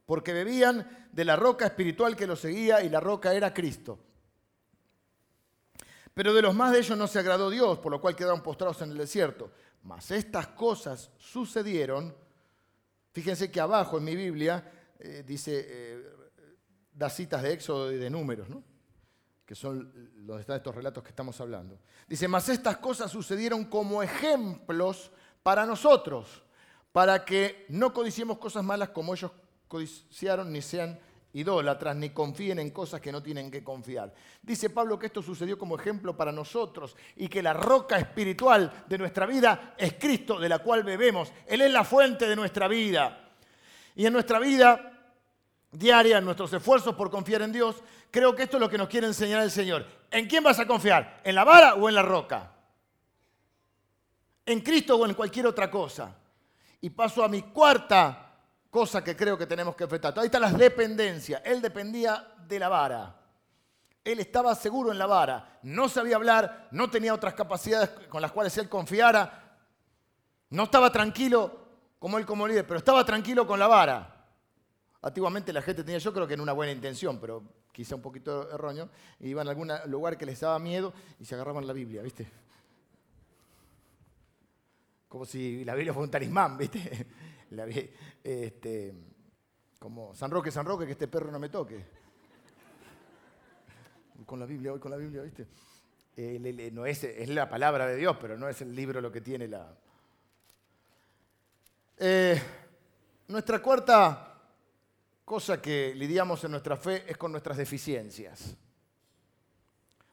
porque 0.05 0.33
bebían 0.33 1.07
de 1.11 1.25
la 1.25 1.35
roca 1.35 1.65
espiritual 1.65 2.15
que 2.15 2.27
los 2.27 2.39
seguía, 2.39 2.83
y 2.83 2.89
la 2.89 2.99
roca 2.99 3.33
era 3.33 3.53
Cristo. 3.53 3.99
Pero 6.13 6.33
de 6.33 6.41
los 6.41 6.55
más 6.55 6.71
de 6.71 6.79
ellos 6.79 6.97
no 6.97 7.07
se 7.07 7.19
agradó 7.19 7.49
Dios, 7.49 7.79
por 7.79 7.91
lo 7.91 7.99
cual 7.99 8.15
quedaron 8.15 8.41
postrados 8.41 8.81
en 8.81 8.91
el 8.91 8.97
desierto. 8.97 9.51
Mas 9.83 10.09
estas 10.11 10.47
cosas 10.47 11.11
sucedieron, 11.17 12.15
fíjense 13.11 13.51
que 13.51 13.59
abajo 13.59 13.97
en 13.97 14.05
mi 14.05 14.15
Biblia 14.15 14.71
eh, 14.97 15.23
dice, 15.27 15.65
eh, 15.67 16.03
da 16.93 17.09
citas 17.09 17.43
de 17.43 17.53
Éxodo 17.53 17.91
y 17.91 17.97
de 17.97 18.09
números, 18.09 18.47
¿no? 18.49 18.63
Que 19.45 19.55
son 19.55 19.91
donde 20.25 20.41
están 20.41 20.57
estos 20.57 20.73
relatos 20.73 21.03
que 21.03 21.09
estamos 21.09 21.39
hablando. 21.39 21.79
Dice, 22.07 22.27
mas 22.27 22.49
estas 22.49 22.77
cosas 22.77 23.11
sucedieron 23.11 23.65
como 23.65 24.01
ejemplos 24.01 25.11
para 25.43 25.65
nosotros, 25.65 26.43
para 26.91 27.23
que 27.23 27.65
no 27.69 27.93
codiciemos 27.93 28.39
cosas 28.39 28.63
malas 28.63 28.89
como 28.89 29.13
ellos 29.13 29.31
codiciaron, 29.67 30.51
ni 30.51 30.61
sean 30.61 30.99
idólatras, 31.33 31.95
ni 31.95 32.09
confíen 32.11 32.59
en 32.59 32.71
cosas 32.71 33.01
que 33.01 33.11
no 33.11 33.21
tienen 33.21 33.51
que 33.51 33.63
confiar. 33.63 34.13
Dice 34.41 34.69
Pablo 34.69 34.97
que 34.97 35.07
esto 35.07 35.21
sucedió 35.21 35.59
como 35.59 35.77
ejemplo 35.77 36.15
para 36.15 36.31
nosotros 36.31 36.95
y 37.17 37.27
que 37.27 37.43
la 37.43 37.53
roca 37.53 37.97
espiritual 37.97 38.85
de 38.87 38.97
nuestra 38.97 39.25
vida 39.25 39.75
es 39.77 39.93
Cristo, 39.93 40.39
de 40.39 40.49
la 40.49 40.59
cual 40.59 40.83
bebemos. 40.83 41.31
Él 41.45 41.61
es 41.61 41.71
la 41.71 41.83
fuente 41.83 42.27
de 42.27 42.35
nuestra 42.35 42.67
vida. 42.67 43.33
Y 43.95 44.05
en 44.05 44.13
nuestra 44.13 44.39
vida 44.39 44.94
diaria, 45.77 46.17
en 46.17 46.25
nuestros 46.25 46.51
esfuerzos 46.53 46.95
por 46.95 47.09
confiar 47.09 47.41
en 47.41 47.51
Dios, 47.51 47.75
creo 48.11 48.35
que 48.35 48.43
esto 48.43 48.57
es 48.57 48.61
lo 48.61 48.69
que 48.69 48.77
nos 48.77 48.87
quiere 48.87 49.07
enseñar 49.07 49.41
el 49.41 49.51
Señor. 49.51 49.85
¿En 50.09 50.27
quién 50.27 50.43
vas 50.43 50.59
a 50.59 50.67
confiar? 50.67 51.21
¿En 51.23 51.35
la 51.35 51.43
vara 51.43 51.75
o 51.75 51.89
en 51.89 51.95
la 51.95 52.01
roca? 52.01 52.51
¿En 54.45 54.61
Cristo 54.61 54.95
o 54.97 55.05
en 55.05 55.13
cualquier 55.13 55.47
otra 55.47 55.69
cosa? 55.69 56.15
Y 56.81 56.89
paso 56.89 57.23
a 57.23 57.27
mi 57.27 57.41
cuarta 57.41 58.33
cosa 58.69 59.03
que 59.03 59.15
creo 59.15 59.37
que 59.37 59.45
tenemos 59.45 59.75
que 59.75 59.83
enfrentar. 59.83 60.17
Ahí 60.19 60.25
están 60.25 60.41
las 60.41 60.57
dependencias. 60.57 61.41
Él 61.45 61.61
dependía 61.61 62.27
de 62.47 62.59
la 62.59 62.69
vara. 62.69 63.15
Él 64.03 64.19
estaba 64.19 64.53
seguro 64.53 64.91
en 64.91 64.99
la 64.99 65.07
vara. 65.07 65.59
No 65.63 65.89
sabía 65.89 66.15
hablar, 66.15 66.67
no 66.71 66.89
tenía 66.89 67.13
otras 67.13 67.33
capacidades 67.33 67.89
con 68.07 68.21
las 68.21 68.31
cuales 68.31 68.55
él 68.57 68.69
confiara. 68.69 69.57
No 70.49 70.63
estaba 70.63 70.91
tranquilo 70.91 71.65
como 71.97 72.19
él 72.19 72.25
como 72.25 72.47
líder, 72.47 72.67
pero 72.67 72.77
estaba 72.77 73.03
tranquilo 73.03 73.47
con 73.47 73.57
la 73.57 73.67
vara. 73.67 74.14
Antiguamente 75.05 75.53
la 75.53 75.61
gente 75.61 75.83
tenía, 75.83 75.99
yo 75.99 76.11
creo 76.11 76.25
que 76.25 76.33
en 76.33 76.41
una 76.41 76.51
buena 76.51 76.71
intención, 76.71 77.19
pero 77.19 77.43
quizá 77.71 77.93
un 77.93 78.01
poquito 78.01 78.51
erróneo, 78.51 78.89
iban 79.19 79.47
a 79.47 79.51
algún 79.51 79.71
lugar 79.85 80.17
que 80.17 80.25
les 80.25 80.39
daba 80.39 80.57
miedo 80.57 80.95
y 81.19 81.25
se 81.25 81.35
agarraban 81.35 81.67
la 81.67 81.73
Biblia, 81.73 82.01
¿viste? 82.01 82.27
Como 85.07 85.27
si 85.27 85.63
la 85.63 85.75
Biblia 85.75 85.93
fuera 85.93 86.05
un 86.05 86.09
talismán, 86.09 86.57
¿viste? 86.57 87.05
este, 88.23 88.95
como 89.77 90.15
San 90.15 90.31
Roque, 90.31 90.49
San 90.49 90.65
Roque, 90.65 90.87
que 90.87 90.93
este 90.93 91.07
perro 91.07 91.31
no 91.31 91.37
me 91.37 91.49
toque. 91.49 91.85
Con 94.25 94.39
la 94.39 94.47
Biblia, 94.47 94.73
hoy 94.73 94.79
con 94.79 94.89
la 94.89 94.97
Biblia, 94.97 95.21
¿viste? 95.21 95.45
No 96.71 96.87
es, 96.87 97.03
es, 97.03 97.29
la 97.29 97.47
palabra 97.47 97.85
de 97.85 97.95
Dios, 97.95 98.17
pero 98.19 98.39
no 98.39 98.49
es 98.49 98.59
el 98.61 98.75
libro 98.75 98.99
lo 99.01 99.11
que 99.11 99.21
tiene 99.21 99.47
la... 99.47 99.71
Eh, 101.99 102.41
nuestra 103.27 103.61
cuarta 103.61 104.34
cosa 105.25 105.59
que 105.61 105.93
lidiamos 105.95 106.43
en 106.43 106.51
nuestra 106.51 106.77
fe 106.77 107.03
es 107.07 107.17
con 107.17 107.31
nuestras 107.31 107.57
deficiencias. 107.57 108.55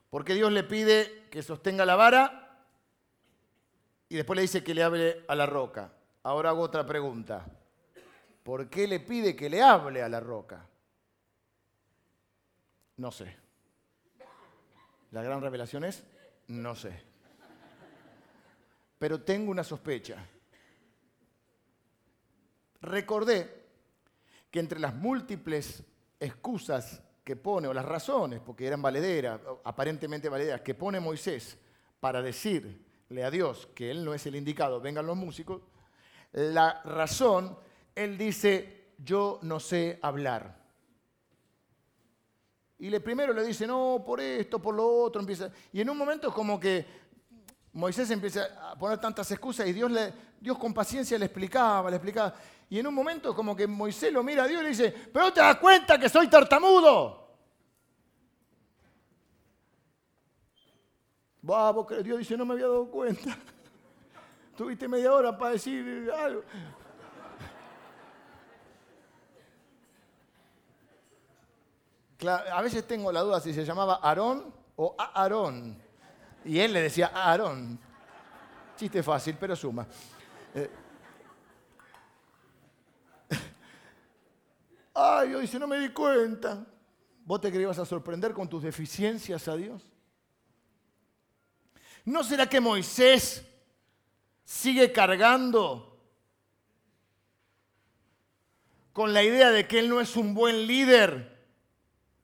Porque 0.09 0.35
Dios 0.35 0.51
le 0.51 0.65
pide 0.65 1.29
que 1.31 1.43
sostenga 1.43 1.87
la 1.87 1.97
vara 1.97 2.67
y 4.09 4.17
después 4.17 4.37
le 4.37 4.43
dice 4.43 4.65
que 4.65 4.75
le 4.75 4.83
hable 4.83 5.25
a 5.29 5.35
la 5.35 5.47
roca. 5.47 5.93
Ahora 6.23 6.51
hago 6.51 6.63
otra 6.63 6.85
pregunta. 6.85 7.47
¿Por 8.43 8.69
qué 8.69 8.89
le 8.89 9.01
pide 9.01 9.37
que 9.37 9.49
le 9.49 9.63
hable 9.63 10.03
a 10.03 10.09
la 10.09 10.21
roca? 10.21 10.67
No 12.97 13.11
sé. 13.11 13.37
La 15.13 15.23
gran 15.23 15.41
revelación 15.41 15.85
es, 15.85 16.03
no 16.49 16.75
sé. 16.75 17.03
Pero 18.99 19.23
tengo 19.23 19.51
una 19.51 19.65
sospecha. 19.65 20.27
Recordé 22.81 23.62
que 24.53 24.61
entre 24.61 24.79
las 24.79 24.95
múltiples 24.95 25.83
excusas 26.21 27.03
que 27.25 27.37
pone, 27.37 27.67
o 27.69 27.73
las 27.73 27.87
razones, 27.87 28.41
porque 28.41 28.67
eran 28.67 28.83
valederas, 28.83 29.41
aparentemente 29.65 30.29
valederas, 30.29 30.61
que 30.61 30.75
pone 30.75 31.01
Moisés 31.01 31.57
para 31.99 32.21
decirle 32.21 33.25
a 33.25 33.31
Dios 33.31 33.69
que 33.75 33.91
él 33.91 34.05
no 34.05 34.13
es 34.13 34.27
el 34.27 34.37
indicado, 34.37 34.81
vengan 34.81 35.07
los 35.07 35.17
músicos, 35.17 35.63
la 36.33 36.83
razón, 36.83 37.57
él 37.95 38.19
dice, 38.19 38.93
yo 38.99 39.39
no 39.43 39.59
sé 39.59 39.99
hablar. 40.03 40.61
Y 42.79 42.91
le 42.91 43.01
primero 43.01 43.33
le 43.33 43.45
dice, 43.45 43.67
no, 43.67 44.03
por 44.05 44.21
esto, 44.21 44.59
por 44.59 44.75
lo 44.75 44.87
otro, 44.87 45.21
empieza. 45.21 45.51
Y 45.73 45.81
en 45.81 45.89
un 45.89 45.97
momento 45.97 46.29
es 46.29 46.35
como 46.35 46.61
que 46.61 46.85
Moisés 47.75 48.11
empieza 48.11 48.71
a 48.71 48.77
poner 48.77 48.99
tantas 48.99 49.31
excusas 49.31 49.67
y 49.67 49.73
Dios, 49.73 49.91
le, 49.91 50.13
Dios 50.41 50.59
con 50.59 50.75
paciencia 50.75 51.19
le 51.19 51.27
explicaba, 51.27 51.89
le 51.89 51.97
explicaba. 51.97 52.35
Y 52.69 52.79
en 52.79 52.87
un 52.87 52.95
momento 52.95 53.35
como 53.35 53.57
que 53.57 53.67
Moisés 53.67 54.13
lo 54.13 54.23
mira 54.23 54.45
a 54.45 54.47
Dios 54.47 54.61
y 54.61 54.65
le 54.65 54.69
dice, 54.71 54.95
pero 55.13 55.33
te 55.33 55.41
das 55.41 55.57
cuenta 55.57 55.99
que 55.99 56.09
soy 56.09 56.29
tartamudo. 56.29 57.23
Dios 62.03 62.19
dice, 62.19 62.37
no 62.37 62.45
me 62.45 62.55
había 62.55 62.67
dado 62.67 62.91
cuenta. 62.91 63.37
Tuviste 64.57 64.87
media 64.87 65.13
hora 65.13 65.37
para 65.37 65.53
decir 65.53 66.11
algo. 66.15 66.43
a 72.29 72.63
veces 72.63 72.87
tengo 72.87 73.11
la 73.11 73.21
duda 73.21 73.41
si 73.41 73.53
se 73.53 73.65
llamaba 73.65 73.99
Aarón 74.03 74.55
o 74.77 74.95
Aarón. 74.97 75.83
Y 76.45 76.59
él 76.59 76.73
le 76.73 76.83
decía 76.83 77.13
Aarón. 77.15 77.79
Chiste 78.77 79.03
fácil, 79.03 79.37
pero 79.39 79.55
suma. 79.55 79.87
Eh, 80.55 80.71
Ay, 84.95 85.29
Dios 85.29 85.43
dice, 85.43 85.59
no 85.59 85.67
me 85.67 85.79
di 85.79 85.91
cuenta. 85.91 86.67
¿Vos 87.25 87.41
te 87.41 87.51
creías 87.51 87.79
a 87.79 87.85
sorprender 87.85 88.33
con 88.33 88.49
tus 88.49 88.63
deficiencias 88.63 89.47
a 89.47 89.57
Dios? 89.57 89.83
¿No 92.05 92.25
será 92.25 92.49
que 92.49 92.61
Moisés 92.61 93.47
sigue 94.45 94.91
cargando 94.91 96.01
con 98.93 99.13
la 99.13 99.23
idea 99.23 99.51
de 99.51 99.69
que 99.69 99.79
él 99.79 99.89
no 99.89 100.01
es 100.01 100.17
un 100.17 100.35
buen 100.35 100.67
líder 100.67 101.47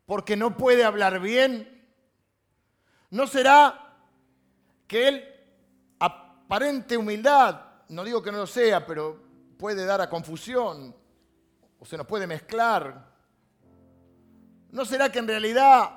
porque 0.05 0.37
no 0.37 0.57
puede 0.57 0.85
hablar 0.85 1.21
bien? 1.21 1.87
¿No 3.11 3.29
será 3.29 3.88
que 4.89 5.07
él, 5.07 5.25
aparente 6.01 6.97
humildad, 6.97 7.61
no 7.91 8.03
digo 8.03 8.23
que 8.23 8.33
no 8.33 8.39
lo 8.39 8.47
sea, 8.47 8.87
pero 8.87 9.23
puede 9.59 9.85
dar 9.85 10.01
a 10.01 10.09
confusión, 10.09 10.97
o 11.79 11.85
se 11.85 11.97
nos 11.97 12.07
puede 12.07 12.27
mezclar. 12.27 13.07
¿No 14.71 14.85
será 14.85 15.13
que 15.13 15.19
en 15.19 15.29
realidad 15.29 15.91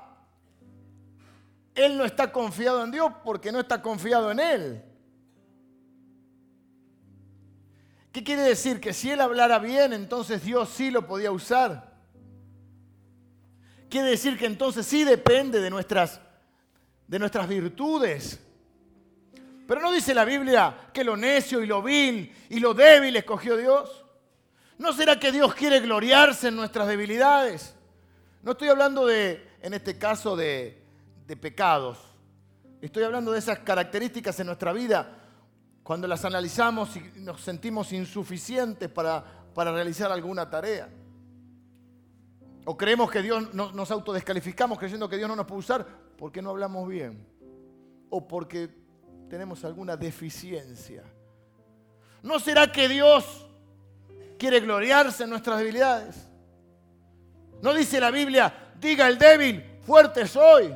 Él 1.74 1.96
no 1.96 2.04
está 2.04 2.30
confiado 2.30 2.84
en 2.84 2.90
Dios 2.90 3.10
porque 3.24 3.50
no 3.50 3.60
está 3.60 3.80
confiado 3.80 4.30
en 4.30 4.40
Él? 4.40 4.84
¿Qué 8.12 8.22
quiere 8.22 8.42
decir? 8.42 8.78
Que 8.78 8.92
si 8.92 9.10
Él 9.10 9.20
hablara 9.20 9.58
bien, 9.58 9.94
entonces 9.94 10.44
Dios 10.44 10.68
sí 10.68 10.90
lo 10.90 11.06
podía 11.06 11.32
usar. 11.32 11.92
Quiere 13.88 14.10
decir 14.10 14.38
que 14.38 14.46
entonces 14.46 14.86
sí 14.86 15.04
depende 15.04 15.60
de 15.60 15.70
nuestras, 15.70 16.20
de 17.06 17.18
nuestras 17.18 17.48
virtudes. 17.48 18.38
Pero 19.66 19.80
no 19.80 19.92
dice 19.92 20.14
la 20.14 20.24
Biblia 20.24 20.90
que 20.92 21.04
lo 21.04 21.16
necio 21.16 21.62
y 21.62 21.66
lo 21.66 21.82
vil 21.82 22.34
y 22.48 22.60
lo 22.60 22.74
débil 22.74 23.16
escogió 23.16 23.56
Dios. 23.56 24.04
¿No 24.78 24.92
será 24.92 25.18
que 25.20 25.30
Dios 25.30 25.54
quiere 25.54 25.80
gloriarse 25.80 26.48
en 26.48 26.56
nuestras 26.56 26.88
debilidades? 26.88 27.74
No 28.42 28.52
estoy 28.52 28.68
hablando 28.68 29.06
de, 29.06 29.48
en 29.60 29.74
este 29.74 29.96
caso, 29.96 30.34
de, 30.34 30.82
pecados. 31.40 31.98
Estoy 32.82 33.04
hablando 33.04 33.32
de 33.32 33.38
esas 33.38 33.60
características 33.60 34.38
en 34.40 34.48
nuestra 34.48 34.72
vida 34.72 35.18
cuando 35.82 36.06
las 36.06 36.26
analizamos 36.26 36.94
y 36.96 37.20
nos 37.20 37.40
sentimos 37.40 37.92
insuficientes 37.92 38.90
para, 38.90 39.24
para 39.54 39.72
realizar 39.72 40.12
alguna 40.12 40.50
tarea. 40.50 40.90
O 42.64 42.76
creemos 42.76 43.10
que 43.10 43.22
Dios 43.22 43.54
nos 43.54 43.90
autodescalificamos 43.90 44.78
creyendo 44.78 45.08
que 45.08 45.16
Dios 45.16 45.28
no 45.28 45.36
nos 45.36 45.46
puede 45.46 45.60
usar 45.60 45.86
porque 46.18 46.42
no 46.42 46.50
hablamos 46.50 46.86
bien. 46.88 47.26
O 48.10 48.28
porque 48.28 48.81
tenemos 49.32 49.64
alguna 49.64 49.96
deficiencia. 49.96 51.02
¿No 52.22 52.38
será 52.38 52.70
que 52.70 52.86
Dios 52.86 53.46
quiere 54.36 54.60
gloriarse 54.60 55.24
en 55.24 55.30
nuestras 55.30 55.58
debilidades. 55.58 56.28
No 57.62 57.72
dice 57.72 57.98
la 57.98 58.10
Biblia, 58.10 58.72
diga 58.78 59.08
el 59.08 59.16
débil, 59.16 59.64
fuerte 59.86 60.26
soy. 60.26 60.74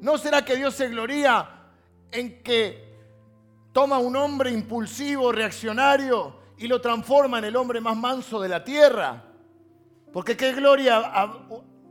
¿No 0.00 0.18
será 0.18 0.44
que 0.44 0.56
Dios 0.56 0.74
se 0.74 0.88
gloria 0.88 1.48
en 2.10 2.42
que 2.42 2.96
toma 3.72 3.98
un 3.98 4.16
hombre 4.16 4.50
impulsivo, 4.50 5.30
reaccionario, 5.30 6.34
y 6.58 6.66
lo 6.66 6.80
transforma 6.80 7.38
en 7.38 7.44
el 7.44 7.54
hombre 7.54 7.80
más 7.80 7.96
manso 7.96 8.40
de 8.40 8.48
la 8.48 8.64
tierra? 8.64 9.22
Porque 10.12 10.36
qué 10.36 10.52
gloria 10.52 11.12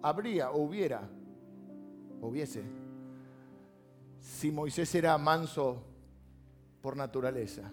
habría 0.01 0.49
o 0.49 0.63
hubiera, 0.63 1.07
hubiese, 2.19 2.63
si 4.39 4.51
Moisés 4.51 4.95
era 4.95 5.17
manso 5.17 5.83
por 6.81 6.95
naturaleza. 6.95 7.69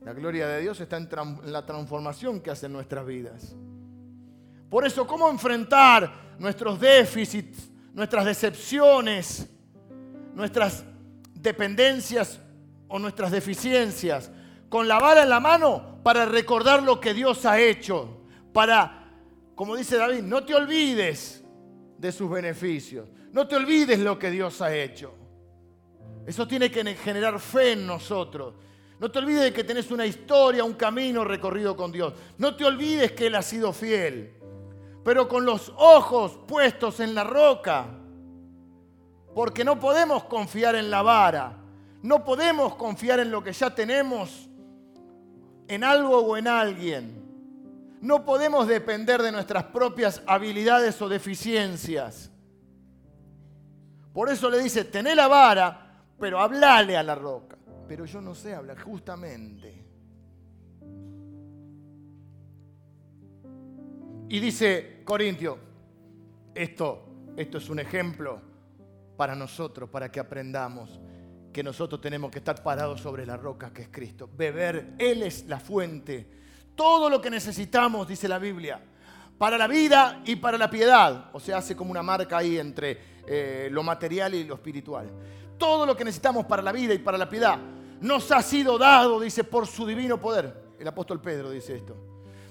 La 0.00 0.12
gloria 0.12 0.48
de 0.48 0.60
Dios 0.60 0.80
está 0.80 0.96
en, 0.96 1.08
la 1.44 1.64
transformación 1.64 2.40
que 2.40 2.50
hace 2.50 2.66
en 2.66 2.72
nuestras 2.72 3.06
vidas. 3.06 3.54
Por 4.68 4.84
eso, 4.84 5.06
¿cómo 5.06 5.30
enfrentar 5.30 6.34
nuestros 6.36 6.80
déficits, 6.80 7.70
nuestras 7.94 8.24
decepciones, 8.24 9.48
nuestras 10.34 10.84
dependencias 11.32 12.40
o 12.88 12.98
nuestras 12.98 13.30
deficiencias? 13.30 14.32
Con 14.68 14.88
la 14.88 14.98
vara 14.98 15.22
en 15.22 15.28
la 15.28 15.38
mano 15.38 16.00
para 16.02 16.24
recordar 16.24 16.82
lo 16.82 17.00
que 17.00 17.14
Dios 17.14 17.46
ha 17.46 17.60
hecho, 17.60 18.22
para, 18.52 19.12
como 19.54 19.76
dice 19.76 19.96
David, 19.96 20.22
no 20.22 20.42
te 20.44 20.56
olvides 20.56 21.44
de 21.98 22.10
sus 22.10 22.28
beneficios, 22.28 23.08
no 23.32 23.46
te 23.46 23.54
olvides 23.54 24.00
lo 24.00 24.18
que 24.18 24.32
Dios 24.32 24.60
ha 24.60 24.74
hecho. 24.74 25.19
Eso 26.26 26.46
tiene 26.46 26.70
que 26.70 26.84
generar 26.94 27.38
fe 27.40 27.72
en 27.72 27.86
nosotros. 27.86 28.54
No 28.98 29.10
te 29.10 29.18
olvides 29.18 29.44
de 29.44 29.52
que 29.52 29.64
tenés 29.64 29.90
una 29.90 30.06
historia, 30.06 30.62
un 30.64 30.74
camino 30.74 31.24
recorrido 31.24 31.76
con 31.76 31.90
Dios. 31.90 32.12
No 32.38 32.54
te 32.54 32.64
olvides 32.64 33.12
que 33.12 33.28
Él 33.28 33.34
ha 33.34 33.42
sido 33.42 33.72
fiel 33.72 34.40
pero 35.02 35.28
con 35.28 35.44
los 35.44 35.72
ojos 35.76 36.38
puestos 36.46 37.00
en 37.00 37.14
la 37.14 37.24
roca. 37.24 37.86
Porque 39.34 39.64
no 39.64 39.78
podemos 39.78 40.24
confiar 40.24 40.74
en 40.74 40.90
la 40.90 41.02
vara, 41.02 41.56
no 42.02 42.24
podemos 42.24 42.74
confiar 42.74 43.20
en 43.20 43.30
lo 43.30 43.42
que 43.42 43.52
ya 43.52 43.74
tenemos, 43.74 44.48
en 45.68 45.84
algo 45.84 46.18
o 46.18 46.36
en 46.36 46.48
alguien. 46.48 47.20
No 48.00 48.24
podemos 48.24 48.66
depender 48.66 49.22
de 49.22 49.30
nuestras 49.30 49.64
propias 49.64 50.22
habilidades 50.26 51.00
o 51.00 51.08
deficiencias. 51.08 52.30
Por 54.12 54.28
eso 54.28 54.50
le 54.50 54.58
dice, 54.58 54.84
tené 54.84 55.14
la 55.14 55.28
vara, 55.28 55.89
pero 56.20 56.38
hablale 56.38 56.96
a 56.96 57.02
la 57.02 57.14
roca. 57.14 57.56
Pero 57.88 58.04
yo 58.04 58.20
no 58.20 58.34
sé 58.34 58.54
hablar, 58.54 58.78
justamente. 58.78 59.84
Y 64.28 64.38
dice 64.38 65.02
Corintio, 65.04 65.58
esto, 66.54 67.32
esto 67.36 67.58
es 67.58 67.68
un 67.68 67.80
ejemplo 67.80 68.40
para 69.16 69.34
nosotros, 69.34 69.90
para 69.90 70.12
que 70.12 70.20
aprendamos 70.20 71.00
que 71.52 71.64
nosotros 71.64 72.00
tenemos 72.00 72.30
que 72.30 72.38
estar 72.38 72.62
parados 72.62 73.00
sobre 73.00 73.26
la 73.26 73.36
roca 73.36 73.72
que 73.72 73.82
es 73.82 73.88
Cristo. 73.88 74.30
Beber, 74.32 74.94
Él 74.98 75.24
es 75.24 75.46
la 75.46 75.58
fuente. 75.58 76.30
Todo 76.76 77.10
lo 77.10 77.20
que 77.20 77.28
necesitamos, 77.28 78.06
dice 78.06 78.28
la 78.28 78.38
Biblia, 78.38 78.80
para 79.36 79.58
la 79.58 79.66
vida 79.66 80.22
y 80.24 80.36
para 80.36 80.56
la 80.56 80.70
piedad. 80.70 81.30
O 81.32 81.40
sea, 81.40 81.58
hace 81.58 81.74
como 81.74 81.90
una 81.90 82.02
marca 82.02 82.38
ahí 82.38 82.56
entre 82.56 82.98
eh, 83.26 83.68
lo 83.72 83.82
material 83.82 84.34
y 84.34 84.44
lo 84.44 84.54
espiritual. 84.54 85.10
Todo 85.60 85.84
lo 85.84 85.94
que 85.94 86.04
necesitamos 86.04 86.46
para 86.46 86.62
la 86.62 86.72
vida 86.72 86.94
y 86.94 86.98
para 86.98 87.18
la 87.18 87.28
piedad 87.28 87.58
nos 88.00 88.32
ha 88.32 88.40
sido 88.40 88.78
dado, 88.78 89.20
dice, 89.20 89.44
por 89.44 89.66
su 89.66 89.86
divino 89.86 90.18
poder. 90.18 90.70
El 90.78 90.88
apóstol 90.88 91.20
Pedro 91.20 91.50
dice 91.50 91.76
esto. 91.76 91.94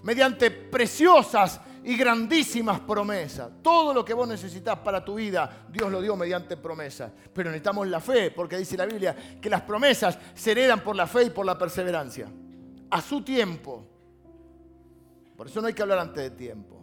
Mediante 0.03 0.51
preciosas 0.51 1.59
y 1.83 1.97
grandísimas 1.97 2.79
promesas. 2.81 3.49
Todo 3.63 3.95
lo 3.95 4.05
que 4.05 4.13
vos 4.13 4.27
necesitas 4.27 4.77
para 4.77 5.03
tu 5.03 5.15
vida, 5.15 5.65
Dios 5.71 5.91
lo 5.91 6.01
dio 6.01 6.15
mediante 6.15 6.55
promesas. 6.55 7.11
Pero 7.33 7.49
necesitamos 7.49 7.87
la 7.87 7.99
fe, 7.99 8.29
porque 8.29 8.57
dice 8.57 8.77
la 8.77 8.85
Biblia 8.85 9.15
que 9.41 9.49
las 9.49 9.63
promesas 9.63 10.19
se 10.35 10.51
heredan 10.51 10.81
por 10.81 10.95
la 10.95 11.07
fe 11.07 11.23
y 11.23 11.29
por 11.31 11.47
la 11.47 11.57
perseverancia. 11.57 12.27
A 12.91 13.01
su 13.01 13.23
tiempo. 13.23 13.87
Por 15.35 15.47
eso 15.47 15.61
no 15.61 15.67
hay 15.67 15.73
que 15.73 15.81
hablar 15.81 15.97
antes 15.97 16.21
de 16.21 16.29
tiempo. 16.29 16.79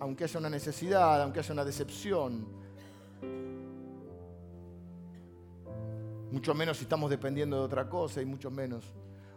Aunque 0.00 0.24
haya 0.24 0.40
una 0.40 0.48
necesidad, 0.50 1.20
aunque 1.20 1.40
haya 1.40 1.52
una 1.52 1.64
decepción. 1.64 2.65
Mucho 6.36 6.52
menos 6.54 6.76
si 6.76 6.82
estamos 6.82 7.08
dependiendo 7.08 7.56
de 7.56 7.62
otra 7.62 7.88
cosa 7.88 8.20
y 8.20 8.26
mucho 8.26 8.50
menos 8.50 8.84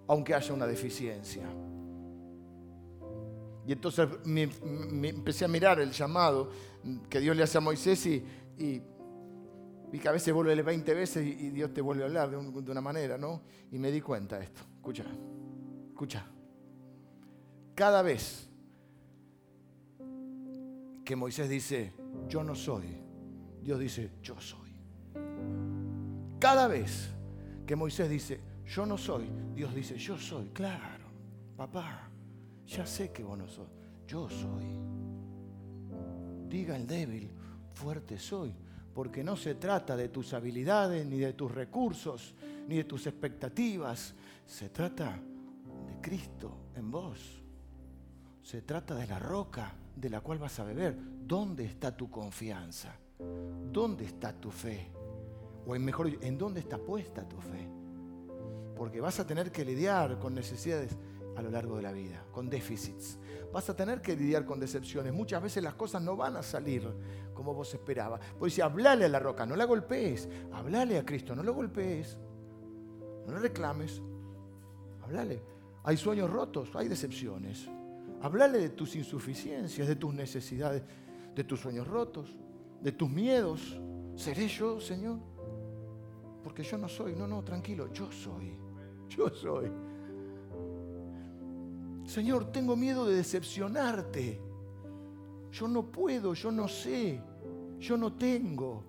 aunque 0.05 0.33
haya 0.33 0.53
una 0.53 0.67
deficiencia. 0.67 1.47
Y 3.65 3.71
entonces 3.71 4.09
me, 4.25 4.49
empecé 5.07 5.45
a 5.45 5.47
mirar 5.47 5.79
el 5.79 5.91
llamado 5.91 6.49
que 7.09 7.21
Dios 7.21 7.37
le 7.37 7.43
hace 7.43 7.57
a 7.57 7.61
Moisés 7.61 8.05
y, 8.05 8.25
y, 8.57 8.81
que 9.97 10.09
a 10.09 10.11
veces 10.11 10.33
vuelve 10.33 10.61
20 10.61 10.93
veces 10.93 11.25
y, 11.25 11.51
Dios 11.51 11.73
te 11.73 11.79
vuelve 11.79 12.03
a 12.03 12.07
hablar 12.07 12.31
de, 12.31 12.35
una 12.37 12.81
manera, 12.81 13.17
¿no? 13.17 13.43
Y 13.71 13.79
me 13.79 13.91
di 13.91 14.01
cuenta 14.01 14.37
de 14.37 14.43
esto. 14.43 14.59
Escucha, 14.75 15.05
escucha. 15.91 16.25
Cada 17.75 18.01
vez 18.01 18.49
que 21.05 21.15
Moisés 21.15 21.47
dice, 21.47 21.93
yo 22.27 22.43
no 22.43 22.55
soy, 22.55 23.01
Dios 23.61 23.79
dice, 23.79 24.11
yo 24.21 24.41
soy. 24.41 24.69
Cada 26.39 26.67
vez 26.67 27.09
que 27.67 27.75
Moisés 27.75 28.09
dice, 28.09 28.39
yo 28.65 28.85
no 28.85 28.97
soy, 28.97 29.29
Dios 29.53 29.75
dice, 29.75 29.97
yo 29.97 30.17
soy. 30.17 30.49
Claro, 30.49 31.05
papá. 31.57 32.09
Ya 32.65 32.85
sé 32.85 33.11
que 33.11 33.23
vos 33.23 33.37
no 33.37 33.47
sos, 33.47 33.67
yo 34.07 34.29
soy. 34.29 34.65
Diga 36.47 36.75
el 36.75 36.87
débil, 36.87 37.29
fuerte 37.73 38.17
soy, 38.17 38.53
porque 38.93 39.23
no 39.23 39.35
se 39.35 39.55
trata 39.55 39.97
de 39.97 40.09
tus 40.09 40.33
habilidades, 40.33 41.05
ni 41.05 41.17
de 41.17 41.33
tus 41.33 41.51
recursos, 41.51 42.35
ni 42.67 42.77
de 42.77 42.83
tus 42.85 43.05
expectativas. 43.07 44.13
Se 44.45 44.69
trata 44.69 45.19
de 45.87 45.99
Cristo 45.99 46.69
en 46.75 46.89
vos. 46.89 47.41
Se 48.41 48.61
trata 48.61 48.95
de 48.95 49.07
la 49.07 49.19
roca 49.19 49.73
de 49.95 50.09
la 50.09 50.21
cual 50.21 50.37
vas 50.37 50.59
a 50.59 50.63
beber. 50.63 50.95
¿Dónde 50.97 51.65
está 51.65 51.95
tu 51.95 52.09
confianza? 52.09 52.95
¿Dónde 53.71 54.05
está 54.05 54.31
tu 54.33 54.49
fe? 54.49 54.91
O 55.69 55.75
en 55.75 55.85
mejor, 55.85 56.09
¿en 56.21 56.35
dónde 56.35 56.61
está 56.61 56.79
puesta 56.79 57.29
tu 57.29 57.39
fe? 57.39 57.69
Porque 58.75 58.99
vas 58.99 59.19
a 59.19 59.27
tener 59.27 59.51
que 59.51 59.63
lidiar 59.63 60.17
con 60.17 60.33
necesidades 60.33 60.97
a 61.35 61.43
lo 61.43 61.51
largo 61.51 61.75
de 61.75 61.83
la 61.83 61.91
vida, 61.91 62.25
con 62.31 62.49
déficits. 62.49 63.19
Vas 63.53 63.69
a 63.69 63.75
tener 63.75 64.01
que 64.01 64.15
lidiar 64.15 64.45
con 64.45 64.59
decepciones. 64.59 65.13
Muchas 65.13 65.43
veces 65.43 65.61
las 65.61 65.75
cosas 65.75 66.01
no 66.01 66.15
van 66.15 66.37
a 66.37 66.41
salir 66.41 66.91
como 67.35 67.53
vos 67.53 67.71
esperabas. 67.71 68.19
Pues 68.39 68.53
dice, 68.53 68.63
hablale 68.63 69.05
a 69.05 69.09
la 69.09 69.19
roca, 69.19 69.45
no 69.45 69.55
la 69.55 69.65
golpees. 69.65 70.27
Hablale 70.53 70.97
a 70.97 71.05
Cristo, 71.05 71.35
no 71.35 71.43
lo 71.43 71.53
golpees. 71.53 72.17
No 73.27 73.33
le 73.33 73.39
reclames. 73.39 74.01
Hablale. 75.03 75.39
Hay 75.83 75.97
sueños 75.97 76.31
rotos, 76.31 76.75
hay 76.75 76.87
decepciones. 76.87 77.69
Hablale 78.23 78.57
de 78.57 78.69
tus 78.69 78.95
insuficiencias, 78.95 79.87
de 79.87 79.95
tus 79.95 80.15
necesidades, 80.15 80.81
de 81.35 81.43
tus 81.43 81.59
sueños 81.59 81.87
rotos, 81.87 82.35
de 82.81 82.91
tus 82.91 83.07
miedos. 83.07 83.79
¿Seré 84.15 84.47
yo, 84.47 84.81
Señor? 84.81 85.19
Porque 86.49 86.63
yo 86.63 86.79
no 86.79 86.89
soy. 86.89 87.15
No, 87.15 87.27
no, 87.27 87.43
tranquilo, 87.43 87.93
yo 87.93 88.11
soy. 88.11 88.57
Yo 89.07 89.29
soy. 89.29 89.71
Señor, 92.05 92.51
tengo 92.51 92.75
miedo 92.75 93.05
de 93.05 93.17
decepcionarte. 93.17 94.41
Yo 95.51 95.67
no 95.67 95.91
puedo, 95.91 96.33
yo 96.33 96.51
no 96.51 96.67
sé, 96.67 97.21
yo 97.77 97.97
no 97.97 98.13
tengo. 98.13 98.83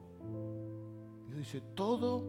Dios 1.28 1.38
dice, 1.40 1.60
todo 1.74 2.24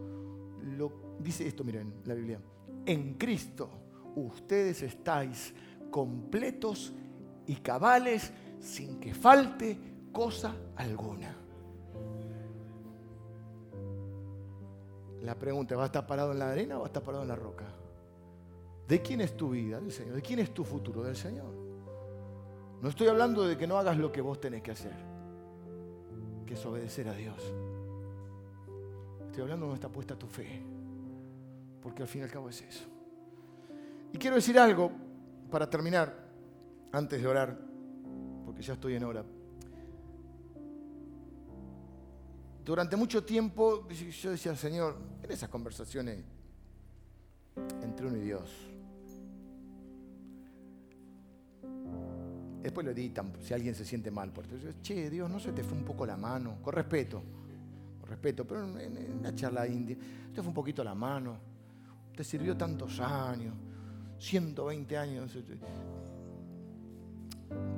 lo... 0.77 1.15
Dice 1.17 1.47
esto, 1.47 1.63
miren, 1.63 1.93
la 2.03 2.13
Biblia. 2.13 2.41
En 2.85 3.13
Cristo 3.13 3.69
ustedes 4.17 4.81
estáis 4.81 5.53
completos 5.89 6.91
y 7.47 7.55
cabales 7.55 8.33
sin 8.59 8.99
que 8.99 9.13
falte 9.13 9.77
cosa 10.11 10.53
alguna. 10.75 11.40
La 15.21 15.35
pregunta, 15.35 15.75
¿va 15.75 15.83
a 15.83 15.85
estar 15.85 16.05
parado 16.07 16.31
en 16.31 16.39
la 16.39 16.51
arena 16.51 16.77
o 16.77 16.79
va 16.79 16.85
a 16.85 16.87
estar 16.87 17.03
parado 17.03 17.23
en 17.23 17.29
la 17.29 17.35
roca? 17.35 17.65
¿De 18.87 19.01
quién 19.01 19.21
es 19.21 19.37
tu 19.37 19.51
vida? 19.51 19.79
Del 19.79 19.91
Señor. 19.91 20.15
¿De 20.15 20.21
quién 20.21 20.39
es 20.39 20.53
tu 20.53 20.63
futuro? 20.63 21.03
Del 21.03 21.15
Señor. 21.15 21.53
No 22.81 22.89
estoy 22.89 23.07
hablando 23.07 23.47
de 23.47 23.57
que 23.57 23.67
no 23.67 23.77
hagas 23.77 23.97
lo 23.97 24.11
que 24.11 24.21
vos 24.21 24.41
tenés 24.41 24.63
que 24.63 24.71
hacer, 24.71 24.95
que 26.45 26.55
es 26.55 26.65
obedecer 26.65 27.07
a 27.07 27.13
Dios. 27.13 27.37
Estoy 29.27 29.43
hablando 29.43 29.65
de 29.65 29.69
donde 29.69 29.75
está 29.75 29.89
puesta 29.89 30.17
tu 30.17 30.25
fe, 30.25 30.61
porque 31.81 32.01
al 32.01 32.07
fin 32.07 32.21
y 32.21 32.23
al 32.23 32.31
cabo 32.31 32.49
es 32.49 32.61
eso. 32.61 32.85
Y 34.11 34.17
quiero 34.17 34.35
decir 34.35 34.57
algo 34.57 34.91
para 35.51 35.69
terminar, 35.69 36.13
antes 36.91 37.21
de 37.21 37.27
orar, 37.27 37.57
porque 38.43 38.61
ya 38.61 38.73
estoy 38.73 38.95
en 38.95 39.03
hora. 39.03 39.23
Durante 42.63 42.95
mucho 42.95 43.23
tiempo 43.23 43.87
yo 43.89 44.31
decía, 44.31 44.55
Señor, 44.55 44.97
en 45.23 45.31
esas 45.31 45.49
conversaciones 45.49 46.23
entre 47.81 48.07
uno 48.07 48.17
y 48.17 48.21
Dios, 48.21 48.71
Después 52.61 52.85
lo 52.85 52.91
editan 52.91 53.33
si 53.41 53.53
alguien 53.53 53.73
se 53.73 53.83
siente 53.83 54.11
mal 54.11 54.31
por 54.31 54.45
eso. 54.45 54.55
Che, 54.81 55.09
Dios, 55.09 55.29
no 55.29 55.39
se 55.39 55.51
te 55.51 55.63
fue 55.63 55.77
un 55.77 55.83
poco 55.83 56.05
la 56.05 56.15
mano. 56.15 56.57
Con 56.61 56.73
respeto. 56.73 57.21
Con 57.99 58.09
respeto. 58.09 58.45
Pero 58.45 58.79
en, 58.79 59.21
la 59.21 59.33
charla 59.33 59.67
india, 59.67 59.97
te 60.33 60.41
fue 60.41 60.49
un 60.49 60.53
poquito 60.53 60.83
la 60.83 60.93
mano. 60.93 61.37
Te 62.15 62.23
sirvió 62.23 62.55
tantos 62.55 62.99
años. 62.99 63.55
120 64.19 64.97
años. 64.97 65.37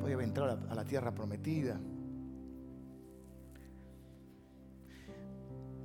Podía 0.01 0.21
entrar 0.21 0.59
a 0.69 0.75
la 0.75 0.83
tierra 0.83 1.13
prometida. 1.13 1.79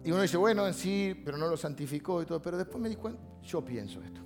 Y 0.04 0.10
uno 0.10 0.22
dice, 0.22 0.36
bueno, 0.36 0.66
en 0.66 0.74
sí, 0.74 1.20
pero 1.24 1.36
no 1.36 1.48
lo 1.48 1.56
santificó 1.56 2.22
y 2.22 2.26
todo. 2.26 2.40
Pero 2.40 2.56
después 2.56 2.80
me 2.80 2.88
di 2.88 2.96
cuenta, 2.96 3.20
yo 3.42 3.64
pienso 3.64 4.02
esto. 4.02 4.20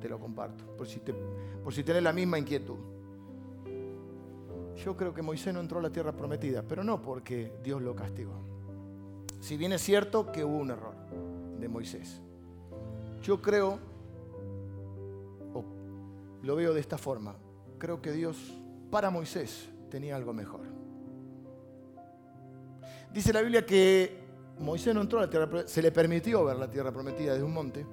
Te 0.00 0.08
lo 0.08 0.18
comparto. 0.18 0.64
Por 0.76 0.86
si, 0.86 1.00
te, 1.00 1.14
por 1.62 1.72
si 1.72 1.82
tenés 1.82 2.02
la 2.02 2.12
misma 2.12 2.38
inquietud. 2.38 2.76
yo 4.76 4.96
creo 4.96 5.14
que 5.14 5.22
Moisés 5.22 5.52
no 5.54 5.60
entró 5.60 5.78
a 5.78 5.82
la 5.82 5.90
tierra 5.90 6.12
prometida, 6.12 6.62
pero 6.62 6.84
no 6.84 7.00
porque 7.00 7.52
Dios 7.62 7.80
lo 7.82 7.94
castigó. 7.94 8.34
Si 9.40 9.56
bien 9.56 9.72
es 9.72 9.82
cierto 9.82 10.32
que 10.32 10.44
hubo 10.44 10.56
un 10.56 10.70
error 10.70 10.94
de 11.58 11.68
Moisés. 11.68 12.20
Yo 13.22 13.40
creo, 13.40 13.78
o 15.54 15.64
lo 16.42 16.56
veo 16.56 16.74
de 16.74 16.80
esta 16.80 16.98
forma, 16.98 17.36
creo 17.78 18.00
que 18.00 18.12
Dios 18.12 18.36
para 18.90 19.10
Moisés 19.10 19.68
tenía 19.90 20.16
algo 20.16 20.32
mejor. 20.32 20.60
Dice 23.12 23.32
la 23.32 23.42
Biblia 23.42 23.64
que 23.64 24.23
Moisés 24.58 24.94
no 24.94 25.00
entró 25.00 25.18
a 25.18 25.22
la 25.22 25.30
tierra 25.30 25.66
se 25.66 25.82
le 25.82 25.90
permitió 25.90 26.44
ver 26.44 26.56
la 26.56 26.70
tierra 26.70 26.92
prometida 26.92 27.32
desde 27.32 27.44
un 27.44 27.52
monte 27.52 27.86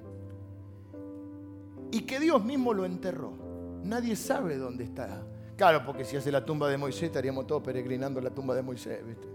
y 1.90 2.00
que 2.02 2.18
Dios 2.18 2.42
mismo 2.42 2.72
lo 2.72 2.86
enterró. 2.86 3.32
Nadie 3.84 4.16
sabe 4.16 4.56
dónde 4.56 4.84
está. 4.84 5.22
Claro, 5.56 5.84
porque 5.84 6.04
si 6.04 6.16
hace 6.16 6.32
la 6.32 6.44
tumba 6.44 6.68
de 6.68 6.78
Moisés 6.78 7.04
estaríamos 7.04 7.46
todos 7.46 7.62
peregrinando 7.62 8.20
la 8.20 8.30
tumba 8.30 8.54
de 8.54 8.62
Moisés, 8.62 9.06
¿viste? 9.06 9.28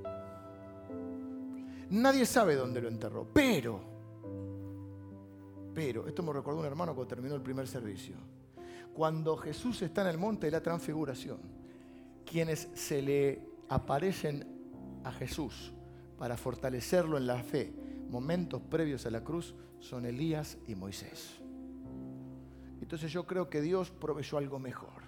Nadie 1.92 2.26
sabe 2.26 2.56
dónde 2.56 2.82
lo 2.82 2.88
enterró, 2.88 3.28
pero, 3.32 3.80
pero, 5.74 6.08
esto 6.08 6.24
me 6.24 6.34
recordó 6.34 6.60
un 6.60 6.66
hermano 6.66 6.96
cuando 6.96 7.08
terminó 7.08 7.36
el 7.36 7.42
primer 7.42 7.68
servicio. 7.68 8.16
Cuando 8.94 9.38
Jesús 9.38 9.84
está 9.84 10.02
en 10.02 10.08
el 10.08 10.18
monte 10.18 10.48
de 10.48 10.52
la 10.52 10.62
transfiguración, 10.62 11.38
quienes 12.26 12.68
se 12.74 13.02
le 13.02 13.42
aparecen 13.70 15.02
a 15.04 15.12
Jesús 15.12 15.72
para 16.18 16.38
fortalecerlo 16.38 17.18
en 17.18 17.28
la 17.28 17.44
fe, 17.44 17.74
momentos 18.10 18.62
previos 18.62 19.06
a 19.06 19.12
la 19.12 19.24
cruz, 19.24 19.54
son 19.80 20.06
Elías 20.06 20.58
y 20.68 20.76
Moisés. 20.76 21.40
Entonces 22.82 23.12
yo 23.12 23.26
creo 23.26 23.50
que 23.50 23.62
Dios 23.62 23.92
proveyó 23.92 24.38
algo 24.38 24.60
mejor 24.60 25.04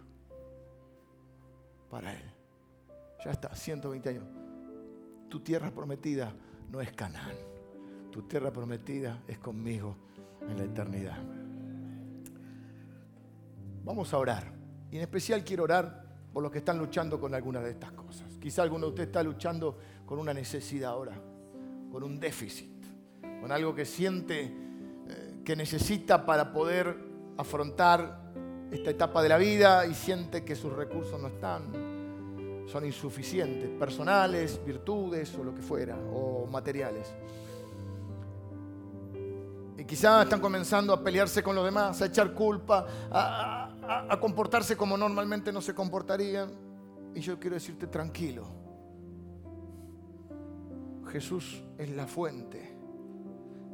para 1.90 2.14
él. 2.14 2.32
Ya 3.24 3.32
está, 3.32 3.54
120 3.56 4.10
años. 4.10 4.26
Tu 5.30 5.40
tierra 5.42 5.72
prometida 5.72 6.34
no 6.72 6.82
es 6.82 6.92
Canaán. 6.94 7.36
Tu 8.12 8.24
tierra 8.24 8.52
prometida 8.52 9.22
es 9.28 9.38
conmigo 9.40 9.96
en 10.48 10.58
la 10.58 10.64
eternidad. 10.64 11.18
Vamos 13.84 14.14
a 14.14 14.18
orar. 14.18 14.52
Y 14.92 14.98
en 14.98 15.02
especial 15.02 15.44
quiero 15.44 15.64
orar 15.64 16.06
por 16.34 16.44
los 16.44 16.52
que 16.52 16.60
están 16.60 16.78
luchando 16.78 17.20
con 17.20 17.34
algunas 17.34 17.64
de 17.64 17.72
estas 17.72 17.92
cosas. 17.92 18.38
Quizá 18.38 18.64
alguno 18.64 18.86
de 18.86 18.90
ustedes 18.90 19.08
está 19.08 19.24
luchando 19.24 19.78
con 20.10 20.18
una 20.18 20.34
necesidad 20.34 20.90
ahora, 20.90 21.14
con 21.92 22.02
un 22.02 22.20
déficit, 22.20 22.84
con 23.40 23.52
algo 23.52 23.76
que 23.76 23.86
siente 23.86 24.42
eh, 25.08 25.42
que 25.46 25.56
necesita 25.56 26.26
para 26.26 26.52
poder 26.52 26.98
afrontar 27.38 28.32
esta 28.72 28.90
etapa 28.90 29.22
de 29.22 29.30
la 29.30 29.38
vida 29.38 29.86
y 29.86 29.94
siente 29.94 30.44
que 30.44 30.56
sus 30.56 30.74
recursos 30.74 31.22
no 31.22 31.28
están, 31.28 32.66
son 32.68 32.86
insuficientes, 32.86 33.70
personales, 33.78 34.60
virtudes 34.66 35.36
o 35.36 35.44
lo 35.44 35.54
que 35.54 35.62
fuera, 35.62 35.96
o 36.12 36.48
materiales. 36.48 37.14
Y 39.78 39.86
quizás 39.86 40.24
están 40.24 40.42
comenzando 40.42 40.92
a 40.92 41.04
pelearse 41.04 41.44
con 41.44 41.56
los 41.56 41.64
demás, 41.64 42.02
a 42.02 42.08
echar 42.08 42.34
culpa, 42.34 42.88
a, 43.12 44.08
a 44.10 44.20
comportarse 44.20 44.76
como 44.76 44.98
normalmente 44.98 45.54
no 45.54 45.62
se 45.62 45.76
comportarían. 45.76 46.50
Y 47.14 47.20
yo 47.20 47.40
quiero 47.40 47.54
decirte 47.54 47.86
tranquilo, 47.86 48.69
Jesús 51.10 51.64
es 51.78 51.90
la 51.90 52.08
fuente 52.08 52.76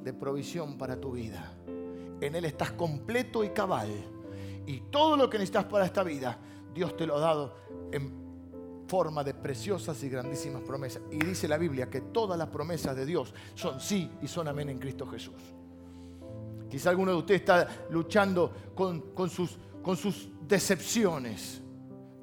de 0.03 0.13
provisión 0.13 0.77
para 0.77 0.99
tu 0.99 1.11
vida. 1.11 1.53
En 2.21 2.35
Él 2.35 2.45
estás 2.45 2.71
completo 2.71 3.43
y 3.43 3.49
cabal. 3.49 3.89
Y 4.65 4.79
todo 4.91 5.17
lo 5.17 5.29
que 5.29 5.37
necesitas 5.37 5.65
para 5.65 5.85
esta 5.85 6.03
vida, 6.03 6.37
Dios 6.73 6.95
te 6.97 7.05
lo 7.05 7.17
ha 7.17 7.19
dado 7.19 7.55
en 7.91 8.25
forma 8.87 9.23
de 9.23 9.33
preciosas 9.33 10.01
y 10.03 10.09
grandísimas 10.09 10.61
promesas. 10.63 11.01
Y 11.11 11.17
dice 11.17 11.47
la 11.47 11.57
Biblia 11.57 11.89
que 11.89 12.01
todas 12.01 12.37
las 12.37 12.49
promesas 12.49 12.95
de 12.95 13.05
Dios 13.05 13.33
son 13.53 13.79
sí 13.79 14.09
y 14.21 14.27
son 14.27 14.47
amén 14.47 14.69
en 14.69 14.79
Cristo 14.79 15.07
Jesús. 15.07 15.41
Quizá 16.69 16.89
alguno 16.89 17.11
de 17.11 17.17
ustedes 17.17 17.41
está 17.41 17.85
luchando 17.89 18.51
con, 18.75 19.29
sus, 19.29 19.57
con 19.81 19.95
sus 19.97 20.29
decepciones. 20.47 21.61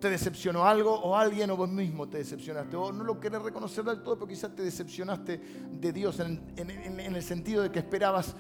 Te 0.02 0.10
decepcionó 0.10 0.66
algo 0.66 0.92
o 0.92 1.16
alguien 1.16 1.48
o 1.52 1.56
vos 1.56 1.68
mismo 1.68 2.08
te 2.08 2.18
decepcionaste. 2.18 2.74
O 2.76 2.90
no 2.90 3.04
lo 3.04 3.20
querés 3.20 3.40
reconocer 3.40 3.84
del 3.84 4.02
todo, 4.02 4.16
pero 4.16 4.26
quizás 4.26 4.52
te 4.52 4.64
decepcionaste 4.64 5.38
de 5.70 5.92
Dios 5.92 6.18
en, 6.18 6.42
en 6.56 7.14
el 7.14 7.22
sentido 7.22 7.62
de 7.62 7.70
que 7.70 7.78
esperabas 7.78 8.34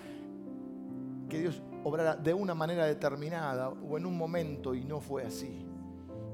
que 1.28 1.38
Dios 1.38 1.62
obrara 1.84 2.16
de 2.16 2.34
una 2.34 2.52
manera 2.56 2.84
determinada 2.84 3.68
o 3.68 3.96
en 3.96 4.06
un 4.06 4.18
momento 4.18 4.74
y 4.74 4.84
no 4.84 5.00
fue 5.00 5.22
así. 5.22 5.64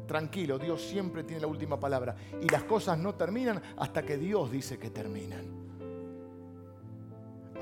Tranquilo, 0.07 0.59
Dios 0.59 0.81
siempre 0.81 1.25
tiene 1.25 1.43
la 1.43 1.47
última 1.47 1.79
palabra 1.79 2.17
y 2.41 2.49
las 2.49 2.65
cosas 2.65 2.99
no 2.99 3.15
terminan 3.15 3.61
hasta 3.77 4.03
que 4.03 4.17
Dios 4.17 4.51
dice 4.51 4.79
que 4.79 4.89
terminan. 4.89 5.45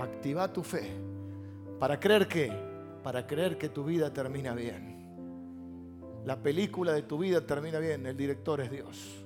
Activa 0.00 0.52
tu 0.52 0.62
fe. 0.62 0.92
¿Para 1.80 1.98
creer 1.98 2.28
qué? 2.28 2.52
Para 3.02 3.26
creer 3.26 3.58
que 3.58 3.70
tu 3.70 3.82
vida 3.82 4.12
termina 4.12 4.54
bien. 4.54 4.95
La 6.26 6.36
película 6.36 6.92
de 6.92 7.02
tu 7.02 7.18
vida 7.18 7.40
termina 7.46 7.78
bien, 7.78 8.04
el 8.04 8.16
director 8.16 8.60
es 8.60 8.68
Dios. 8.68 9.24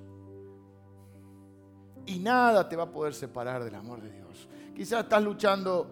Y 2.05 2.19
nada 2.19 2.69
te 2.69 2.77
va 2.77 2.85
a 2.85 2.91
poder 2.93 3.15
separar 3.15 3.65
del 3.65 3.75
amor 3.75 4.03
de 4.03 4.11
Dios. 4.13 4.47
Quizás 4.77 5.05
estás 5.05 5.23
luchando 5.23 5.87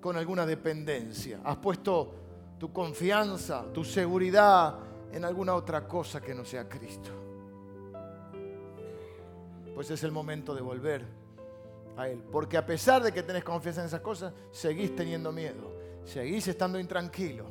con 0.00 0.16
alguna 0.16 0.46
dependencia. 0.46 1.40
Has 1.44 1.58
puesto 1.58 2.14
tu 2.58 2.72
confianza, 2.72 3.66
tu 3.74 3.84
seguridad 3.84 4.78
en 5.12 5.22
alguna 5.26 5.54
otra 5.54 5.86
cosa 5.86 6.18
que 6.18 6.34
no 6.34 6.46
sea 6.46 6.66
Cristo. 6.66 7.10
Pues 9.74 9.90
es 9.90 10.02
el 10.02 10.12
momento 10.12 10.54
de 10.54 10.62
volver 10.62 11.04
a 11.98 12.08
Él. 12.08 12.22
Porque 12.32 12.56
a 12.56 12.64
pesar 12.64 13.02
de 13.02 13.12
que 13.12 13.22
tenés 13.22 13.44
confianza 13.44 13.82
en 13.82 13.88
esas 13.88 14.00
cosas, 14.00 14.32
seguís 14.50 14.96
teniendo 14.96 15.30
miedo, 15.30 15.74
seguís 16.04 16.48
estando 16.48 16.80
intranquilo, 16.80 17.44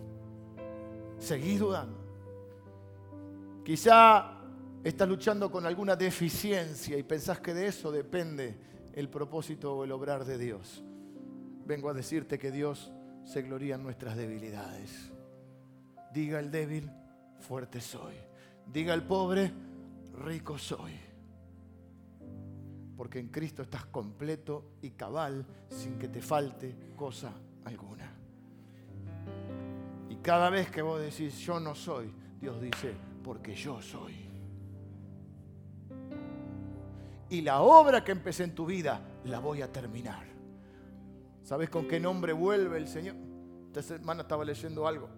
seguís 1.19 1.59
dudando. 1.59 1.98
Quizá 3.63 4.41
estás 4.83 5.07
luchando 5.07 5.51
con 5.51 5.65
alguna 5.65 5.95
deficiencia 5.95 6.97
y 6.97 7.03
pensás 7.03 7.39
que 7.39 7.53
de 7.53 7.67
eso 7.67 7.91
depende 7.91 8.57
el 8.93 9.09
propósito 9.09 9.75
o 9.75 9.83
el 9.83 9.91
obrar 9.91 10.25
de 10.25 10.37
Dios 10.37 10.83
vengo 11.69 11.87
a 11.87 11.93
decirte 11.93 12.39
que 12.39 12.49
Dios 12.49 12.91
se 13.23 13.43
gloria 13.43 13.75
en 13.75 13.83
nuestras 13.83 14.17
debilidades. 14.17 15.11
Diga 16.11 16.39
el 16.39 16.49
débil, 16.49 16.89
fuerte 17.41 17.79
soy. 17.79 18.15
Diga 18.65 18.95
el 18.95 19.03
pobre, 19.03 19.51
rico 20.25 20.57
soy. 20.57 20.93
Porque 22.97 23.19
en 23.19 23.27
Cristo 23.27 23.61
estás 23.61 23.85
completo 23.85 24.71
y 24.81 24.89
cabal 24.89 25.45
sin 25.69 25.99
que 25.99 26.07
te 26.07 26.23
falte 26.23 26.75
cosa 26.95 27.31
alguna. 27.65 28.15
Y 30.09 30.15
cada 30.15 30.49
vez 30.49 30.71
que 30.71 30.81
vos 30.81 30.99
decís 30.99 31.37
yo 31.37 31.59
no 31.59 31.75
soy, 31.75 32.11
Dios 32.41 32.59
dice, 32.59 32.95
porque 33.23 33.55
yo 33.55 33.81
soy. 33.81 34.29
Y 37.29 37.41
la 37.41 37.61
obra 37.61 38.03
que 38.03 38.11
empecé 38.11 38.43
en 38.43 38.55
tu 38.55 38.65
vida 38.65 39.01
la 39.25 39.39
voy 39.39 39.61
a 39.61 39.71
terminar. 39.71 40.25
¿Sabes 41.43 41.69
con 41.69 41.87
qué 41.87 41.99
nombre 41.99 42.33
vuelve 42.33 42.77
el 42.77 42.87
Señor? 42.87 43.15
Esta 43.67 43.81
semana 43.81 44.21
estaba 44.21 44.43
leyendo 44.43 44.87
algo. 44.87 45.09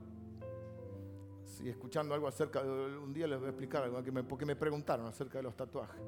Y 1.64 1.70
escuchando 1.70 2.14
algo 2.14 2.28
acerca 2.28 2.64
de. 2.64 2.98
Un 2.98 3.14
día 3.14 3.28
les 3.28 3.38
voy 3.38 3.48
a 3.48 3.50
explicar 3.50 3.84
algo, 3.84 4.02
porque 4.28 4.46
me 4.46 4.56
preguntaron 4.56 5.06
acerca 5.06 5.38
de 5.38 5.44
los 5.44 5.56
tatuajes. 5.56 6.02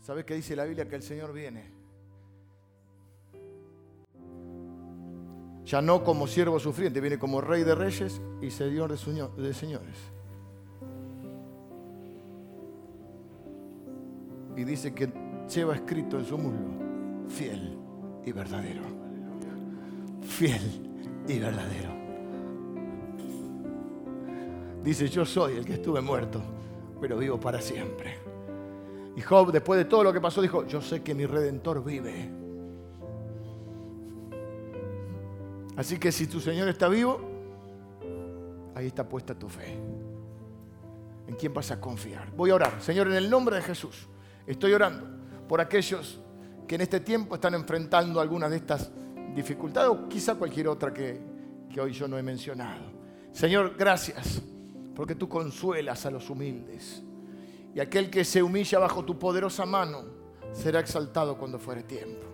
¿Sabes 0.00 0.24
qué 0.24 0.34
dice 0.34 0.54
la 0.54 0.64
Biblia? 0.64 0.86
Que 0.86 0.96
el 0.96 1.02
Señor 1.02 1.32
viene. 1.32 1.82
Ya 5.64 5.80
no 5.80 6.02
como 6.02 6.26
siervo 6.26 6.58
sufriente, 6.58 7.00
viene 7.00 7.18
como 7.18 7.40
rey 7.40 7.62
de 7.62 7.74
reyes 7.74 8.20
y 8.40 8.50
señor 8.50 8.90
de 8.90 9.54
señores. 9.54 10.12
Y 14.56 14.64
dice 14.64 14.94
que 14.94 15.10
lleva 15.52 15.74
escrito 15.74 16.18
en 16.18 16.24
su 16.24 16.38
muslo, 16.38 17.28
fiel 17.28 17.76
y 18.24 18.32
verdadero 18.32 19.02
fiel 20.22 21.24
y 21.28 21.38
verdadero. 21.38 21.90
Dice, 24.82 25.08
yo 25.08 25.24
soy 25.24 25.56
el 25.56 25.64
que 25.64 25.74
estuve 25.74 26.00
muerto, 26.00 26.42
pero 27.00 27.16
vivo 27.18 27.38
para 27.38 27.60
siempre. 27.60 28.18
Y 29.14 29.20
Job, 29.20 29.52
después 29.52 29.78
de 29.78 29.84
todo 29.84 30.02
lo 30.02 30.12
que 30.12 30.20
pasó, 30.20 30.40
dijo, 30.42 30.66
yo 30.66 30.80
sé 30.80 31.02
que 31.02 31.14
mi 31.14 31.26
redentor 31.26 31.84
vive. 31.84 32.30
Así 35.76 35.98
que 35.98 36.10
si 36.10 36.26
tu 36.26 36.40
Señor 36.40 36.68
está 36.68 36.88
vivo, 36.88 37.20
ahí 38.74 38.86
está 38.86 39.08
puesta 39.08 39.34
tu 39.34 39.48
fe. 39.48 39.78
¿En 41.28 41.36
quién 41.36 41.54
vas 41.54 41.70
a 41.70 41.80
confiar? 41.80 42.32
Voy 42.34 42.50
a 42.50 42.56
orar. 42.56 42.82
Señor, 42.82 43.06
en 43.06 43.14
el 43.14 43.30
nombre 43.30 43.56
de 43.56 43.62
Jesús, 43.62 44.08
estoy 44.46 44.72
orando 44.72 45.06
por 45.48 45.60
aquellos 45.60 46.20
que 46.66 46.76
en 46.76 46.80
este 46.80 47.00
tiempo 47.00 47.34
están 47.34 47.54
enfrentando 47.54 48.20
algunas 48.20 48.50
de 48.50 48.56
estas 48.56 48.90
dificultad 49.34 49.88
o 49.88 50.08
quizá 50.08 50.34
cualquier 50.34 50.68
otra 50.68 50.92
que, 50.92 51.20
que 51.72 51.80
hoy 51.80 51.92
yo 51.92 52.06
no 52.06 52.18
he 52.18 52.22
mencionado. 52.22 52.82
Señor, 53.32 53.74
gracias 53.76 54.42
porque 54.94 55.14
tú 55.14 55.28
consuelas 55.28 56.04
a 56.04 56.10
los 56.10 56.28
humildes 56.28 57.02
Y 57.74 57.80
aquel 57.80 58.10
que 58.10 58.24
se 58.24 58.42
humilla 58.42 58.78
bajo 58.78 59.04
tu 59.04 59.18
poderosa 59.18 59.64
mano 59.64 60.04
será 60.52 60.80
exaltado 60.80 61.38
cuando 61.38 61.58
fuere 61.58 61.82
tiempo. 61.82 62.26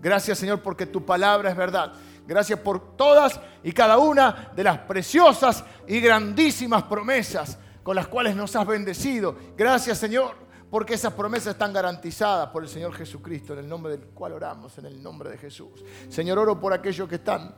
Gracias 0.00 0.38
Señor 0.38 0.62
porque 0.62 0.86
tu 0.86 1.04
palabra 1.04 1.50
es 1.50 1.56
verdad. 1.56 1.92
Gracias 2.26 2.58
por 2.60 2.96
todas 2.96 3.38
y 3.62 3.72
cada 3.72 3.98
una 3.98 4.50
de 4.56 4.64
las 4.64 4.78
preciosas 4.78 5.62
y 5.86 6.00
grandísimas 6.00 6.84
promesas 6.84 7.58
con 7.82 7.96
las 7.96 8.08
cuales 8.08 8.34
nos 8.34 8.56
has 8.56 8.66
bendecido. 8.66 9.36
Gracias 9.56 9.98
Señor 9.98 10.49
porque 10.70 10.94
esas 10.94 11.12
promesas 11.12 11.54
están 11.54 11.72
garantizadas 11.72 12.48
por 12.50 12.62
el 12.62 12.68
Señor 12.68 12.92
Jesucristo, 12.92 13.54
en 13.54 13.58
el 13.60 13.68
nombre 13.68 13.96
del 13.96 14.06
cual 14.08 14.34
oramos, 14.34 14.78
en 14.78 14.86
el 14.86 15.02
nombre 15.02 15.30
de 15.30 15.38
Jesús. 15.38 15.84
Señor, 16.08 16.38
oro 16.38 16.60
por 16.60 16.72
aquellos 16.72 17.08
que 17.08 17.16
están 17.16 17.54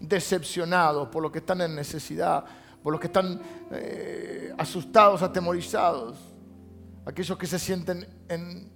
decepcionados, 0.00 1.08
por 1.08 1.22
los 1.22 1.30
que 1.30 1.38
están 1.38 1.60
en 1.60 1.74
necesidad, 1.74 2.44
por 2.82 2.92
los 2.92 3.00
que 3.00 3.06
están 3.06 3.40
eh, 3.70 4.52
asustados, 4.58 5.22
atemorizados, 5.22 6.18
aquellos 7.04 7.38
que 7.38 7.46
se 7.46 7.58
sienten 7.58 8.06
en 8.28 8.70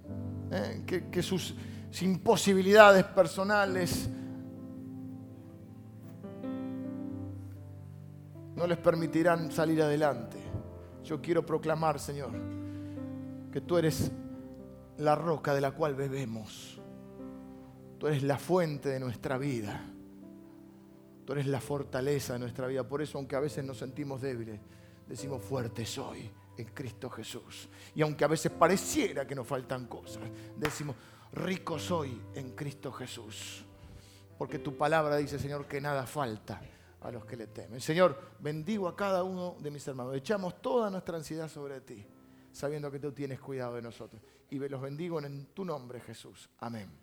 eh, 0.51 1.07
que, 1.11 1.21
sus 1.21 1.55
imposibilidades 2.01 3.03
personales 3.03 4.09
no 8.55 8.67
les 8.67 8.77
permitirán 8.77 9.51
salir 9.51 9.81
adelante. 9.81 10.37
Yo 11.03 11.21
quiero 11.21 11.45
proclamar, 11.45 11.99
Señor, 11.99 12.31
que 13.51 13.61
tú 13.61 13.77
eres 13.77 14.11
la 14.97 15.15
roca 15.15 15.53
de 15.53 15.61
la 15.61 15.71
cual 15.71 15.95
bebemos. 15.95 16.79
Tú 17.97 18.07
eres 18.07 18.23
la 18.23 18.37
fuente 18.37 18.89
de 18.89 18.99
nuestra 18.99 19.37
vida. 19.37 19.81
Tú 21.25 21.33
eres 21.33 21.47
la 21.47 21.61
fortaleza 21.61 22.33
de 22.33 22.39
nuestra 22.39 22.67
vida. 22.67 22.87
Por 22.87 23.01
eso, 23.01 23.17
aunque 23.17 23.35
a 23.35 23.39
veces 23.39 23.63
nos 23.63 23.77
sentimos 23.77 24.21
débiles, 24.21 24.59
decimos 25.07 25.41
fuerte 25.41 25.85
soy 25.85 26.29
en 26.57 26.65
Cristo 26.67 27.09
Jesús. 27.09 27.69
Y 27.95 28.01
aunque 28.01 28.23
a 28.23 28.27
veces 28.27 28.51
pareciera 28.51 29.27
que 29.27 29.35
nos 29.35 29.47
faltan 29.47 29.87
cosas, 29.87 30.23
decimos 30.57 30.95
rico 31.33 31.77
soy 31.77 32.19
en 32.35 32.51
Cristo 32.55 32.91
Jesús. 32.91 33.65
Porque 34.37 34.59
tu 34.59 34.75
palabra 34.75 35.17
dice, 35.17 35.37
Señor, 35.37 35.67
que 35.67 35.79
nada 35.79 36.07
falta 36.07 36.61
a 37.01 37.11
los 37.11 37.25
que 37.25 37.35
le 37.35 37.47
temen. 37.47 37.79
Señor, 37.79 38.19
bendigo 38.39 38.87
a 38.87 38.95
cada 38.95 39.23
uno 39.23 39.55
de 39.59 39.71
mis 39.71 39.87
hermanos. 39.87 40.15
Echamos 40.15 40.61
toda 40.61 40.89
nuestra 40.89 41.17
ansiedad 41.17 41.47
sobre 41.47 41.81
ti, 41.81 42.05
sabiendo 42.51 42.91
que 42.91 42.99
tú 42.99 43.11
tienes 43.11 43.39
cuidado 43.39 43.75
de 43.75 43.81
nosotros. 43.81 44.21
Y 44.49 44.59
los 44.59 44.81
bendigo 44.81 45.19
en 45.21 45.47
tu 45.47 45.65
nombre, 45.65 45.99
Jesús. 46.01 46.49
Amén. 46.59 47.00